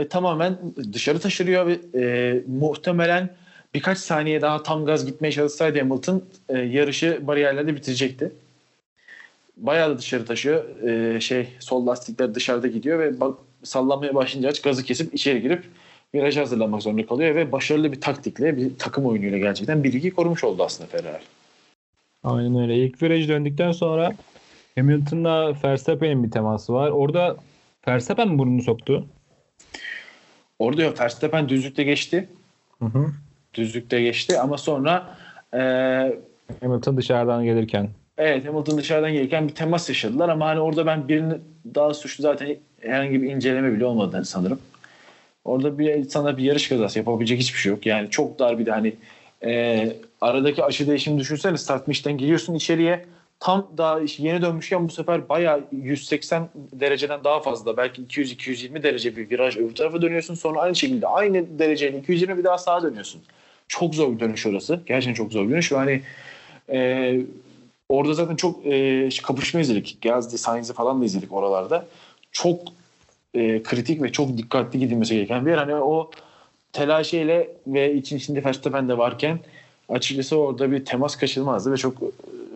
ve 0.01 0.09
tamamen 0.09 0.59
dışarı 0.93 1.19
taşırıyor 1.19 1.67
ve 1.67 1.79
e, 2.01 2.35
muhtemelen 2.47 3.44
birkaç 3.75 3.99
saniye 3.99 4.41
daha 4.41 4.63
tam 4.63 4.85
gaz 4.85 5.07
gitmeye 5.07 5.33
çalışsaydı 5.33 5.79
Hamilton 5.79 6.25
e, 6.49 6.59
yarışı 6.59 7.27
bariyerlerde 7.27 7.77
bitirecekti. 7.77 8.33
Bayağı 9.57 9.91
da 9.91 9.99
dışarı 9.99 10.27
taşıyor. 10.27 10.83
E, 10.83 11.21
şey 11.21 11.49
sol 11.61 11.87
lastikler 11.87 12.35
dışarıda 12.35 12.67
gidiyor 12.67 12.99
ve 12.99 13.21
bak, 13.21 13.39
sallanmaya 13.63 14.15
başlayınca 14.15 14.49
aç 14.49 14.63
gazı 14.63 14.85
kesip 14.85 15.15
içeri 15.15 15.43
girip 15.43 15.65
virajı 16.15 16.41
hazırlanmak 16.41 16.83
zorunda 16.83 17.07
kalıyor 17.07 17.35
ve 17.35 17.53
başarılı 17.53 17.93
bir 17.93 18.01
taktikle 18.01 18.57
bir 18.57 18.79
takım 18.79 19.07
oyunuyla 19.07 19.39
gerçekten 19.39 19.85
bilgi 19.85 20.11
korumuş 20.11 20.45
oldu 20.45 20.65
aslında 20.65 20.89
Ferrari. 20.89 21.23
Aynen 22.25 22.63
öyle. 22.63 22.77
İlk 22.77 23.03
virajı 23.03 23.29
döndükten 23.29 23.73
sonra 23.73 24.13
Hamilton'la 24.75 25.57
Verstappen'in 25.65 26.25
bir 26.25 26.31
teması 26.31 26.73
var. 26.73 26.91
Orada 26.91 27.37
Verstappen 27.89 28.29
mi 28.29 28.39
burnunu 28.39 28.63
soktu? 28.63 29.07
Orada 30.59 30.83
yok. 30.83 31.01
Verstappen 31.01 31.49
düzlükte 31.49 31.83
geçti. 31.83 32.29
Hı 32.79 32.85
hı. 32.85 33.13
Düzlükte 33.55 34.03
geçti 34.03 34.39
ama 34.39 34.59
sonra 34.59 35.17
e, 35.55 35.59
Hamilton 36.61 36.97
dışarıdan 36.97 37.45
gelirken. 37.45 37.89
Evet 38.19 38.49
Hamilton 38.49 38.79
dışarıdan 38.79 39.13
gelirken 39.13 39.49
bir 39.49 39.55
temas 39.55 39.89
yaşadılar 39.89 40.29
ama 40.29 40.47
hani 40.47 40.61
orada 40.61 40.87
ben 40.87 41.09
birini 41.09 41.35
daha 41.75 41.95
suçlu 41.95 42.23
zaten 42.23 42.57
herhangi 42.81 43.23
bir 43.23 43.31
inceleme 43.31 43.73
bile 43.73 43.85
olmadı 43.85 44.23
sanırım. 44.25 44.59
Orada 45.45 45.79
bir 45.79 46.05
sana 46.05 46.37
bir 46.37 46.43
yarış 46.43 46.69
kazası 46.69 46.99
yapabilecek 46.99 47.41
hiçbir 47.41 47.59
şey 47.59 47.71
yok. 47.71 47.87
Yani 47.87 48.11
çok 48.11 48.39
dar 48.39 48.59
bir 48.59 48.67
de 48.67 48.71
hani 48.71 48.95
e, 49.45 49.93
aradaki 50.21 50.65
aşı 50.65 50.87
değişimi 50.87 51.21
düşünsene 51.21 51.59
start 51.59 51.87
fish'ten 51.87 52.19
giriyorsun 52.19 52.55
içeriye 52.55 53.05
tam 53.41 53.67
daha 53.79 54.01
yeni 54.19 54.43
dönmüşken 54.43 54.89
bu 54.89 54.93
sefer 54.93 55.29
bayağı 55.29 55.65
180 55.73 56.49
dereceden 56.73 57.25
daha 57.25 57.41
fazla 57.41 57.77
belki 57.77 58.03
200-220 58.03 58.83
derece 58.83 59.17
bir 59.17 59.31
viraj 59.31 59.57
öbür 59.57 59.75
tarafa 59.75 60.03
dönüyorsun 60.03 60.35
sonra 60.35 60.61
aynı 60.61 60.75
şekilde 60.75 61.07
aynı 61.07 61.59
dereceyle 61.59 61.99
220 61.99 62.39
bir 62.39 62.45
daha 62.45 62.59
sağa 62.59 62.83
dönüyorsun. 62.83 63.23
Çok 63.69 63.95
zor 63.95 64.15
bir 64.15 64.21
dönüş 64.21 64.47
orası. 64.47 64.81
Gerçekten 64.87 65.15
çok 65.15 65.33
zor 65.33 65.49
bir 65.49 65.53
dönüş. 65.53 65.73
Hani 65.73 66.03
e, 66.73 67.21
orada 67.89 68.15
zaten 68.15 68.37
çok 68.37 68.67
e, 68.67 69.09
kapışma 69.23 69.61
izledik. 69.61 69.99
Gazze, 70.03 70.39
Sainz'i 70.39 70.73
falan 70.73 71.01
da 71.01 71.05
izledik 71.05 71.33
oralarda. 71.33 71.87
Çok 72.33 72.61
e, 73.35 73.63
kritik 73.63 74.03
ve 74.03 74.13
çok 74.13 74.39
dikkatli 74.39 74.79
gidilmesi 74.79 75.15
gereken 75.15 75.47
bir 75.47 75.51
yer. 75.51 75.59
Hani 75.59 75.75
o 75.75 76.11
telaşeyle 76.73 77.51
ve 77.67 77.95
için 77.95 78.17
içinde 78.17 78.45
Verstappen 78.45 78.89
de 78.89 78.99
varken 78.99 79.39
açıkçası 79.89 80.37
orada 80.37 80.73
bir 80.73 80.85
temas 80.85 81.17
kaçırmazdı 81.17 81.73
ve 81.73 81.77
çok 81.77 82.03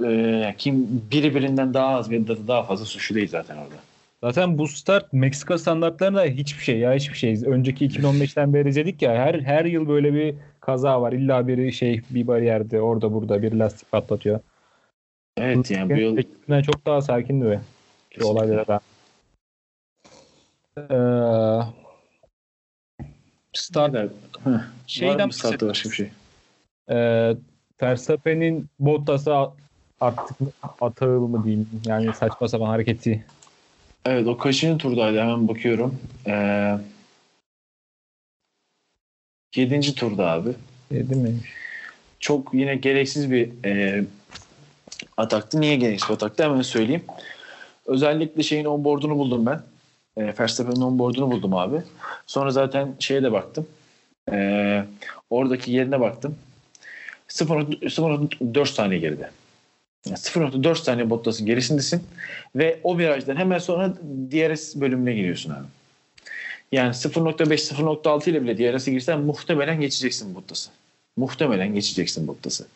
e, 0.07 0.55
kim 0.59 1.03
biri 1.13 1.35
birinden 1.35 1.75
daha 1.75 1.87
az 1.87 2.11
ve 2.11 2.29
daha 2.49 2.63
fazla 2.63 2.85
suçlu 2.85 3.15
değil 3.15 3.29
zaten 3.29 3.57
orada. 3.57 3.75
Zaten 4.23 4.59
bu 4.59 4.69
start 4.69 5.13
Meksika 5.13 5.59
standartlarında 5.59 6.25
hiçbir 6.25 6.63
şey 6.63 6.79
ya 6.79 6.95
hiçbir 6.95 7.17
şey. 7.17 7.43
Önceki 7.47 7.89
2015'ten 7.89 8.55
beri 8.55 8.69
izledik 8.69 9.03
ya 9.03 9.15
her 9.15 9.35
her 9.35 9.65
yıl 9.65 9.89
böyle 9.89 10.15
bir 10.15 10.35
kaza 10.69 11.03
var. 11.03 11.13
İlla 11.13 11.49
biri 11.49 11.73
şey 11.73 12.03
bir 12.11 12.27
bariyerde 12.27 12.81
orada 12.81 13.13
burada 13.13 13.43
bir 13.43 13.53
lastik 13.53 13.93
patlatıyor. 13.93 14.41
Evet 15.37 15.71
yani 15.71 15.91
bu 15.95 15.97
yıl 15.97 16.63
çok 16.63 16.87
daha 16.87 17.01
sakindi 17.03 17.45
ve 17.47 17.61
olaylara 18.21 18.67
da. 18.67 18.81
Ee, 20.79 21.61
start 23.53 24.13
şeyden 24.87 25.31
start 25.31 25.63
başka 25.63 25.91
bir 25.91 25.95
şey. 25.95 26.11
Ee, 26.91 27.37
Verstappen'in 27.83 28.69
Bottas'a 28.79 29.53
artık 30.01 30.37
atağı 30.81 31.21
mı 31.21 31.45
diyeyim 31.45 31.69
yani 31.87 32.13
saçma 32.13 32.49
sapan 32.49 32.67
hareketi. 32.67 33.25
Evet 34.05 34.27
o 34.27 34.39
kaçıncı 34.39 34.79
turdaydı 34.79 35.21
hemen 35.21 35.49
bakıyorum. 35.49 35.99
Ee, 36.27 36.79
yedinci 39.57 39.95
turda 39.95 40.31
abi. 40.31 40.51
Yedi 40.91 41.15
mi? 41.15 41.35
Çok 42.21 42.55
yine 42.55 42.77
gereksiz 42.77 43.31
bir 43.31 43.51
e, 43.65 44.05
ataktı. 45.17 45.61
Niye 45.61 45.77
gereksiz 45.77 46.09
bir 46.09 46.15
ataktı 46.15 46.45
hemen 46.45 46.63
söyleyeyim. 46.63 47.05
Özellikle 47.87 48.43
şeyin 48.43 48.65
onboard'unu 48.65 49.17
buldum 49.17 49.47
ben. 49.47 49.63
E, 50.17 50.35
Verstappen'in 50.41 50.81
onboard'unu 50.81 51.31
buldum 51.31 51.55
abi. 51.55 51.83
Sonra 52.27 52.51
zaten 52.51 52.95
şeye 52.99 53.23
de 53.23 53.33
baktım. 53.33 53.67
E, 54.33 54.85
oradaki 55.31 55.73
yerine 55.73 56.01
baktım. 56.01 56.39
0.4 57.29 58.67
saniye 58.67 59.01
geride. 59.01 59.31
Yani 60.07 60.17
0.4 60.17 60.75
saniye 60.75 61.11
Bottas'ın 61.11 61.47
gerisindesin 61.47 62.03
ve 62.57 62.81
o 62.83 62.99
virajdan 62.99 63.37
hemen 63.37 63.59
sonra 63.59 63.95
DRS 64.31 64.77
bölümüne 64.77 65.15
giriyorsun 65.15 65.51
abi. 65.51 65.67
Yani 66.73 66.91
0.5 66.91 67.75
0.6 67.75 68.31
ile 68.31 68.43
bile 68.43 68.59
DRS'e 68.59 68.91
girsen 68.91 69.21
muhtemelen 69.21 69.81
geçeceksin 69.81 70.35
Bottas'ı. 70.35 70.71
Muhtemelen 71.17 71.75
geçeceksin 71.75 72.29
Bottas'ı. 72.29 72.67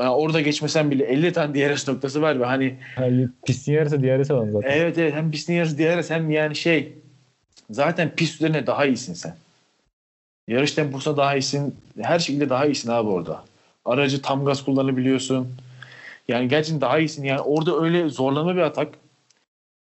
Yani 0.00 0.10
orada 0.10 0.40
geçmesen 0.40 0.90
bile 0.90 1.04
50 1.04 1.32
tane 1.32 1.54
DRS 1.54 1.88
noktası 1.88 2.22
var 2.22 2.40
ve 2.40 2.44
hani 2.44 2.76
yani 2.98 3.28
pistin 3.46 3.72
yarısı 3.72 4.02
DRS 4.02 4.30
alalım 4.30 4.52
zaten. 4.52 4.70
Evet 4.70 4.98
evet 4.98 5.14
hem 5.14 5.30
pistin 5.30 5.54
yarısı 5.54 5.78
DRS 5.78 6.10
hem 6.10 6.30
yani 6.30 6.56
şey 6.56 6.92
zaten 7.70 8.10
pist 8.10 8.34
üzerine 8.34 8.66
daha 8.66 8.86
iyisin 8.86 9.14
sen. 9.14 9.36
Yarış 10.48 10.72
temposuna 10.72 11.16
daha 11.16 11.36
iyisin. 11.36 11.76
Her 12.02 12.18
şekilde 12.18 12.50
daha 12.50 12.66
iyisin 12.66 12.90
abi 12.90 13.08
orada. 13.08 13.44
Aracı 13.84 14.22
tam 14.22 14.44
gaz 14.44 14.64
kullanabiliyorsun. 14.64 15.48
Yani 16.28 16.48
gerçekten 16.48 16.80
daha 16.80 16.98
iyisin. 16.98 17.24
Yani 17.24 17.40
orada 17.40 17.80
öyle 17.80 18.08
zorlama 18.08 18.56
bir 18.56 18.60
atak 18.60 18.88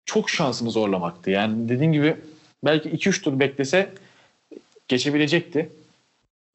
çok 0.05 0.29
şansını 0.29 0.71
zorlamaktı. 0.71 1.31
Yani 1.31 1.69
dediğim 1.69 1.93
gibi 1.93 2.17
belki 2.65 2.89
2-3 2.89 3.21
tur 3.21 3.39
beklese 3.39 3.89
geçebilecekti. 4.87 5.69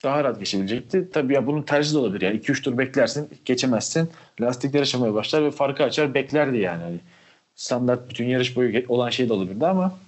Daha 0.05 0.25
rahat 0.25 0.39
geçebilecekti. 0.39 1.09
Tabii 1.13 1.35
ya 1.35 1.47
bunun 1.47 1.63
tercih 1.63 1.95
de 1.95 1.99
olabilir. 1.99 2.21
Yani 2.21 2.41
2-3 2.41 2.63
tur 2.63 2.79
beklersin, 2.79 3.29
geçemezsin. 3.45 4.11
Lastikler 4.41 4.81
aşamaya 4.81 5.15
başlar 5.15 5.45
ve 5.45 5.51
farkı 5.51 5.85
açar 5.85 6.15
beklerdi 6.15 6.59
yani. 6.59 6.83
Hani 6.83 7.01
standart 7.55 8.11
bütün 8.11 8.29
yarış 8.29 8.57
boyu 8.57 8.85
olan 8.89 9.11
şey 9.11 9.29
de 9.29 9.33
olabilirdi 9.33 9.67
ama 9.67 9.99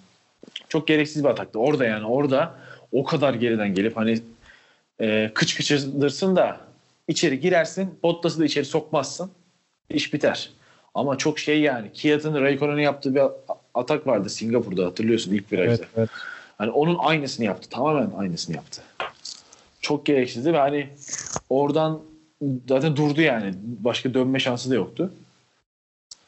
çok 0.69 0.89
gereksiz 0.89 1.25
bir 1.25 1.29
ataktı. 1.29 1.59
Orada 1.59 1.85
yani 1.85 2.07
orada 2.07 2.55
o 2.93 3.05
kadar 3.05 3.35
geriden 3.35 3.75
gelip 3.75 3.97
hani 3.97 4.21
e, 5.01 5.31
kıç 5.35 5.57
kıçırdırsın 5.57 6.37
da 6.37 6.61
içeri 7.09 7.41
girersin. 7.41 7.99
Bottas'ı 8.03 8.41
da 8.41 8.45
içeri 8.45 8.65
sokmazsın. 8.65 9.31
İş 9.91 10.15
biter. 10.15 10.51
Ama 10.95 11.19
çok 11.19 11.39
şey 11.39 11.61
yani. 11.61 11.93
Kiat'ın 11.93 12.41
Raikkonen'e 12.41 12.83
yaptığı 12.83 13.15
bir 13.15 13.23
atak 13.75 14.07
vardı 14.07 14.31
Singapur'da 14.31 14.87
hatırlıyorsun 14.87 15.33
ilk 15.33 15.53
virajda. 15.53 15.73
Evet, 15.73 15.89
evet. 15.97 16.11
Hani 16.59 16.71
onun 16.71 16.99
aynısını 16.99 17.47
yaptı. 17.47 17.69
Tamamen 17.69 18.11
aynısını 18.19 18.57
yaptı. 18.57 18.83
Çok 19.81 20.07
gereksizdi 20.07 20.53
ve 20.53 20.59
hani 20.59 20.89
oradan 21.51 22.01
zaten 22.69 22.97
durdu 22.97 23.21
yani. 23.21 23.55
Başka 23.63 24.15
dönme 24.15 24.39
şansı 24.39 24.71
da 24.71 24.75
yoktu. 24.75 25.13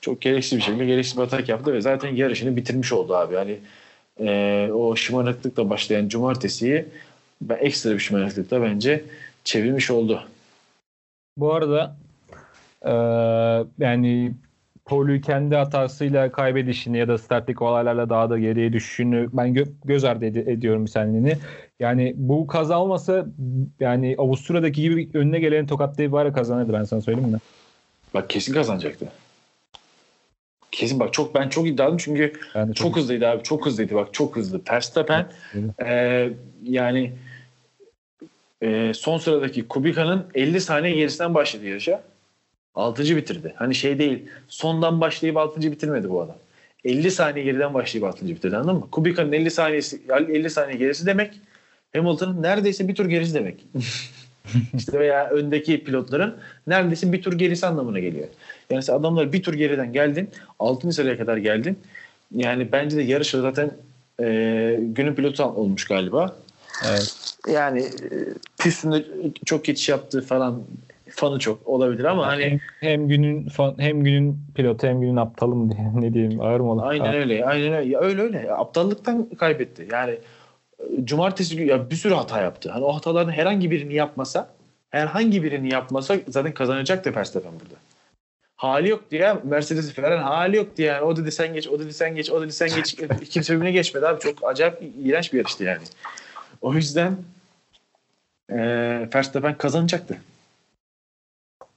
Çok 0.01 0.21
gereksiz 0.21 0.59
bir 0.59 0.63
şekilde 0.63 0.87
gereksiz 0.87 1.17
bir 1.17 1.23
atak 1.23 1.49
yaptı 1.49 1.73
ve 1.73 1.81
zaten 1.81 2.17
yarışını 2.17 2.57
bitirmiş 2.57 2.93
oldu 2.93 3.17
abi. 3.17 3.35
Hani 3.35 3.59
e, 4.21 4.71
o 4.73 4.97
şımarıklıkla 4.97 5.71
başlayan 5.71 6.09
cumartesiyi 6.09 6.87
ben 7.41 7.59
ekstra 7.61 7.91
bir 7.91 7.99
şımarıklıkla 7.99 8.63
bence 8.63 9.05
çevirmiş 9.45 9.91
oldu. 9.91 10.23
Bu 11.37 11.53
arada 11.53 11.97
e, 12.83 12.93
yani 13.79 14.33
Paul'u 14.85 15.21
kendi 15.21 15.55
hatasıyla 15.57 16.33
kaybedişini 16.33 16.99
ya 16.99 17.09
da 17.09 17.19
starttaki 17.19 17.65
olaylarla 17.65 18.11
daha 18.11 18.31
da 18.31 18.39
geriye 18.39 18.73
düşüşünü 18.73 19.29
ben 19.33 19.49
gö- 19.55 19.73
göz 19.85 20.05
ardı 20.05 20.25
ed- 20.25 20.51
ediyorum 20.51 20.89
senliğini. 20.89 21.37
Yani 21.81 22.15
bu 22.17 22.47
kaza 22.47 22.81
olmasa 22.81 23.27
yani 23.81 24.15
Avusturya'daki 24.19 24.83
gibi 24.83 25.11
önüne 25.15 25.39
gelen 25.39 25.67
tokatlayıp 25.67 26.13
bari 26.13 26.33
kazanırdı 26.33 26.73
ben 26.73 26.85
sana 26.85 27.01
söyleyeyim 27.01 27.31
mi? 27.31 27.39
Bak 28.15 28.31
kesin 28.31 28.53
kazanacaktı. 28.55 29.09
Kesin 30.73 31.01
bak 31.01 31.13
çok 31.13 31.35
ben 31.35 31.49
çok 31.49 31.69
iddialıyım 31.69 31.99
çünkü 31.99 32.33
çok, 32.53 32.77
çok 32.77 32.97
hızlıydı 32.97 33.29
abi. 33.29 33.43
Çok 33.43 33.67
hızlıydı 33.67 33.95
bak 33.95 34.15
çok 34.15 34.37
hızlı. 34.37 34.61
Verstappen 34.71 35.27
e, 35.87 36.31
yani 36.63 37.13
e, 38.63 38.93
son 38.95 39.19
sıradaki 39.19 39.69
Kubica'nın 39.69 40.27
50 40.35 40.61
saniye 40.61 40.95
gerisinden 40.95 41.35
başladı 41.35 41.67
yarışa. 41.67 42.03
6. 42.75 43.17
bitirdi. 43.17 43.55
Hani 43.57 43.75
şey 43.75 43.99
değil. 43.99 44.23
Sondan 44.49 45.01
başlayıp 45.01 45.37
6. 45.37 45.61
bitirmedi 45.61 46.11
bu 46.11 46.23
adam. 46.23 46.37
50 46.85 47.11
saniye 47.11 47.45
geriden 47.45 47.75
başlayıp 47.75 48.07
6. 48.07 48.29
bitirdi 48.29 48.57
anladın 48.57 48.77
mı? 48.77 48.89
Kubica'nın 48.91 49.33
50 49.33 49.51
saniyesi 49.51 50.01
50 50.29 50.51
saniye 50.51 50.79
gerisi 50.79 51.07
demek 51.07 51.41
Hamilton'ın 51.97 52.43
neredeyse 52.43 52.89
bir 52.89 52.95
tur 52.95 53.07
gerisi 53.07 53.35
demek. 53.35 53.67
işte 54.75 54.99
veya 54.99 55.31
öndeki 55.31 55.85
pilotların 55.85 56.37
neredeyse 56.67 57.13
bir 57.13 57.23
tur 57.23 57.33
gerisi 57.33 57.67
anlamına 57.67 57.99
geliyor. 57.99 58.29
Yani 58.71 58.83
sen 58.83 58.95
adamlar 58.95 59.33
bir 59.33 59.43
tur 59.43 59.55
geriden 59.55 59.93
geldin. 59.93 60.31
6. 60.59 60.93
sıraya 60.93 61.19
kadar 61.19 61.37
geldin. 61.37 61.79
Yani 62.35 62.73
bence 62.73 62.97
de 62.97 63.03
yarışta 63.03 63.41
zaten 63.41 63.71
e, 64.21 64.27
günün 64.81 65.15
pilotu 65.15 65.45
olmuş 65.45 65.85
galiba. 65.85 66.37
Evet. 66.89 67.37
Yani 67.49 67.81
e, 67.81 68.17
pistinde 68.59 69.05
çok 69.45 69.65
geçiş 69.65 69.89
yaptı 69.89 70.21
falan 70.21 70.63
fanı 71.15 71.39
çok 71.39 71.69
olabilir 71.69 72.05
ama 72.05 72.27
hani 72.27 72.45
hem, 72.45 72.61
hem 72.81 73.09
günün 73.09 73.49
fan, 73.49 73.75
hem 73.79 74.05
günün 74.05 74.39
pilotu 74.55 74.87
hem 74.87 75.01
günün 75.01 75.17
aptalı 75.17 75.55
mı 75.55 75.73
diye 75.77 75.91
ne 75.95 76.15
diyeyim 76.15 76.41
ağır 76.41 76.61
mı 76.61 76.73
olur? 76.73 76.83
Aynen 76.85 77.05
ha. 77.05 77.15
öyle. 77.15 77.45
Aynen 77.45 77.73
öyle. 77.73 77.91
Ya 77.91 78.01
öyle 78.01 78.23
öyle. 78.23 78.53
Aptallıktan 78.53 79.29
kaybetti. 79.39 79.89
Yani 79.93 80.19
e, 80.79 81.05
cumartesi 81.05 81.57
günü 81.57 81.67
ya 81.67 81.91
bir 81.91 81.97
sürü 81.97 82.15
hata 82.15 82.41
yaptı. 82.41 82.71
Hani 82.71 82.85
o 82.85 82.97
hataların 82.97 83.33
herhangi 83.33 83.71
birini 83.71 83.95
yapmasa 83.95 84.49
herhangi 84.91 85.43
birini 85.43 85.73
yapmasa 85.73 86.17
zaten 86.29 86.53
kazanacaktı 86.53 87.15
Verstappen 87.15 87.53
burada 87.53 87.75
hali 88.57 88.89
yok 88.89 89.11
diye 89.11 89.37
Mercedes 89.45 89.93
Ferrari 89.93 90.21
hali 90.21 90.57
yok 90.57 90.77
diye 90.77 90.89
yani. 90.89 91.03
O 91.03 91.17
dedi 91.17 91.33
sen 91.33 91.55
geç, 91.55 91.69
o 91.69 91.79
dedi 91.81 91.93
sen 91.93 92.15
geç, 92.15 92.31
o 92.31 92.43
dedi 92.43 92.53
sen 92.53 92.69
geç. 92.69 92.95
Kimse 93.31 93.55
birbirine 93.55 93.73
geçmedi 93.73 94.07
abi. 94.07 94.21
Çok 94.21 94.49
acayip 94.49 94.83
iğrenç 95.05 95.33
bir 95.33 95.39
yarıştı 95.39 95.65
yani. 95.65 95.83
O 96.61 96.75
yüzden 96.75 97.17
e, 98.49 98.57
Verstappen 99.15 99.59
kazanacaktı. 99.59 100.19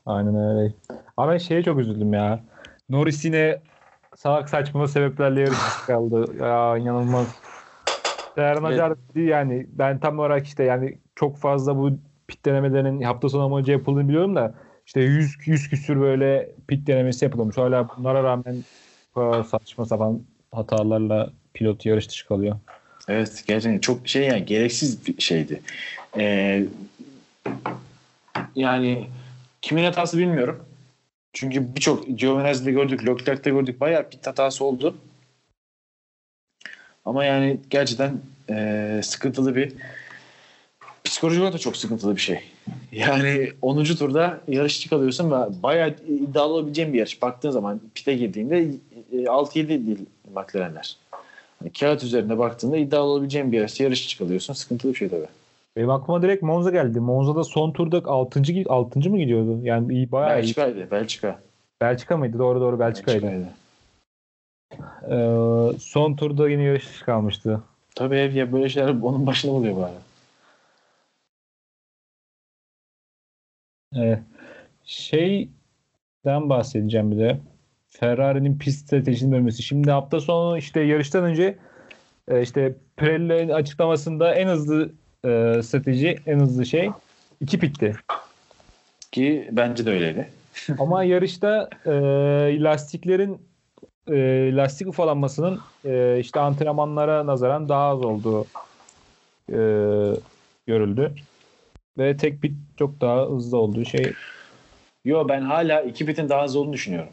Aynen 0.08 0.36
öyle. 0.36 0.74
Ama 1.18 1.32
ben 1.32 1.38
şeye 1.38 1.64
çok 1.64 1.80
üzüldüm 1.80 2.14
ya. 2.14 2.40
Norris 2.90 3.26
yine 3.26 3.60
salak 4.16 4.50
saçma 4.50 4.88
sebeplerle 4.88 5.40
yarış 5.40 5.58
kaldı. 5.88 6.26
Ya 6.40 6.78
inanılmaz. 6.78 7.28
Serhan 8.36 8.64
Acar 8.64 8.90
evet. 9.16 9.30
yani 9.30 9.68
ben 9.70 10.00
tam 10.00 10.20
olarak 10.20 10.48
işte 10.48 10.64
yani 10.64 10.98
çok 11.16 11.38
fazla 11.38 11.78
bu 11.78 11.92
pit 12.28 12.46
denemelerinin 12.46 13.02
hafta 13.02 13.30
sonu 13.30 13.44
amacı 13.44 13.72
yapıldığını 13.72 14.08
biliyorum 14.10 14.36
da 14.36 14.54
işte 14.86 15.02
100 15.02 15.36
100 15.46 15.70
küsür 15.70 16.00
böyle 16.00 16.50
pit 16.68 16.88
denemesi 16.88 17.26
yapılmış. 17.26 17.58
Hala 17.58 17.90
bunlara 17.98 18.24
rağmen 18.24 18.64
saçma 19.44 19.86
sapan 19.86 20.22
hatalarla 20.52 21.30
pilot 21.54 21.86
yarış 21.86 22.10
dışı 22.10 22.28
kalıyor. 22.28 22.56
Evet 23.08 23.44
gerçekten 23.48 23.80
çok 23.80 24.08
şey 24.08 24.28
yani 24.28 24.46
gereksiz 24.46 25.08
bir 25.08 25.22
şeydi. 25.22 25.62
Ee, 26.18 26.66
yani 28.56 29.08
kimin 29.68 29.84
hatası 29.84 30.18
bilmiyorum. 30.18 30.66
Çünkü 31.34 31.76
birçok 31.76 32.08
Giovinazzi'de 32.08 32.72
gördük, 32.72 33.08
Leclerc'te 33.08 33.50
gördük. 33.50 33.82
Bayağı 33.82 34.10
pit 34.10 34.28
hatası 34.28 34.66
oldu. 34.66 34.96
Ama 37.06 37.26
yani 37.26 37.60
gerçekten 37.70 38.22
e, 38.50 39.02
sıkıntılı 39.04 39.56
bir 39.56 39.74
psikolojik 41.04 41.42
olarak 41.42 41.54
da 41.54 41.58
çok 41.58 41.78
sıkıntılı 41.78 42.16
bir 42.16 42.22
şey. 42.22 42.40
Yani 42.92 43.52
10. 43.62 43.84
turda 43.84 44.42
yarışçı 44.48 44.90
kalıyorsun 44.90 45.32
ve 45.32 45.64
bayağı 45.64 45.96
iddialı 46.08 46.54
olabileceğin 46.54 46.94
bir 46.94 47.00
yarış. 47.00 47.22
Baktığın 47.22 47.52
zaman 47.52 47.82
pite 47.96 48.14
girdiğinde 48.14 48.72
6-7 49.12 49.68
değil 49.68 50.06
McLaren'ler. 50.36 50.98
Yani 51.62 51.74
kağıt 51.80 52.04
üzerinde 52.04 52.38
baktığında 52.38 52.78
iddialı 52.78 53.10
olabileceğin 53.10 53.52
bir 53.52 53.58
yarış. 53.58 53.80
Yarışçı 53.80 54.18
kalıyorsun. 54.18 54.54
Sıkıntılı 54.54 54.94
bir 54.94 54.98
şey 54.98 55.10
tabii. 55.10 55.28
Benim 55.78 55.90
aklıma 55.90 56.22
direkt 56.22 56.44
Monza 56.44 56.72
geldi. 56.72 57.00
Monza'da 57.00 57.44
son 57.44 57.72
turda 57.72 58.10
6. 58.12 58.42
6. 58.68 59.10
mı 59.10 59.18
gidiyordu? 59.18 59.60
Yani 59.64 59.94
iyi 59.94 60.12
bayağı 60.12 60.38
Belçika'ydı. 60.38 60.80
iyi. 60.80 60.92
Belçika. 60.92 61.40
Belçika 61.82 62.18
mıydı? 62.18 62.40
Doğru 62.40 62.62
doğru 62.62 62.80
Belçika'ydı. 62.80 63.26
Belçika'ydı. 63.26 63.48
Ee, 65.10 65.78
son 65.80 66.16
turda 66.16 66.50
yine 66.50 66.64
yarış 66.64 67.02
kalmıştı. 67.02 67.62
Tabii 67.96 68.16
ev 68.16 68.34
ya 68.34 68.52
böyle 68.54 68.70
şeyler 68.70 68.90
onun 68.90 69.28
başına 69.28 69.52
oluyor 69.52 69.76
bari. 69.78 69.94
Ee, 73.96 74.20
şeyden 74.84 75.50
bahsedeceğim 76.50 77.12
bir 77.12 77.18
de. 77.18 77.40
Ferrari'nin 77.88 78.58
pist 78.58 78.88
stratejisinin 78.88 79.32
bölmesi. 79.32 79.64
Şimdi 79.64 79.92
hafta 79.92 80.20
sonu 80.20 80.58
işte 80.58 80.82
yarıştan 80.82 81.24
önce 81.24 81.58
e, 82.28 82.42
işte 82.42 82.76
Pirelli'nin 82.96 83.50
açıklamasında 83.50 84.36
en 84.36 84.48
hızlı 84.48 84.92
e, 85.26 85.62
strateji, 85.64 86.16
en 86.26 86.40
hızlı 86.40 86.66
şey 86.66 86.90
iki 87.42 87.60
pitti. 87.60 87.96
Ki 89.12 89.50
bence 89.52 89.86
de 89.86 89.92
öyleydi. 89.92 90.30
Ama 90.80 91.04
yarışta 91.04 91.70
e, 91.86 91.92
lastiklerin 92.64 93.42
e, 94.08 94.16
lastik 94.56 94.88
ufalanmasının 94.88 95.60
e, 95.86 96.20
işte 96.20 96.40
antrenmanlara 96.40 97.26
nazaran 97.26 97.70
daha 97.70 97.88
az 97.88 98.06
olduğu 98.06 98.46
e, 99.50 99.58
görüldü. 100.68 101.14
Ve 101.98 102.18
tek 102.18 102.42
pit 102.42 102.54
çok 102.80 103.02
daha 103.02 103.26
hızlı 103.26 103.58
olduğu 103.58 103.86
şey. 103.86 104.14
Yo 105.06 105.28
ben 105.30 105.42
hala 105.42 105.82
iki 105.82 106.06
pitin 106.06 106.30
daha 106.30 106.44
hızlı 106.44 106.60
olduğunu 106.60 106.74
düşünüyorum. 106.74 107.10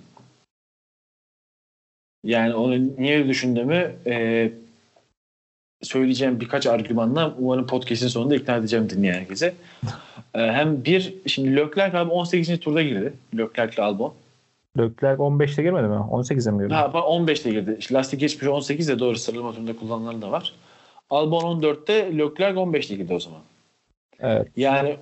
Yani 2.25 2.55
onu 2.55 2.97
niye 2.99 3.29
düşündüğümü 3.29 3.95
e, 4.07 4.53
söyleyeceğim 5.85 6.40
birkaç 6.40 6.66
argümanla 6.66 7.35
umarım 7.38 7.66
podcast'in 7.66 8.09
sonunda 8.09 8.37
ikna 8.37 8.57
edeceğim 8.57 8.90
dinleyen 8.90 9.14
herkese. 9.14 9.55
E, 10.35 10.38
hem 10.38 10.85
bir, 10.85 11.14
şimdi 11.27 11.57
Leclerc 11.57 11.99
abi 11.99 12.11
18. 12.11 12.61
turda 12.61 12.83
girdi. 12.83 13.12
Leclerc 13.37 13.75
ile 13.75 13.83
Albon. 13.83 14.14
Leclerc 14.79 15.23
15'te 15.23 15.62
girmedi 15.62 15.87
mi? 15.87 15.94
18'e 15.94 16.53
mi 16.53 16.62
girdi? 16.62 16.75
Ha, 16.75 16.85
15'te 16.85 17.51
girdi. 17.51 17.77
İşte 17.79 17.94
lastik 17.94 18.20
geçmiş 18.20 18.49
18 18.49 18.88
de 18.88 18.99
doğru 18.99 19.16
sıralama 19.16 19.53
turunda 19.53 19.77
kullanılan 19.77 20.23
da 20.23 20.31
var. 20.31 20.53
Albon 21.11 21.62
14'te 21.62 22.18
Leclerc 22.18 22.61
15'te 22.61 22.94
girdi 22.94 23.14
o 23.14 23.20
zaman. 23.20 23.40
Evet. 24.20 24.49
Yani 24.57 24.97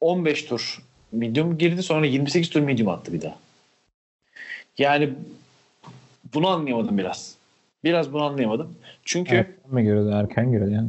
15 0.00 0.44
tur 0.44 0.82
medium 1.12 1.58
girdi 1.58 1.82
sonra 1.82 2.06
28 2.06 2.50
tur 2.50 2.60
medium 2.60 2.88
attı 2.88 3.12
bir 3.12 3.22
daha. 3.22 3.36
Yani 4.78 5.10
bunu 6.34 6.48
anlayamadım 6.48 6.98
biraz. 6.98 7.34
Biraz 7.84 8.12
bunu 8.12 8.22
anlayamadım. 8.22 8.74
Çünkü 9.04 9.34
erken 9.34 9.74
mi 9.74 9.84
girdi? 9.84 10.10
Erken 10.12 10.52
girdi 10.52 10.72
yani. 10.72 10.88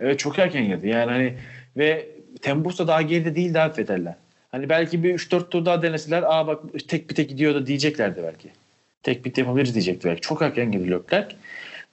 Evet 0.00 0.18
çok 0.18 0.38
erken 0.38 0.64
girdi. 0.64 0.88
Yani 0.88 1.10
hani 1.10 1.34
ve 1.76 2.08
Temmuz 2.42 2.78
da 2.78 2.86
daha 2.86 3.02
geride 3.02 3.34
değil 3.34 3.54
daha 3.54 3.70
Fethel'ler. 3.70 4.14
Hani 4.50 4.68
belki 4.68 5.04
bir 5.04 5.14
3-4 5.14 5.50
tur 5.50 5.64
daha 5.64 5.82
deneseler 5.82 6.22
aa 6.22 6.46
bak 6.46 6.64
tek 6.88 7.10
bite 7.10 7.22
gidiyor 7.22 7.54
da 7.54 7.66
diyeceklerdi 7.66 8.22
belki. 8.22 8.48
Tek 9.02 9.24
bit 9.24 9.38
yapabiliriz 9.38 9.74
diyecekti 9.74 10.08
belki. 10.08 10.20
Çok 10.20 10.42
erken 10.42 10.72
girdi 10.72 10.90
Leclerc. 10.90 11.36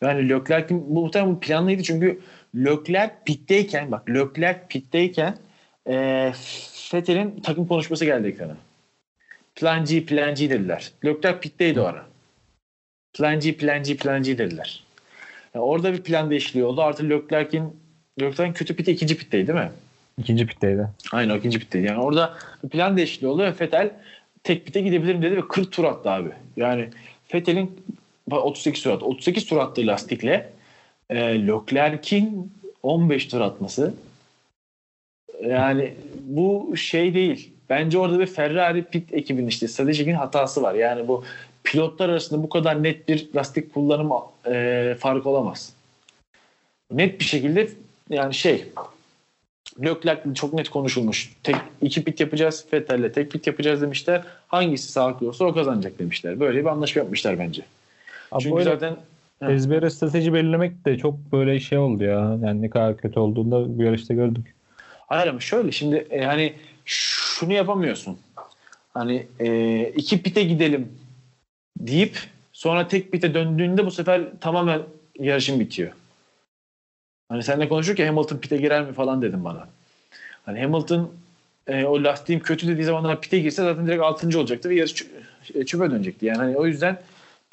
Yani 0.01 0.29
Leclerc'in 0.29 0.95
bu 0.95 1.01
muhtemelen 1.01 1.39
planlıydı 1.39 1.83
çünkü 1.83 2.19
Leclerc 2.55 3.13
pitteyken 3.25 3.91
bak 3.91 4.09
Leclerc 4.09 4.59
pitteyken 4.69 5.37
e, 5.89 6.31
Fethel'in 6.73 7.39
takım 7.43 7.67
konuşması 7.67 8.05
geldi 8.05 8.27
ekrana. 8.27 8.57
Plan 9.55 9.85
G, 9.85 10.05
plan 10.05 10.35
G 10.35 10.49
dediler. 10.49 10.91
Leclerc 11.05 11.39
pitteydi 11.39 11.81
o 11.81 11.83
ara. 11.83 12.08
Plan 13.13 13.39
G, 13.39 13.57
plan 13.57 13.83
G, 13.83 13.97
plan 13.97 14.23
G 14.23 14.37
dediler. 14.37 14.83
Yani 15.55 15.63
orada 15.63 15.93
bir 15.93 16.01
plan 16.01 16.29
değişikliği 16.29 16.63
oldu. 16.63 16.81
Artı 16.81 17.09
Leclerc'in 17.09 17.75
Leclerc'in 18.21 18.53
kötü 18.53 18.75
piti 18.75 18.91
ikinci 18.91 19.17
pitteydi 19.17 19.47
değil 19.47 19.59
mi? 19.59 19.71
İkinci 20.17 20.47
pitteydi. 20.47 20.87
Aynen 21.11 21.37
ikinci 21.37 21.59
pitteydi. 21.59 21.87
Yani 21.87 22.01
orada 22.01 22.33
bir 22.63 22.69
plan 22.69 22.97
değişikliği 22.97 23.27
oldu 23.27 23.43
ve 23.43 23.53
Fetel 23.53 23.91
tek 24.43 24.65
pite 24.65 24.81
gidebilirim 24.81 25.21
dedi 25.21 25.37
ve 25.37 25.47
40 25.47 25.71
tur 25.71 25.83
attı 25.83 26.09
abi. 26.09 26.29
Yani 26.57 26.89
Fetel'in 27.27 27.81
38 28.31 28.83
tur 28.83 28.91
attı. 28.91 29.05
38 29.05 29.45
tur 29.45 29.57
attığı 29.57 29.87
lastikle 29.87 30.49
e, 31.09 31.47
Leclerc'in 31.47 32.53
15 32.83 33.27
tur 33.27 33.41
atması 33.41 33.93
yani 35.45 35.93
bu 36.21 36.77
şey 36.77 37.13
değil. 37.13 37.53
Bence 37.69 37.97
orada 37.97 38.19
bir 38.19 38.25
Ferrari 38.25 38.83
pit 38.83 39.13
ekibinin 39.13 39.47
işte 39.47 39.67
stratejinin 39.67 40.13
hatası 40.13 40.63
var. 40.63 40.73
Yani 40.73 41.07
bu 41.07 41.23
pilotlar 41.63 42.09
arasında 42.09 42.43
bu 42.43 42.49
kadar 42.49 42.83
net 42.83 43.07
bir 43.07 43.27
lastik 43.35 43.73
kullanım 43.73 44.11
e, 44.45 44.95
farkı 44.99 45.29
olamaz. 45.29 45.73
Net 46.91 47.19
bir 47.19 47.25
şekilde 47.25 47.69
yani 48.09 48.33
şey 48.33 48.65
Leclerc 49.83 50.33
çok 50.33 50.53
net 50.53 50.69
konuşulmuş. 50.69 51.33
Tek 51.43 51.55
iki 51.81 52.03
pit 52.03 52.19
yapacağız 52.19 52.65
Vettel'le 52.73 53.11
tek 53.11 53.31
pit 53.31 53.47
yapacağız 53.47 53.81
demişler. 53.81 54.23
Hangisi 54.47 54.91
sağlıklı 54.91 55.27
olsa 55.27 55.45
o 55.45 55.53
kazanacak 55.53 55.99
demişler. 55.99 56.39
Böyle 56.39 56.59
bir 56.59 56.65
anlaşma 56.65 57.01
yapmışlar 57.01 57.39
bence. 57.39 57.61
Abi 58.31 58.43
Çünkü 58.43 58.63
zaten 58.63 58.95
ezbere 59.41 59.89
strateji 59.89 60.33
belirlemek 60.33 60.85
de 60.85 60.97
çok 60.97 61.15
böyle 61.31 61.59
şey 61.59 61.77
oldu 61.77 62.03
ya. 62.03 62.37
Yani 62.43 62.61
ne 62.61 62.69
kadar 62.69 62.97
kötü 62.97 63.19
olduğunu 63.19 63.51
da 63.51 63.77
bu 63.77 63.83
yarışta 63.83 64.13
gördük. 64.13 64.55
Hayır 65.07 65.27
ama 65.27 65.39
şöyle 65.39 65.71
şimdi 65.71 65.95
e, 65.95 66.21
hani 66.21 66.53
şunu 66.85 67.53
yapamıyorsun. 67.53 68.17
Hani 68.93 69.27
e, 69.39 69.81
iki 69.95 70.21
pite 70.21 70.43
gidelim 70.43 70.87
deyip 71.79 72.19
sonra 72.53 72.87
tek 72.87 73.11
pite 73.11 73.33
döndüğünde 73.33 73.85
bu 73.85 73.91
sefer 73.91 74.21
tamamen 74.41 74.81
yarışın 75.19 75.59
bitiyor. 75.59 75.91
Hani 77.29 77.43
seninle 77.43 77.69
konuşurken 77.69 78.07
Hamilton 78.07 78.37
pite 78.37 78.57
girer 78.57 78.85
mi 78.85 78.93
falan 78.93 79.21
dedim 79.21 79.45
bana. 79.45 79.67
Hani 80.45 80.61
Hamilton 80.61 81.11
e, 81.67 81.85
o 81.85 82.03
lastiğim 82.03 82.41
kötü 82.41 82.67
dediği 82.67 82.83
zamanlar 82.83 83.21
pite 83.21 83.39
girse 83.39 83.63
zaten 83.63 83.87
direkt 83.87 84.03
6. 84.03 84.39
olacaktı 84.39 84.69
ve 84.69 84.75
yarış 84.75 84.91
çö- 84.91 85.65
çöpe 85.65 85.91
dönecekti. 85.91 86.25
Yani 86.25 86.37
hani 86.37 86.57
o 86.57 86.65
yüzden 86.65 87.01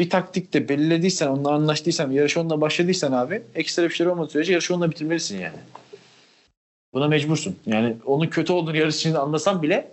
bir 0.01 0.11
taktikte 0.11 0.69
belirlediysen, 0.69 1.27
onunla 1.27 1.53
anlaştıysan, 1.53 2.11
yarış 2.11 2.37
onunla 2.37 2.61
başladıysan 2.61 3.13
abi 3.13 3.43
ekstra 3.55 3.85
bir 3.85 3.91
şey 3.91 4.07
olmadığı 4.07 4.31
sürece 4.31 4.53
yarışı 4.53 4.75
onunla 4.75 4.91
bitirmelisin 4.91 5.39
yani. 5.39 5.57
Buna 6.93 7.09
mecbursun. 7.09 7.57
Yani 7.67 7.97
onun 8.07 8.27
kötü 8.27 8.53
olduğunu 8.53 8.77
yarış 8.77 8.97
içinde 8.97 9.19
anlasan 9.19 9.63
bile 9.63 9.93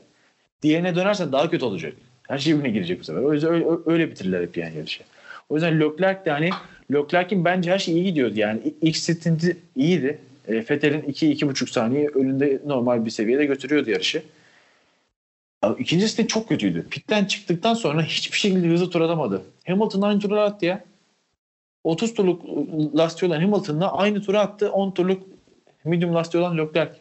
diğerine 0.62 0.96
dönersen 0.96 1.32
daha 1.32 1.50
kötü 1.50 1.66
olacak. 1.66 1.94
Her 2.28 2.38
şey 2.38 2.54
birbirine 2.54 2.72
girecek 2.72 3.00
bu 3.00 3.04
sefer. 3.04 3.22
O 3.22 3.34
yüzden 3.34 3.54
öyle, 3.54 3.66
öyle 3.86 4.12
bitirirler 4.12 4.42
hep 4.42 4.58
yani 4.58 4.78
yarışı. 4.78 5.04
O 5.50 5.56
yüzden 5.56 5.80
Leclerc 5.80 6.26
de 6.26 6.32
hani 6.32 6.50
Leclerc'in 6.94 7.46
bence 7.46 7.72
her 7.72 7.80
şey 7.80 7.94
iyi 7.94 8.04
gidiyordu 8.04 8.34
yani. 8.36 8.60
İlk 8.82 8.98
stinti 8.98 9.58
iyiydi. 9.76 10.20
E, 10.48 10.62
Fettel'in 10.62 11.02
2-2,5 11.02 11.72
saniye 11.72 12.08
önünde 12.08 12.62
normal 12.66 13.06
bir 13.06 13.10
seviyede 13.10 13.46
götürüyordu 13.46 13.90
yarışı. 13.90 14.24
İkinci 15.80 16.10
stint 16.10 16.30
çok 16.30 16.50
kötüydü. 16.50 16.88
Pitten 16.90 17.26
çıktıktan 17.26 17.74
sonra 17.74 18.04
hiçbir 18.04 18.38
şekilde 18.38 18.68
hızlı 18.68 18.90
tur 18.90 19.02
atamadı. 19.02 19.42
Hamilton 19.68 20.02
aynı 20.02 20.20
turu 20.20 20.40
attı 20.40 20.66
ya. 20.66 20.84
30 21.84 22.14
turluk 22.14 22.46
lastiği 22.98 23.32
olan 23.32 23.42
Hamilton'la 23.42 23.94
aynı 23.94 24.22
tura 24.22 24.40
attı. 24.40 24.72
10 24.72 24.92
turluk 24.92 25.24
medium 25.86 26.16
lastiği 26.16 26.44
olan 26.44 26.58
Leclerc. 26.58 26.94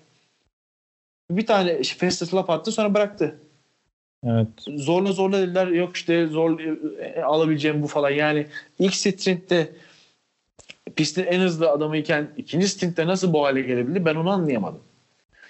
Bir 1.31 1.47
tane 1.47 1.83
fast 1.83 2.35
lap 2.35 2.51
attı 2.51 2.73
sonra 2.73 2.95
bıraktı. 2.95 3.39
Evet. 4.27 4.49
Zorla 4.77 5.13
zorla 5.13 5.39
dediler 5.39 5.67
yok 5.67 5.97
işte 5.97 6.27
zor 6.27 6.61
e, 6.61 7.25
alabileceğim 7.25 7.83
bu 7.83 7.87
falan. 7.87 8.11
Yani 8.11 8.47
ilk 8.79 8.95
strintte 8.95 9.73
pistin 10.97 11.25
en 11.25 11.41
hızlı 11.41 11.71
adamıyken 11.71 12.29
ikinci 12.37 12.69
strintte 12.69 13.07
nasıl 13.07 13.33
bu 13.33 13.45
hale 13.45 13.63
gelebildi 13.63 14.05
ben 14.05 14.15
onu 14.15 14.31
anlayamadım. 14.31 14.81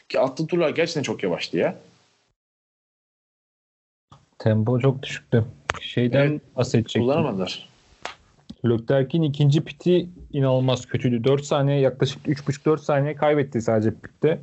Ki 0.09 0.21
attığı 0.21 0.47
turlar 0.47 0.71
gerçekten 0.71 1.03
çok 1.03 1.23
yavaştı 1.23 1.57
ya. 1.57 1.77
Tempo 4.39 4.81
çok 4.81 5.03
düşüktü. 5.03 5.45
Şeyden 5.81 6.31
Evet, 6.31 6.57
bahsedecektim. 6.57 7.03
Kullanamadılar. 7.03 7.69
Leclerc'in 8.65 9.23
ikinci 9.23 9.65
piti 9.65 10.09
inanılmaz 10.33 10.87
kötüydü. 10.87 11.25
4 11.25 11.45
saniye 11.45 11.81
yaklaşık 11.81 12.27
3,5-4 12.27 12.79
saniye 12.79 13.15
kaybetti 13.17 13.61
sadece 13.61 13.95
pitte. 13.95 14.41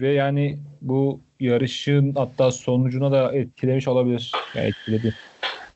Ve 0.00 0.12
yani 0.12 0.58
bu 0.80 1.20
yarışın 1.40 2.14
hatta 2.14 2.50
sonucuna 2.50 3.12
da 3.12 3.32
etkilemiş 3.32 3.88
olabilir. 3.88 4.32
Yani 4.54 4.66
etkiledi. 4.66 5.14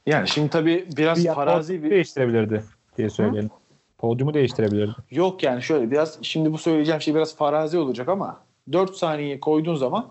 Yani 0.07 0.29
şimdi 0.29 0.51
tabii 0.51 0.87
biraz 0.97 1.25
Bir 1.25 1.29
farazi 1.29 1.83
bir 1.83 1.91
değiştirebilirdi 1.91 2.65
diye 2.97 3.11
söyleyelim. 3.11 3.51
Podyumu 3.99 4.35
değiştirebilirdi. 4.35 4.95
Yok 5.11 5.43
yani 5.43 5.63
şöyle 5.63 5.91
biraz 5.91 6.19
şimdi 6.23 6.53
bu 6.53 6.59
söyleyeceğim 6.59 7.01
şey 7.01 7.15
biraz 7.15 7.37
farazi 7.37 7.79
olacak 7.79 8.09
ama 8.09 8.41
4 8.73 8.97
saniye 8.97 9.41
koyduğun 9.41 9.75
zaman 9.75 10.09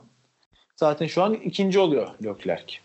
zaten 0.76 1.08
şu 1.08 1.24
an 1.24 1.34
ikinci 1.34 1.80
oluyor 1.80 2.08
Leclerc. 2.24 2.78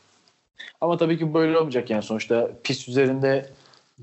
Ama 0.80 0.96
tabii 0.96 1.18
ki 1.18 1.34
böyle 1.34 1.58
olmayacak 1.58 1.90
yani 1.90 2.02
sonuçta 2.02 2.50
pist 2.64 2.88
üzerinde 2.88 3.50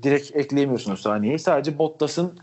direkt 0.02 0.36
ekleyemiyorsun 0.36 0.92
o 0.92 0.96
saniyeyi. 0.96 1.38
Sadece 1.38 1.78
Bottas'ın 1.78 2.38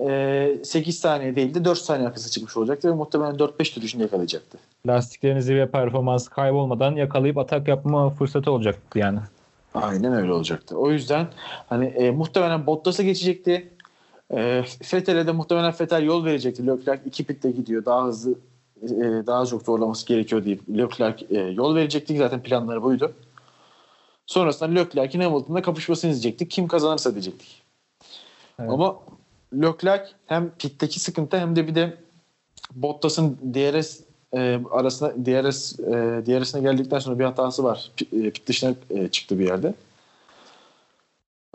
e, 0.00 0.58
8 0.64 0.98
saniye 0.98 1.36
değil 1.36 1.54
de 1.54 1.64
4 1.64 1.78
saniye 1.78 2.08
arkası 2.08 2.30
çıkmış 2.30 2.56
olacaktı 2.56 2.88
ve 2.88 2.92
muhtemelen 2.92 3.34
4-5 3.34 3.74
tur 3.74 3.82
içinde 3.82 4.02
yakalayacaktı. 4.02 4.58
Lastiklerin 4.86 5.40
zirve 5.40 5.70
performansı 5.70 6.30
kaybolmadan 6.30 6.96
yakalayıp 6.96 7.38
atak 7.38 7.68
yapma 7.68 8.10
fırsatı 8.10 8.50
olacaktı 8.50 8.98
yani. 8.98 9.18
Aynen 9.74 10.12
öyle 10.12 10.32
olacaktı. 10.32 10.76
O 10.76 10.90
yüzden 10.90 11.26
hani 11.68 11.84
e, 11.86 12.10
muhtemelen 12.10 12.66
Bottas'a 12.66 13.02
geçecekti. 13.02 13.68
E, 14.34 14.64
Fettel'e 14.82 15.26
de 15.26 15.32
muhtemelen 15.32 15.72
Fettel 15.72 16.02
yol 16.02 16.24
verecekti. 16.24 16.66
Leclerc 16.66 17.02
iki 17.06 17.24
pitte 17.24 17.50
gidiyor. 17.50 17.84
Daha 17.84 18.06
hızlı 18.06 18.34
e, 18.82 19.26
daha 19.26 19.46
çok 19.46 19.62
zorlaması 19.62 20.06
gerekiyor 20.06 20.44
deyip 20.44 20.60
Leclerc 20.68 21.26
e, 21.30 21.40
yol 21.40 21.74
verecekti. 21.74 22.16
Zaten 22.16 22.42
planları 22.42 22.82
buydu. 22.82 23.12
Sonrasında 24.26 24.80
Leclerc'in 24.80 25.20
Hamilton'la 25.20 25.62
kapışmasını 25.62 26.10
izleyecektik. 26.10 26.50
Kim 26.50 26.68
kazanırsa 26.68 27.12
diyecektik. 27.12 27.62
Evet. 28.58 28.70
Ama 28.70 28.96
Leclerc 29.54 30.04
hem 30.26 30.50
pitteki 30.58 31.00
sıkıntı 31.00 31.38
hem 31.38 31.56
de 31.56 31.66
bir 31.66 31.74
de 31.74 31.96
Bottas'ın 32.74 33.38
DRS 33.54 34.00
e, 34.34 34.60
arasına 34.70 35.10
DRS 35.10 35.80
e, 35.80 35.92
DRS'ine 36.26 36.60
geldikten 36.60 36.98
sonra 36.98 37.18
bir 37.18 37.24
hatası 37.24 37.64
var. 37.64 37.90
E, 38.12 38.30
pit 38.30 38.46
dışına 38.46 38.74
e, 38.90 39.08
çıktı 39.08 39.38
bir 39.38 39.46
yerde. 39.46 39.74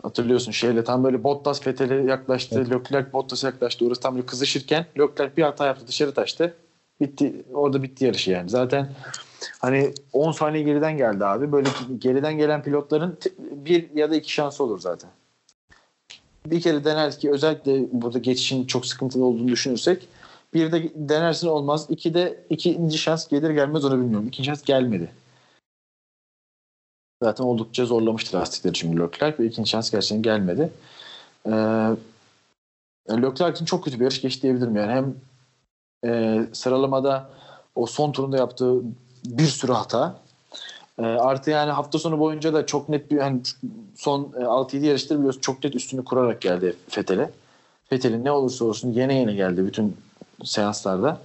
Hatırlıyorsun 0.02 0.52
şeyle 0.52 0.84
tam 0.84 1.04
böyle 1.04 1.24
Bottas 1.24 1.66
Vettel'e 1.66 1.94
yaklaştı. 1.94 2.54
Evet. 2.58 2.70
Leclerc 2.70 3.12
Bottas'a 3.12 3.46
yaklaştı. 3.46 3.86
Orası 3.86 4.00
tam 4.00 4.14
böyle 4.14 4.26
kızışırken 4.26 4.86
Leclerc 4.98 5.36
bir 5.36 5.42
hata 5.42 5.66
yaptı 5.66 5.86
dışarı 5.88 6.14
taştı. 6.14 6.54
Bitti. 7.00 7.44
Orada 7.54 7.82
bitti 7.82 8.04
yarışı 8.04 8.30
yani. 8.30 8.50
Zaten 8.50 8.88
hani 9.58 9.94
10 10.12 10.32
saniye 10.32 10.62
geriden 10.62 10.96
geldi 10.96 11.24
abi. 11.24 11.52
Böyle 11.52 11.68
geriden 11.98 12.38
gelen 12.38 12.62
pilotların 12.62 13.18
bir 13.38 13.94
ya 13.94 14.10
da 14.10 14.16
iki 14.16 14.32
şansı 14.32 14.64
olur 14.64 14.80
zaten. 14.80 15.10
Bir 16.50 16.60
kere 16.60 16.84
dener 16.84 17.18
ki 17.18 17.30
özellikle 17.30 17.88
burada 17.92 18.18
geçişin 18.18 18.66
çok 18.66 18.86
sıkıntılı 18.86 19.24
olduğunu 19.24 19.48
düşünürsek 19.48 20.08
bir 20.54 20.72
de 20.72 20.92
denersin 20.94 21.48
olmaz. 21.48 21.86
İki 21.88 22.14
de 22.14 22.44
ikinci 22.50 22.98
şans 22.98 23.28
gelir 23.28 23.50
gelmez 23.50 23.84
onu 23.84 24.00
bilmiyorum. 24.00 24.28
İkinci 24.28 24.46
şans 24.46 24.62
gelmedi. 24.62 25.10
Zaten 27.22 27.44
oldukça 27.44 27.84
zorlamıştı 27.84 28.36
lastikleri 28.36 28.74
çünkü 28.74 28.98
Leclerc 28.98 29.42
ve 29.42 29.46
ikinci 29.46 29.70
şans 29.70 29.90
gerçekten 29.90 30.22
gelmedi. 30.22 30.72
Ee, 31.46 31.50
yani 33.08 33.22
Leclerc 33.22 33.52
için 33.52 33.64
çok 33.64 33.84
kötü 33.84 33.96
bir 33.98 34.04
yarış 34.04 34.20
geçti 34.20 34.42
diyebilirim 34.42 34.76
yani. 34.76 34.92
Hem 34.92 35.14
e, 36.04 36.42
sıralamada 36.52 37.30
o 37.74 37.86
son 37.86 38.12
turunda 38.12 38.36
yaptığı 38.36 38.80
bir 39.24 39.46
sürü 39.46 39.72
hata. 39.72 40.20
E, 40.98 41.02
artı 41.02 41.50
yani 41.50 41.70
hafta 41.70 41.98
sonu 41.98 42.18
boyunca 42.18 42.54
da 42.54 42.66
çok 42.66 42.88
net 42.88 43.10
bir 43.10 43.16
yani 43.16 43.40
son 43.94 44.32
e, 44.36 44.42
6-7 44.42 44.86
yarıştır 44.86 45.18
biliyorsun 45.18 45.40
çok 45.40 45.64
net 45.64 45.74
üstünü 45.74 46.04
kurarak 46.04 46.40
geldi 46.40 46.76
Fethel'e. 46.88 47.30
Fethel'in 47.88 48.24
ne 48.24 48.30
olursa 48.32 48.64
olsun 48.64 48.92
yene 48.92 49.14
yene 49.18 49.34
geldi 49.34 49.66
bütün 49.66 49.96
seanslarda. 50.44 51.20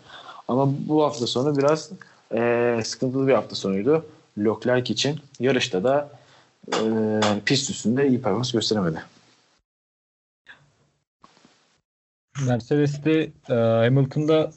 Ama 0.48 0.74
bu 0.88 1.04
hafta 1.04 1.28
sonu 1.28 1.58
biraz 1.58 1.92
e, 2.34 2.82
sıkıntılı 2.86 3.28
bir 3.28 3.34
hafta 3.34 3.56
sonuydu. 3.56 4.06
Leclerc 4.38 4.94
için 4.94 5.20
yarışta 5.40 5.84
da 5.84 6.10
e, 6.68 6.82
pist 7.46 7.70
üstünde 7.70 8.08
iyi 8.08 8.22
performans 8.22 8.52
gösteremedi. 8.52 9.04
Mercedes'te 12.48 13.32
e, 13.50 13.54
Hamilton'da 13.54 14.52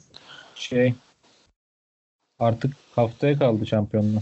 şey 0.55 0.95
artık 2.39 2.73
haftaya 2.95 3.39
kaldı 3.39 3.67
şampiyonluğu. 3.67 4.21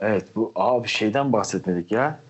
Evet 0.00 0.36
bu 0.36 0.52
abi 0.54 0.88
şeyden 0.88 1.32
bahsetmedik 1.32 1.92
ya. 1.92 2.20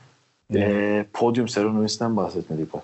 E, 0.55 1.07
podyum 1.13 1.49
seremonisinden 1.49 2.17
bahsetmedik 2.17 2.73
bak. 2.75 2.83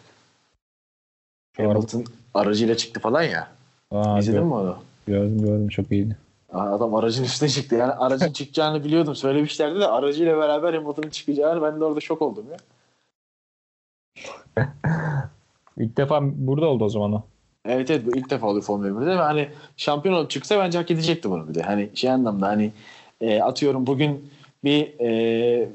Şu 1.56 1.62
araba- 1.62 1.74
Hamilton 1.74 2.04
aracıyla 2.34 2.76
çıktı 2.76 3.00
falan 3.00 3.22
ya. 3.22 3.48
Aa, 3.90 4.18
İzledin 4.18 4.38
gör- 4.38 4.46
mi 4.46 4.54
onu? 4.54 4.76
Gördüm 5.06 5.42
gördüm 5.42 5.68
çok 5.68 5.92
iyiydi. 5.92 6.16
Aa, 6.52 6.60
Adam 6.74 6.94
aracın 6.94 7.24
üstüne 7.24 7.48
çıktı. 7.48 7.74
Yani 7.76 7.92
aracın 7.92 8.32
çıkacağını 8.32 8.84
biliyordum. 8.84 9.14
Söylemişlerdi 9.14 9.80
de 9.80 9.86
aracıyla 9.86 10.38
beraber 10.38 10.74
Hamilton'ın 10.74 11.10
çıkacağını 11.10 11.62
ben 11.62 11.80
de 11.80 11.84
orada 11.84 12.00
şok 12.00 12.22
oldum 12.22 12.46
ya. 12.50 12.56
İlk 15.78 15.96
defa 15.96 16.20
burada 16.22 16.66
oldu 16.66 16.84
o 16.84 16.88
zaman 16.88 17.12
o. 17.12 17.22
Evet 17.64 17.90
evet 17.90 18.06
bu 18.06 18.16
ilk 18.16 18.30
defa 18.30 18.46
oluyor 18.46 18.64
Formula 18.64 18.88
1'de 18.88 19.06
ve 19.10 19.14
hani 19.14 19.48
şampiyon 19.76 20.14
olup 20.14 20.30
çıksa 20.30 20.58
bence 20.58 20.78
hak 20.78 20.90
edecekti 20.90 21.30
bunu 21.30 21.48
bir 21.48 21.54
de. 21.54 21.62
Hani 21.62 21.90
şey 21.94 22.10
anlamda 22.10 22.46
hani 22.48 22.72
e, 23.20 23.40
atıyorum 23.42 23.86
bugün 23.86 24.30
bir 24.64 25.00
e, 25.00 25.08
e, 25.10 25.68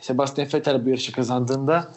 Sebastian 0.00 0.48
Vettel 0.54 0.84
bu 0.84 0.88
yarışı 0.88 1.12
kazandığında 1.12 1.88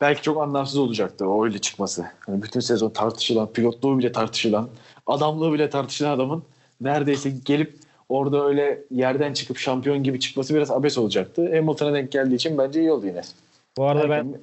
belki 0.00 0.22
çok 0.22 0.42
anlamsız 0.42 0.78
olacaktı 0.78 1.28
o 1.28 1.44
öyle 1.44 1.58
çıkması. 1.58 2.06
Hani 2.20 2.42
bütün 2.42 2.60
sezon 2.60 2.90
tartışılan, 2.90 3.52
pilotluğu 3.52 3.98
bile 3.98 4.12
tartışılan, 4.12 4.68
adamlığı 5.06 5.52
bile 5.52 5.70
tartışılan 5.70 6.10
adamın 6.10 6.42
neredeyse 6.80 7.32
gelip 7.44 7.78
orada 8.08 8.46
öyle 8.46 8.78
yerden 8.90 9.32
çıkıp 9.32 9.58
şampiyon 9.58 10.02
gibi 10.02 10.20
çıkması 10.20 10.54
biraz 10.54 10.70
abes 10.70 10.98
olacaktı. 10.98 11.56
Hamilton'a 11.56 11.94
denk 11.94 12.12
geldiği 12.12 12.34
için 12.34 12.58
bence 12.58 12.80
iyi 12.80 12.92
oldu 12.92 13.06
yine. 13.06 13.22
Bu 13.76 13.84
arada 13.84 14.10
ben 14.10 14.34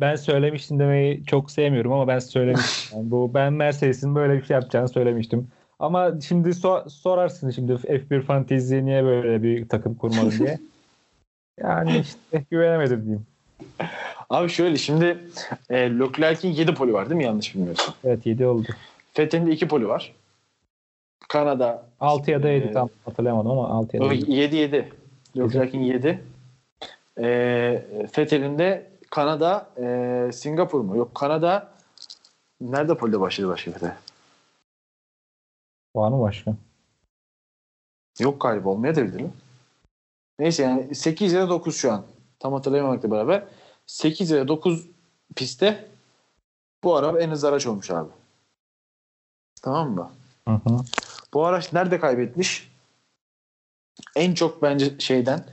ben 0.00 0.16
söylemiştim 0.16 0.78
demeyi 0.78 1.24
çok 1.26 1.50
sevmiyorum 1.50 1.92
ama 1.92 2.08
ben 2.08 2.18
söylemiştim. 2.18 2.96
Yani 2.98 3.10
bu 3.10 3.30
ben 3.34 3.52
Mercedes'in 3.52 4.14
böyle 4.14 4.40
bir 4.40 4.44
şey 4.44 4.54
yapacağını 4.54 4.88
söylemiştim. 4.88 5.48
Ama 5.78 6.20
şimdi 6.20 6.48
so- 6.48 6.90
sorarsın 6.90 7.50
şimdi 7.50 7.72
F1 7.72 8.22
Fantasy 8.22 8.74
niye 8.76 9.04
böyle 9.04 9.42
bir 9.42 9.68
takım 9.68 9.94
kurmadı 9.94 10.30
diye. 10.38 10.58
Yani 11.60 11.98
işte 11.98 12.44
güvenemedim 12.50 13.02
diyeyim. 13.02 13.26
Abi 14.30 14.48
şöyle 14.48 14.76
şimdi 14.76 15.18
e, 15.70 15.76
Leclerc'in 15.98 16.48
7 16.52 16.74
poli 16.74 16.92
var 16.92 17.10
değil 17.10 17.16
mi 17.16 17.24
yanlış 17.24 17.54
bilmiyorsam? 17.54 17.94
Evet 18.04 18.26
7 18.26 18.46
oldu. 18.46 18.66
Vettel'in 19.18 19.46
de 19.46 19.50
2 19.52 19.68
poli 19.68 19.88
var. 19.88 20.12
Kanada 21.28 21.86
6 22.00 22.30
ya 22.30 22.42
da 22.42 22.48
7 22.48 22.66
Ee, 22.66 22.72
tam 22.72 22.88
hatırlayamadım 23.04 23.50
ama 23.50 23.68
6 23.68 23.96
ya 23.96 24.02
da 24.02 24.12
7. 24.14 24.32
7 24.32 24.56
7. 24.56 24.92
Leclerc'in 25.36 25.80
7. 25.80 26.20
E, 27.18 27.24
Vettel'in 28.18 28.58
de 28.58 28.86
Kanada 29.10 29.66
e, 29.82 30.30
Singapur 30.32 30.80
mu? 30.80 30.96
Yok 30.96 31.14
Kanada 31.14 31.68
nerede 32.60 32.94
polide 32.94 33.20
başladı 33.20 33.48
başka 33.48 33.70
Vettel? 33.70 33.92
Var 35.96 36.10
mı 36.10 36.20
başka? 36.20 36.54
Yok 38.18 38.40
galiba 38.40 38.68
olmaya 38.68 38.96
da 38.96 39.04
bilir 39.04 39.20
mi? 39.20 39.30
Neyse 40.38 40.62
yani 40.62 40.94
8 40.94 41.32
ya 41.32 41.42
da 41.42 41.48
9 41.48 41.76
şu 41.76 41.92
an. 41.92 42.04
Tam 42.38 42.52
hatırlayamamakla 42.52 43.10
beraber. 43.10 43.44
8 43.86 44.30
ya 44.30 44.38
da 44.38 44.48
9 44.48 44.86
pistte 45.36 45.88
bu 46.84 46.96
araba 46.96 47.20
en 47.20 47.30
hızlı 47.30 47.48
araç 47.48 47.66
olmuş 47.66 47.90
abi. 47.90 48.08
Tamam 49.62 49.90
mı? 49.90 50.10
Hı 50.48 50.54
hı. 50.54 50.80
Bu 51.34 51.46
araç 51.46 51.72
nerede 51.72 52.00
kaybetmiş? 52.00 52.72
En 54.16 54.34
çok 54.34 54.62
bence 54.62 54.98
şeyden 54.98 55.44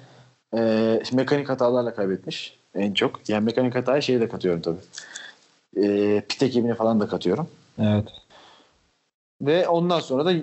e, 0.55 1.01
mekanik 1.13 1.49
hatalarla 1.49 1.95
kaybetmiş. 1.95 2.59
En 2.75 2.93
çok. 2.93 3.29
Yani 3.29 3.45
mekanik 3.45 3.75
hataya 3.75 4.01
şeyi 4.01 4.21
de 4.21 4.29
katıyorum 4.29 4.61
tabii. 4.61 4.81
E, 5.85 6.21
pit 6.21 6.43
ekibine 6.43 6.75
falan 6.75 6.99
da 6.99 7.07
katıyorum. 7.07 7.49
Evet. 7.79 8.22
Ve 9.41 9.67
ondan 9.67 9.99
sonra 9.99 10.25
da 10.25 10.33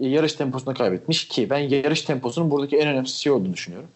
yarış 0.00 0.32
temposunu 0.32 0.74
kaybetmiş 0.74 1.28
ki 1.28 1.50
ben 1.50 1.58
yarış 1.58 2.02
temposunun 2.02 2.50
buradaki 2.50 2.76
en 2.76 2.88
önemli 2.88 3.08
şey 3.08 3.32
olduğunu 3.32 3.52
düşünüyorum. 3.54 3.88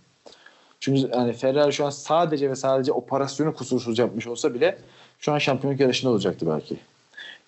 Çünkü 0.81 1.11
yani 1.14 1.33
Ferrari 1.33 1.72
şu 1.72 1.87
an 1.87 1.91
sadece 1.91 2.51
ve 2.51 2.55
sadece 2.55 2.93
operasyonu 2.93 3.55
kusursuz 3.55 3.99
yapmış 3.99 4.27
olsa 4.27 4.55
bile 4.55 4.79
şu 5.18 5.33
an 5.33 5.39
şampiyonluk 5.39 5.81
yarışında 5.81 6.11
olacaktı 6.11 6.47
belki. 6.51 6.77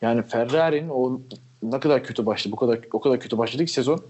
Yani 0.03 0.22
Ferrari'nin 0.22 0.89
o 0.89 1.20
ne 1.62 1.81
kadar 1.81 2.05
kötü 2.05 2.27
başladı, 2.27 2.53
bu 2.53 2.57
kadar 2.57 2.79
o 2.93 3.01
kadar 3.01 3.20
kötü 3.20 3.39
başladı 3.39 3.64
ki 3.64 3.72
sezon. 3.72 4.01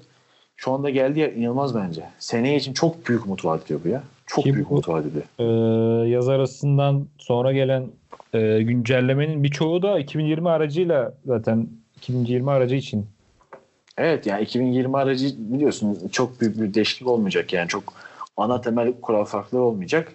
Şu 0.57 0.73
anda 0.73 0.91
geldiği 0.91 1.21
yer 1.21 1.33
inanılmaz 1.33 1.75
bence. 1.75 2.03
Seneye 2.19 2.57
için 2.57 2.73
çok 2.73 3.09
büyük 3.09 3.27
umut 3.27 3.45
vaat 3.45 3.64
ediyor 3.64 3.81
bu 3.85 3.89
ya. 3.89 4.03
Çok 4.27 4.45
Ki 4.45 4.55
büyük 4.55 4.71
umut 4.71 4.89
vaat 4.89 5.07
ediyor. 5.07 5.25
Ee, 5.39 6.09
yaz 6.09 6.29
arasından 6.29 7.07
sonra 7.19 7.53
gelen 7.53 7.87
e, 8.33 8.62
güncellemenin 8.62 9.43
birçoğu 9.43 9.83
da 9.83 9.99
2020 9.99 10.51
aracıyla 10.51 11.14
zaten 11.27 11.69
2020 11.97 12.51
aracı 12.51 12.74
için. 12.74 13.07
Evet 13.99 14.26
yani 14.26 14.42
2020 14.42 14.97
aracı 14.97 15.34
biliyorsun 15.38 16.09
çok 16.12 16.40
büyük 16.40 16.61
bir 16.61 16.74
değişiklik 16.74 17.09
olmayacak 17.09 17.53
yani 17.53 17.68
çok 17.68 17.94
ana 18.36 18.61
temel 18.61 18.92
kural 19.01 19.24
farkları 19.24 19.62
olmayacak. 19.62 20.12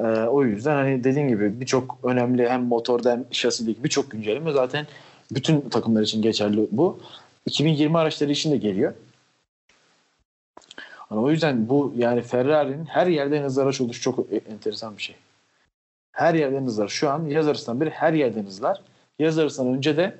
Ee, 0.00 0.04
o 0.04 0.44
yüzden 0.44 0.74
hani 0.74 1.04
dediğin 1.04 1.28
gibi 1.28 1.60
birçok 1.60 1.98
önemli 2.02 2.48
hem 2.48 2.62
motorda 2.64 3.12
hem 3.12 3.24
şasideki 3.30 3.84
birçok 3.84 4.10
güncelleme 4.10 4.52
zaten 4.52 4.86
bütün 5.30 5.60
takımlar 5.60 6.02
için 6.02 6.22
geçerli 6.22 6.68
bu. 6.72 7.00
2020 7.46 7.98
araçları 7.98 8.32
için 8.32 8.52
de 8.52 8.56
geliyor. 8.56 8.94
Hani 10.96 11.20
o 11.20 11.30
yüzden 11.30 11.68
bu 11.68 11.92
yani 11.96 12.22
Ferrari'nin 12.22 12.84
her 12.84 13.06
yerden 13.06 13.42
hızlı 13.42 13.62
araç 13.62 13.80
oluşu 13.80 14.00
çok 14.00 14.26
enteresan 14.50 14.96
bir 14.96 15.02
şey. 15.02 15.16
Her 16.12 16.34
yerden 16.34 16.62
hızlar. 16.64 16.88
Şu 16.88 17.10
an 17.10 17.26
yaz 17.26 17.48
arasından 17.48 17.80
beri 17.80 17.90
her 17.90 18.12
yerden 18.12 18.44
hızlar. 18.44 18.82
Yaz 19.18 19.38
arasından 19.38 19.74
önce 19.74 19.96
de 19.96 20.18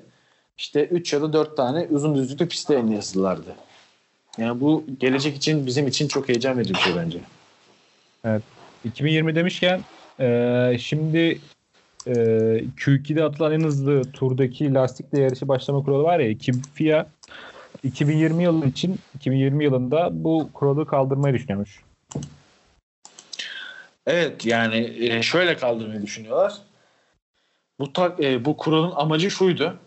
işte 0.57 0.85
3 0.85 1.13
ya 1.13 1.21
da 1.21 1.33
4 1.33 1.57
tane 1.57 1.87
uzun 1.89 2.15
düzlüklü 2.15 2.47
piste 2.47 2.73
yazdılardı. 2.73 3.55
Yani 4.37 4.61
bu 4.61 4.85
gelecek 4.99 5.35
için 5.35 5.65
bizim 5.65 5.87
için 5.87 6.07
çok 6.07 6.29
heyecan 6.29 6.57
verici 6.57 6.73
bir 6.73 6.79
şey 6.79 6.95
bence. 6.95 7.19
Evet. 8.23 8.41
2020 8.83 9.35
demişken 9.35 9.81
e, 10.19 10.77
şimdi 10.79 11.39
e, 12.07 12.13
Q2'de 12.77 13.23
atılan 13.23 13.51
en 13.51 13.63
hızlı 13.63 14.11
turdaki 14.11 14.73
lastikle 14.73 15.21
yarışı 15.21 15.47
başlama 15.47 15.83
kuralı 15.83 16.03
var 16.03 16.19
ya 16.19 16.29
iki, 16.29 16.51
FIA 16.73 17.07
2020 17.83 18.43
yılı 18.43 18.65
için 18.65 18.99
2020 19.15 19.63
yılında 19.63 20.09
bu 20.11 20.49
kuralı 20.53 20.87
kaldırmayı 20.87 21.33
düşünüyormuş. 21.33 21.81
Evet 24.07 24.45
yani 24.45 24.95
e, 24.99 25.21
şöyle 25.21 25.57
kaldırmayı 25.57 26.01
düşünüyorlar. 26.01 26.53
Bu 27.79 27.93
tak, 27.93 28.19
e, 28.23 28.45
bu 28.45 28.57
kuralın 28.57 28.91
amacı 28.95 29.31
şuydu. 29.31 29.77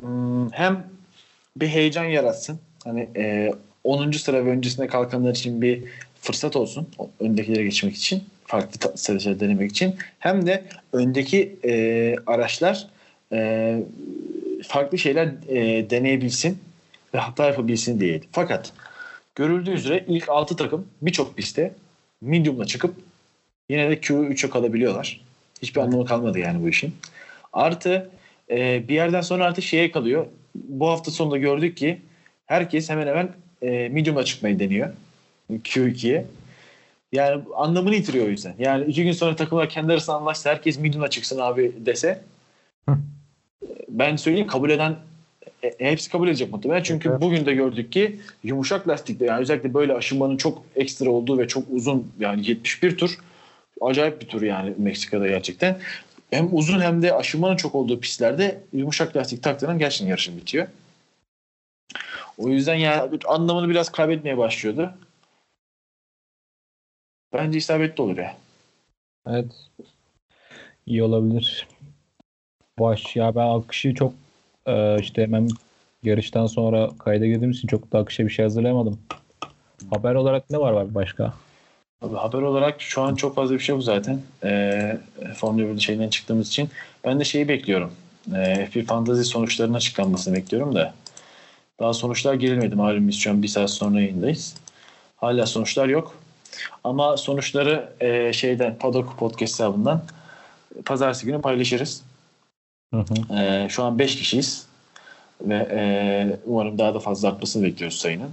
Hmm, 0.00 0.52
hem 0.52 0.86
bir 1.56 1.68
heyecan 1.68 2.04
yaratsın. 2.04 2.60
Hani 2.84 3.08
e, 3.16 3.52
10. 3.84 4.10
sıra 4.10 4.46
ve 4.46 4.50
öncesinde 4.50 4.86
kalkanlar 4.86 5.30
için 5.30 5.62
bir 5.62 5.84
fırsat 6.20 6.56
olsun. 6.56 6.88
Öndekilere 7.20 7.64
geçmek 7.64 7.96
için. 7.96 8.24
Farklı 8.46 8.98
stratejiler 8.98 9.40
denemek 9.40 9.70
için. 9.70 9.96
Hem 10.18 10.46
de 10.46 10.64
öndeki 10.92 11.56
e, 11.64 12.16
araçlar 12.26 12.86
e, 13.32 13.78
farklı 14.66 14.98
şeyler 14.98 15.28
e, 15.48 15.90
deneyebilsin 15.90 16.58
ve 17.14 17.18
hata 17.18 17.46
yapabilsin 17.46 18.00
diye. 18.00 18.20
Fakat 18.32 18.72
görüldüğü 19.34 19.70
üzere 19.70 20.04
ilk 20.08 20.28
6 20.28 20.56
takım 20.56 20.86
birçok 21.02 21.36
pistte 21.36 21.74
medium'la 22.20 22.66
çıkıp 22.66 22.94
yine 23.68 23.90
de 23.90 23.94
Q3'e 23.94 24.50
kalabiliyorlar. 24.50 25.20
Hiçbir 25.62 25.80
anlamı 25.80 26.04
kalmadı 26.04 26.38
yani 26.38 26.62
bu 26.62 26.68
işin. 26.68 26.94
Artı 27.52 28.10
e, 28.52 28.88
bir 28.88 28.94
yerden 28.94 29.20
sonra 29.20 29.44
artık 29.44 29.64
şeye 29.64 29.90
kalıyor. 29.90 30.26
Bu 30.54 30.88
hafta 30.88 31.10
sonunda 31.10 31.38
gördük 31.38 31.76
ki 31.76 32.00
herkes 32.46 32.90
hemen 32.90 33.06
hemen 33.06 33.28
e, 33.62 33.88
medium'a 33.88 34.24
çıkmayı 34.24 34.58
deniyor. 34.58 34.92
Q2'ye. 35.52 36.26
Yani 37.12 37.42
anlamını 37.56 37.94
yitiriyor 37.94 38.26
o 38.26 38.28
yüzden. 38.28 38.54
Yani 38.58 38.84
iki 38.84 39.04
gün 39.04 39.12
sonra 39.12 39.36
takımlar 39.36 39.68
kendi 39.68 39.92
arasında 39.92 40.16
anlaşsa 40.16 40.50
herkes 40.50 40.78
medium'a 40.78 41.08
çıksın 41.08 41.38
abi 41.38 41.72
dese 41.78 42.22
ben 43.88 44.16
söyleyeyim 44.16 44.46
kabul 44.46 44.70
eden 44.70 44.96
e, 45.62 45.90
hepsi 45.90 46.10
kabul 46.10 46.28
edecek 46.28 46.52
muhtemelen. 46.52 46.82
Çünkü 46.82 47.08
evet. 47.08 47.20
bugün 47.20 47.46
de 47.46 47.54
gördük 47.54 47.92
ki 47.92 48.18
yumuşak 48.44 48.88
lastikle 48.88 49.26
yani 49.26 49.40
özellikle 49.40 49.74
böyle 49.74 49.94
aşınmanın 49.94 50.36
çok 50.36 50.62
ekstra 50.76 51.10
olduğu 51.10 51.38
ve 51.38 51.48
çok 51.48 51.64
uzun 51.70 52.12
yani 52.20 52.48
71 52.48 52.96
tur 52.96 53.18
acayip 53.80 54.20
bir 54.20 54.26
tur 54.26 54.42
yani 54.42 54.72
Meksika'da 54.78 55.28
gerçekten. 55.28 55.78
Hem 56.32 56.48
uzun 56.52 56.80
hem 56.80 57.02
de 57.02 57.14
aşınmanın 57.14 57.56
çok 57.56 57.74
olduğu 57.74 58.00
pistlerde 58.00 58.60
yumuşak 58.72 59.16
lastik 59.16 59.42
taktığının 59.42 59.78
gerçekten 59.78 60.06
yarışın 60.06 60.36
bitiyor. 60.36 60.68
O 62.38 62.48
yüzden 62.48 62.74
yani 62.74 63.18
anlamını 63.28 63.68
biraz 63.68 63.92
kaybetmeye 63.92 64.38
başlıyordu. 64.38 64.94
Bence 67.32 67.58
isabetli 67.58 68.02
olur 68.02 68.18
ya. 68.18 68.36
Evet. 69.26 69.52
İyi 70.86 71.02
olabilir. 71.02 71.68
Baş 72.78 73.16
ya 73.16 73.34
ben 73.34 73.46
akışı 73.46 73.94
çok 73.94 74.14
e, 74.66 75.00
işte 75.00 75.22
hemen 75.22 75.48
yarıştan 76.02 76.46
sonra 76.46 76.90
kayda 76.98 77.26
girdiğim 77.26 77.50
için 77.50 77.68
çok 77.68 77.92
da 77.92 77.98
akışa 77.98 78.24
bir 78.24 78.30
şey 78.30 78.42
hazırlayamadım. 78.42 79.00
Haber 79.90 80.14
olarak 80.14 80.50
ne 80.50 80.58
var 80.58 80.72
var 80.72 80.94
başka? 80.94 81.34
Abi, 82.02 82.16
haber 82.16 82.38
olarak 82.38 82.80
şu 82.82 83.02
an 83.02 83.14
çok 83.14 83.34
fazla 83.34 83.54
bir 83.54 83.60
şey 83.60 83.74
yok 83.74 83.84
zaten. 83.84 84.20
Ee, 84.44 84.98
Formula 85.36 85.74
1 85.76 85.80
şeyinden 85.80 86.08
çıktığımız 86.08 86.48
için. 86.48 86.70
Ben 87.04 87.20
de 87.20 87.24
şeyi 87.24 87.48
bekliyorum. 87.48 87.92
Ee, 88.34 88.68
F1 88.72 88.84
Fantasy 88.84 89.22
sonuçlarının 89.22 89.74
açıklanmasını 89.74 90.34
bekliyorum 90.34 90.74
da. 90.74 90.94
Daha 91.80 91.92
sonuçlar 91.92 92.34
gerilmedi. 92.34 92.74
Malum 92.74 93.08
biz 93.08 93.16
şu 93.16 93.30
an 93.30 93.42
bir 93.42 93.48
saat 93.48 93.70
sonra 93.70 94.00
yayındayız. 94.00 94.54
Hala 95.16 95.46
sonuçlar 95.46 95.88
yok. 95.88 96.14
Ama 96.84 97.16
sonuçları 97.16 97.92
e, 98.00 98.32
şeyden 98.32 98.78
Paddock 98.78 99.18
Podcast 99.18 99.52
hesabından 99.52 100.02
pazartesi 100.84 101.26
günü 101.26 101.40
paylaşırız. 101.40 102.02
Hı 102.94 103.00
hı. 103.00 103.38
E, 103.38 103.68
şu 103.68 103.84
an 103.84 103.98
5 103.98 104.16
kişiyiz. 104.16 104.66
Ve 105.40 105.68
e, 105.70 106.36
umarım 106.46 106.78
daha 106.78 106.94
da 106.94 107.00
fazla 107.00 107.28
artmasını 107.28 107.64
bekliyoruz 107.64 107.98
sayının. 107.98 108.30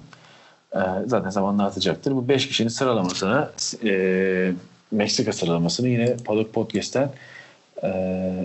E, 0.75 0.79
zaten 1.05 1.29
zamanla 1.29 1.65
artacaktır. 1.65 2.11
Bu 2.11 2.27
5 2.27 2.47
kişinin 2.47 2.69
sıralamasını 2.69 3.49
e, 3.83 4.51
Meksika 4.91 5.33
sıralamasını 5.33 5.87
yine 5.87 6.17
Paddock 6.25 6.53
Podcast'ten 6.53 7.09
e, 7.83 7.89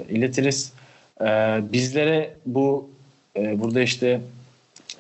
iletiriz. 0.08 0.72
E, 1.20 1.24
bizlere 1.72 2.34
bu 2.46 2.88
e, 3.36 3.60
burada 3.60 3.80
işte 3.80 4.20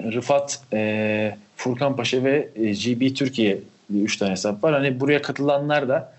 Rıfat, 0.02 0.60
e, 0.72 1.36
Furkan 1.56 1.96
Paşa 1.96 2.24
ve 2.24 2.48
e, 2.56 2.72
GB 2.72 3.14
Türkiye 3.14 3.58
üç 3.94 4.16
tane 4.16 4.30
hesap 4.30 4.64
var. 4.64 4.74
Hani 4.74 5.00
buraya 5.00 5.22
katılanlar 5.22 5.88
da 5.88 6.12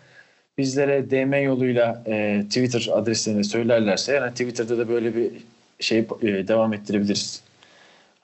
bizlere 0.58 1.10
DM 1.10 1.44
yoluyla 1.44 2.04
e, 2.08 2.44
Twitter 2.48 2.90
adreslerini 2.94 3.44
söylerlerse 3.44 4.14
yani 4.14 4.32
Twitter'da 4.32 4.78
da 4.78 4.90
böyle 4.90 5.16
bir 5.16 5.32
şey 5.80 6.00
e, 6.00 6.48
devam 6.48 6.74
ettirebiliriz. 6.74 7.42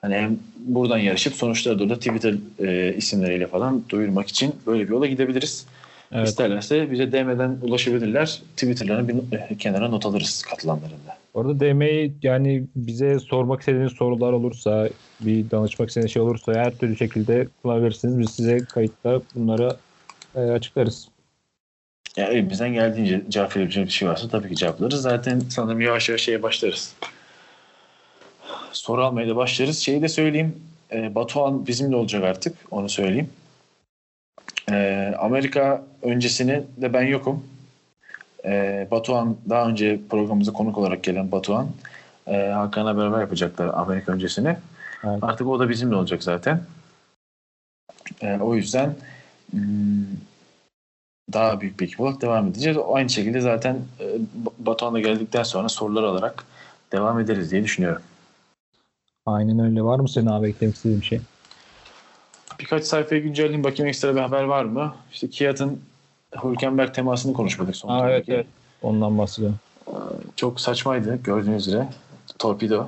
Hani 0.02 0.14
hem 0.14 0.38
buradan 0.58 0.98
yarışıp 0.98 1.34
sonuçları 1.34 1.78
da 1.78 1.82
orada 1.82 1.96
Twitter 1.96 2.34
e, 2.58 2.94
isimleriyle 2.96 3.46
falan 3.46 3.84
duyurmak 3.88 4.28
için 4.28 4.54
böyle 4.66 4.84
bir 4.84 4.88
yola 4.88 5.06
gidebiliriz. 5.06 5.66
Evet. 6.12 6.28
İsterlerse 6.28 6.90
bize 6.90 7.12
DM'den 7.12 7.58
ulaşabilirler. 7.62 8.42
Twitter'larını 8.56 9.08
bir 9.08 9.38
e, 9.38 9.56
kenara 9.58 9.88
not 9.88 10.06
alırız 10.06 10.42
katılanların 10.42 10.92
da. 10.92 11.16
Orada 11.34 11.60
DM'yi 11.60 12.12
yani 12.22 12.64
bize 12.76 13.18
sormak 13.18 13.60
istediğiniz 13.60 13.92
sorular 13.92 14.32
olursa, 14.32 14.88
bir 15.20 15.50
danışmak 15.50 15.88
istediğiniz 15.88 16.12
şey 16.12 16.22
olursa 16.22 16.54
her 16.54 16.74
türlü 16.74 16.96
şekilde 16.96 17.48
kullanabilirsiniz. 17.62 18.18
Biz 18.18 18.30
size 18.30 18.58
kayıtta 18.58 19.20
bunları 19.34 19.76
e, 20.34 20.40
açıklarız. 20.40 21.08
Ya 22.16 22.26
elimizden 22.26 22.72
geldiğince 22.72 23.22
cevap 23.28 23.56
verebileceğimiz 23.56 23.92
bir 23.92 23.96
şey 23.96 24.08
varsa 24.08 24.28
tabii 24.28 24.48
ki 24.48 24.56
cevaplarız. 24.56 25.02
Zaten 25.02 25.40
sanırım 25.50 25.80
yavaş 25.80 26.08
yavaş 26.08 26.22
şeye 26.22 26.42
başlarız. 26.42 26.94
Soru 28.72 29.04
almaya 29.04 29.28
da 29.28 29.36
başlarız. 29.36 29.78
Şeyi 29.78 30.02
de 30.02 30.08
söyleyeyim. 30.08 30.62
E, 30.92 31.14
Batuhan 31.14 31.66
bizimle 31.66 31.96
olacak 31.96 32.24
artık. 32.24 32.56
Onu 32.70 32.88
söyleyeyim. 32.88 33.30
E, 34.70 35.14
Amerika 35.18 35.82
öncesini 36.02 36.62
de 36.76 36.92
ben 36.92 37.02
yokum. 37.02 37.46
E, 38.44 38.86
Batuhan 38.90 39.36
daha 39.48 39.68
önce 39.68 40.00
programımıza 40.10 40.52
konuk 40.52 40.78
olarak 40.78 41.02
gelen 41.02 41.32
Batuhan 41.32 41.68
e, 42.26 42.46
Hakan'la 42.46 42.96
beraber 42.96 43.20
yapacaklar 43.20 43.70
Amerika 43.74 44.12
öncesini. 44.12 44.56
Evet. 45.04 45.18
Artık 45.22 45.46
o 45.46 45.58
da 45.58 45.68
bizimle 45.68 45.96
olacak 45.96 46.22
zaten. 46.22 46.60
E, 48.22 48.36
o 48.36 48.54
yüzden 48.54 48.94
hmm, 49.50 49.60
daha 51.32 51.60
büyük 51.60 51.80
bir 51.80 51.84
ekip 51.84 52.00
olarak 52.00 52.22
devam 52.22 52.46
edeceğiz. 52.46 52.78
Aynı 52.92 53.10
şekilde 53.10 53.40
zaten 53.40 53.76
e, 54.00 54.04
Batuhan'la 54.58 55.00
geldikten 55.00 55.42
sonra 55.42 55.68
sorular 55.68 56.02
alarak 56.02 56.44
devam 56.92 57.20
ederiz 57.20 57.50
diye 57.50 57.64
düşünüyorum. 57.64 58.02
Aynen 59.26 59.58
öyle. 59.58 59.82
Var 59.82 59.98
mı 59.98 60.08
senin 60.08 60.26
abi 60.26 60.48
eklemek 60.48 60.76
istediğin 60.76 61.00
bir 61.00 61.06
şey? 61.06 61.20
Birkaç 62.60 62.84
sayfayı 62.84 63.22
güncelleyeyim 63.22 63.64
bakayım 63.64 63.88
ekstra 63.88 64.14
bir 64.14 64.20
haber 64.20 64.42
var 64.42 64.64
mı? 64.64 64.94
İşte 65.12 65.30
Kiat'ın 65.30 65.80
Hülkenberg 66.44 66.94
temasını 66.94 67.32
konuşmadık 67.32 67.76
son 67.76 67.88
Aa, 67.88 68.10
evet, 68.10 68.28
evet. 68.28 68.46
Ondan 68.82 69.18
bahsediyorum. 69.18 69.58
Çok 70.36 70.60
saçmaydı 70.60 71.22
gördüğünüz 71.24 71.68
üzere. 71.68 71.88
Torpido. 72.38 72.86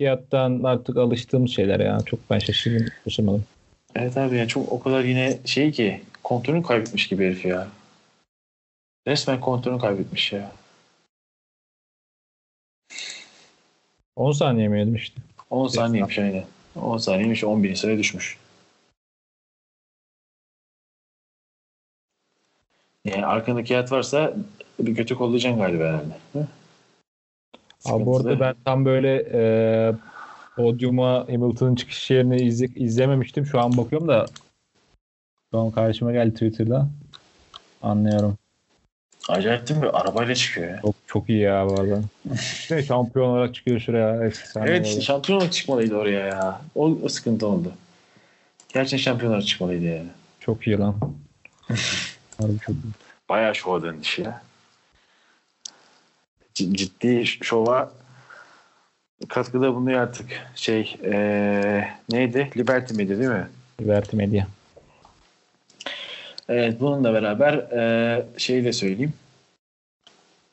Kiat'tan 0.00 0.62
artık 0.64 0.96
alıştığımız 0.96 1.50
şeyler 1.50 1.80
ya. 1.80 2.00
Çok 2.06 2.20
ben 2.30 2.38
şaşırdım, 2.38 2.86
şaşırmadım. 3.04 3.44
Evet 3.94 4.16
abi 4.16 4.36
ya 4.36 4.48
çok 4.48 4.72
o 4.72 4.82
kadar 4.82 5.04
yine 5.04 5.38
şey 5.44 5.72
ki 5.72 6.02
kontrolünü 6.22 6.62
kaybetmiş 6.62 7.08
gibi 7.08 7.26
herif 7.26 7.44
ya. 7.44 7.68
Resmen 9.08 9.40
kontrolünü 9.40 9.80
kaybetmiş 9.80 10.32
ya. 10.32 10.52
10 14.16 14.32
saniye 14.32 14.68
mi 14.68 14.78
yedim 14.78 14.94
işte? 14.94 15.20
10 15.50 15.66
saniyeymiş 15.66 16.18
aynen. 16.18 16.44
10 16.76 16.98
saniyeymiş 16.98 17.44
10 17.44 17.62
bin 17.62 17.74
sıraya 17.74 17.98
düşmüş. 17.98 18.38
Yani 23.04 23.26
arkandaki 23.26 23.74
hayat 23.74 23.92
varsa 23.92 24.34
bir 24.80 24.94
kötü 24.94 25.14
kollayacaksın 25.14 25.60
galiba 25.60 25.84
herhalde. 25.84 26.14
Hı? 26.32 26.46
Abi 27.84 28.06
bu 28.06 28.16
arada 28.16 28.40
ben 28.40 28.54
tam 28.64 28.84
böyle 28.84 29.24
e, 29.32 29.42
podyuma 30.56 31.28
Hamilton'ın 31.28 31.74
çıkış 31.74 32.10
yerini 32.10 32.42
izle, 32.42 32.66
izlememiştim. 32.66 33.46
Şu 33.46 33.60
an 33.60 33.76
bakıyorum 33.76 34.08
da 34.08 34.26
şu 35.50 35.58
an 35.58 35.70
karşıma 35.70 36.12
geldi 36.12 36.32
Twitter'da. 36.32 36.88
Anlıyorum. 37.82 38.38
Acayip 39.28 39.68
değil 39.68 39.80
mi? 39.80 39.88
Arabayla 39.88 40.34
çıkıyor 40.34 40.70
ya. 40.70 40.80
Çok, 40.82 40.94
çok 41.06 41.28
iyi 41.28 41.40
ya 41.40 41.66
bu 41.66 41.80
arada. 41.80 42.00
işte 42.34 42.82
şampiyon 42.88 43.26
olarak 43.26 43.54
çıkıyor 43.54 43.80
şuraya. 43.80 44.24
Efsane 44.26 44.70
evet 44.70 44.86
işte 44.86 45.00
şampiyon 45.00 45.38
olarak 45.38 45.52
çıkmalıydı 45.52 45.96
oraya 45.96 46.26
ya. 46.26 46.60
O, 46.74 46.98
o 47.02 47.08
sıkıntı 47.08 47.46
oldu. 47.46 47.72
Gerçekten 48.68 48.98
şampiyon 48.98 49.30
olarak 49.32 49.46
çıkmalıydı 49.46 49.84
yani. 49.84 50.08
Çok 50.40 50.66
iyi 50.66 50.78
lan. 50.78 50.94
Harbi 52.38 52.58
çok 52.60 52.74
iyi. 52.74 52.92
Bayağı 53.28 53.54
şova 53.54 53.82
döndü 53.82 54.00
iş 54.02 54.18
ya. 54.18 54.42
Ciddi 56.54 57.26
şova 57.26 57.92
katkıda 59.28 59.74
bulunuyor 59.74 60.00
artık. 60.00 60.26
Şey 60.54 60.96
ee, 61.04 61.88
neydi? 62.10 62.50
Liberty 62.56 62.94
miydi 62.94 63.18
değil 63.18 63.30
mi? 63.30 63.48
Liberty 63.80 64.16
Media. 64.16 64.46
Evet 66.48 66.80
bununla 66.80 67.14
beraber 67.14 67.54
e, 67.54 68.26
şeyi 68.36 68.64
de 68.64 68.72
söyleyeyim. 68.72 69.12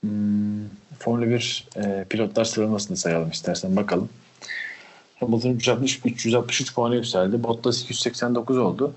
Hmm, 0.01 0.67
Formula 0.99 1.29
1 1.29 1.67
e, 1.75 2.05
pilotlar 2.09 2.45
sıralamasını 2.45 2.97
sayalım 2.97 3.29
istersen 3.29 3.75
bakalım. 3.75 4.09
Hamilton 5.19 5.49
360, 5.49 6.01
363 6.05 6.75
puana 6.75 6.95
yükseldi. 6.95 7.43
Bottas 7.43 7.83
289 7.83 8.57
oldu. 8.57 8.93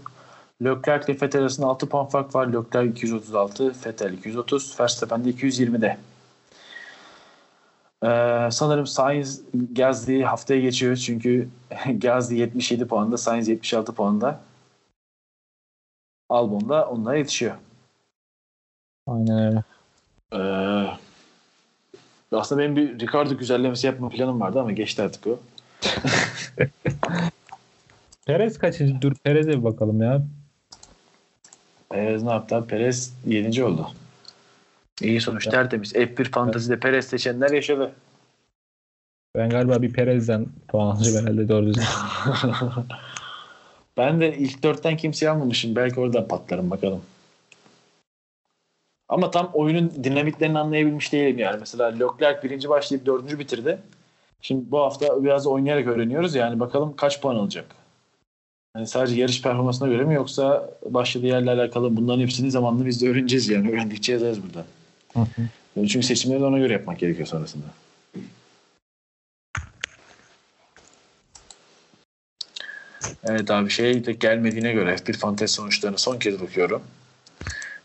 Leclerc 0.65 1.13
ile 1.13 1.21
Vettel 1.23 1.41
arasında 1.41 1.67
6 1.67 1.89
puan 1.89 2.07
fark 2.07 2.35
var. 2.35 2.47
Leclerc 2.47 2.91
236, 2.91 3.75
Vettel 3.87 4.13
230, 4.13 4.81
Verstappen 4.81 5.25
de 5.25 5.31
220'de. 5.31 5.97
Ee, 8.05 8.51
sanırım 8.51 8.87
Sainz 8.87 9.41
Gasly 9.73 10.23
haftaya 10.23 10.61
geçiyor 10.61 10.97
çünkü 10.97 11.49
Gasly 11.95 12.39
77 12.39 12.87
puanda, 12.87 13.17
Sainz 13.17 13.49
76 13.49 13.93
puanda. 13.93 14.41
Albon 16.35 16.69
da 16.69 16.89
onlara 16.89 17.17
yetişiyor. 17.17 17.55
Aynen 19.07 19.39
öyle. 19.47 19.63
Ee, 20.33 20.87
aslında 22.33 22.63
benim 22.63 22.77
bir 22.77 23.01
Ricardo 23.01 23.37
güzellemesi 23.37 23.87
yapma 23.87 24.09
planım 24.09 24.41
vardı 24.41 24.61
ama 24.61 24.73
geçti 24.73 25.03
artık 25.03 25.27
o. 25.27 25.39
Perez 28.27 28.59
kaçıncı? 28.59 29.03
Dur 29.03 29.15
Perez'e 29.15 29.51
bir 29.51 29.65
bakalım 29.65 30.03
ya. 30.03 30.23
Perez 31.91 32.23
ne 32.23 32.31
yaptı? 32.31 32.65
Perez 32.69 33.15
7. 33.27 33.65
oldu. 33.65 33.91
İyi 35.03 35.21
sonuç 35.21 35.47
tertemiz. 35.47 35.93
F1 35.93 36.25
Fantasy'de 36.25 36.81
Perez 36.81 37.07
seçenler 37.07 37.51
yaşadı. 37.51 37.93
Ben 39.37 39.51
galiba 39.51 39.83
bir 39.83 39.93
Perez'den 39.93 40.47
puan 40.69 40.97
alacağım 40.97 41.27
herhalde 41.27 41.49
doğru 41.49 41.67
düzgün. 41.67 41.85
ben 43.97 44.21
de 44.21 44.37
ilk 44.39 44.63
dörtten 44.63 44.97
kimseyi 44.97 45.31
almamışım. 45.31 45.77
Belki 45.77 46.01
oradan 46.01 46.29
patlarım 46.29 46.71
bakalım. 46.71 47.03
Ama 49.09 49.31
tam 49.31 49.51
oyunun 49.55 49.93
dinamiklerini 50.05 50.59
anlayabilmiş 50.59 51.13
değilim 51.13 51.39
yani. 51.39 51.57
Mesela 51.61 51.87
Leclerc 51.87 52.43
birinci 52.43 52.69
başlayıp 52.69 53.07
dördüncü 53.07 53.39
bitirdi. 53.39 53.79
Şimdi 54.41 54.71
bu 54.71 54.79
hafta 54.79 55.25
biraz 55.25 55.47
oynayarak 55.47 55.87
öğreniyoruz. 55.87 56.35
Yani 56.35 56.61
bakalım 56.61 56.97
kaç 56.97 57.21
puan 57.21 57.37
alacak. 57.37 57.67
Yani 58.77 58.87
sadece 58.87 59.21
yarış 59.21 59.43
performansına 59.43 59.89
göre 59.89 60.05
mi 60.05 60.15
yoksa 60.15 60.71
başladığı 60.87 61.27
yerle 61.27 61.51
alakalı 61.51 61.97
bunların 61.97 62.23
hepsini 62.23 62.51
zamanla 62.51 62.87
biz 62.87 63.03
de 63.03 63.09
öğreneceğiz 63.09 63.49
yani. 63.49 63.71
Öğrendikçe 63.71 64.13
yazarız 64.13 64.39
burada. 64.43 64.65
Çünkü 65.75 66.03
seçimleri 66.03 66.41
de 66.41 66.45
ona 66.45 66.59
göre 66.59 66.73
yapmak 66.73 66.99
gerekiyor 66.99 67.27
sonrasında. 67.27 67.65
Evet 73.29 73.51
abi 73.51 73.71
şey 73.71 74.07
de 74.07 74.13
gelmediğine 74.13 74.73
göre 74.73 74.95
F1 74.95 75.13
Fantasy 75.13 75.55
sonuçlarına 75.55 75.99
son 75.99 76.19
kez 76.19 76.41
bakıyorum. 76.41 76.83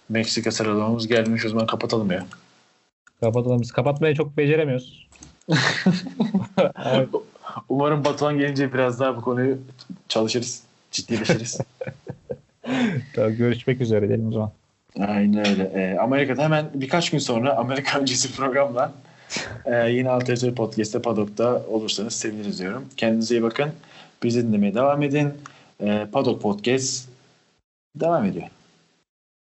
Meksika 0.10 0.52
sıralamamız 0.52 1.08
gelmiş 1.08 1.46
o 1.46 1.50
zaman 1.50 1.66
kapatalım 1.66 2.12
ya. 2.12 2.26
Kapatalım. 3.22 3.62
Biz 3.62 3.72
kapatmayı 3.72 4.16
çok 4.16 4.38
beceremiyoruz. 4.38 5.08
Umarım 7.70 8.06
Batuhan 8.06 8.38
gelince 8.38 8.74
biraz 8.74 9.00
daha 9.00 9.18
bu 9.18 9.22
konuyu 9.22 9.58
çalışırız. 10.08 10.64
Ciddileşiriz. 10.92 11.60
Tamam, 13.16 13.36
görüşmek 13.36 13.82
üzere 13.82 14.08
diyelim 14.08 14.28
o 14.28 14.32
zaman. 14.32 14.52
Aynen 15.00 15.48
öyle. 15.48 15.64
Ee, 15.64 15.98
Amerika'da 16.00 16.44
hemen 16.44 16.70
birkaç 16.74 17.10
gün 17.10 17.20
sonra 17.20 17.58
Amerika 17.58 18.00
öncesi 18.00 18.36
programla 18.36 18.94
e, 19.66 19.90
yine 19.90 20.10
Alternative 20.10 20.56
Podcast'te 20.56 21.02
Paddock'ta 21.02 21.62
olursanız 21.68 22.16
seviniriz 22.16 22.60
diyorum. 22.60 22.86
Kendinize 22.98 23.36
iyi 23.36 23.44
bakın. 23.44 23.72
Bizi 24.24 24.48
dinlemeye 24.48 24.74
devam 24.74 25.02
edin. 25.02 25.34
E, 25.80 26.08
Paddock 26.12 26.42
Podcast 26.42 27.10
devam 27.96 28.26
ediyor. 28.26 28.48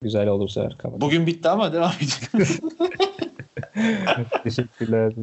Güzel 0.01 0.27
olursa 0.27 0.69
kapat. 0.77 1.01
Bugün 1.01 1.27
bitti 1.27 1.49
ama 1.49 1.73
devam 1.73 1.91
ediyor. 2.01 2.59
Teşekkürler. 4.43 5.13